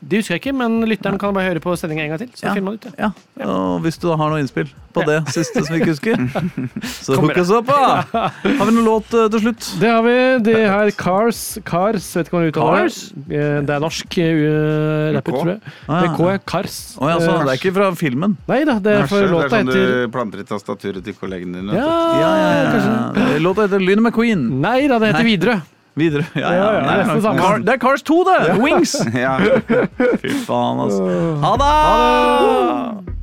Det 0.00 0.20
husker 0.20 0.36
jeg 0.36 0.42
ikke, 0.44 0.52
men 0.54 0.82
lytteren 0.86 1.16
kan 1.18 1.32
bare 1.34 1.48
høre 1.48 1.60
på 1.64 1.72
sendinga 1.78 2.04
en 2.04 2.12
gang 2.12 2.20
til. 2.20 2.28
Så 2.36 2.46
Ja. 2.46 2.54
ut 2.60 2.84
ja. 2.98 3.10
Ja, 3.40 3.46
og 3.48 3.80
hvis 3.82 3.96
du 3.98 4.08
da 4.08 4.16
har 4.16 4.30
noe 4.30 4.40
innspill 4.42 4.68
på 4.92 5.04
det 5.06 5.16
siste 5.32 5.64
som 5.64 5.74
vi 5.74 5.80
ikke 5.80 5.94
husker, 5.94 6.16
så 7.06 7.16
oss 7.16 7.50
opp, 7.50 7.66
da! 7.66 8.28
Har 8.44 8.68
vi 8.68 8.74
noen 8.76 8.84
låt 8.86 9.14
eh, 9.16 9.28
til 9.32 9.40
slutt? 9.46 9.68
Det 9.80 9.88
har 9.90 10.02
vi. 10.04 10.16
Det 10.46 10.56
her 10.68 10.90
Cars. 10.96 11.58
Cars, 11.64 12.08
vet 12.16 12.28
ikke 12.28 12.36
hva 12.36 12.42
man 12.44 12.52
uttaler 12.52 12.82
Cars? 12.84 12.98
det. 13.14 13.40
Eh, 13.40 13.60
Det 13.66 13.76
er 13.76 13.84
norsk 13.86 14.18
uh, 14.20 15.12
rapper, 15.16 15.38
tror 15.40 15.52
jeg. 15.54 15.60
Ah, 15.88 16.00
Det 16.00 16.10
er 16.10 16.16
K. 16.16 16.44
Cars. 16.46 16.76
Oh, 17.00 17.08
ja, 17.10 17.18
så 17.20 17.30
Eh, 17.36 17.44
det 17.44 17.52
er 17.54 17.60
ikke 17.60 17.74
fra 17.76 17.90
filmen? 17.96 18.36
Nei 18.48 18.64
da, 18.64 18.78
det 18.78 18.92
er 18.92 19.06
for 19.06 19.16
Kanskje 19.16 19.22
det 19.22 19.30
er 19.30 19.34
låta 19.36 19.56
sånn 19.56 19.72
du 19.72 20.12
planter 20.14 20.42
i 20.44 20.46
tastaturet 20.48 21.04
til 21.04 21.14
kollegene 21.18 21.62
dine. 21.62 21.72
Ja, 21.76 21.94
Ja, 22.20 22.32
ja, 22.36 22.50
ja. 22.76 23.38
Låta 23.42 23.66
heter 23.66 23.80
Lynet 23.82 24.04
McQueen. 24.04 24.48
Nei 24.60 24.86
da, 24.88 25.00
det 25.00 25.12
heter. 25.14 25.26
Widerøe. 25.26 25.62
Videre. 25.96 26.26
Ja, 26.36 26.52
ja, 26.52 26.72
Ja, 26.76 26.80
Nei, 26.84 26.96
det, 27.00 27.24
er. 27.24 27.38
Car, 27.38 27.58
det 27.64 27.72
er 27.72 27.78
Cars 27.80 28.02
2, 28.02 28.24
det! 28.28 28.38
Wings! 28.60 28.96
ja. 29.26 29.36
Fy 30.20 30.34
faen, 30.44 30.82
altså. 30.84 31.06
Ha 31.40 31.52
det! 31.56 31.70
Ha 31.72 32.96
det! 33.00 33.15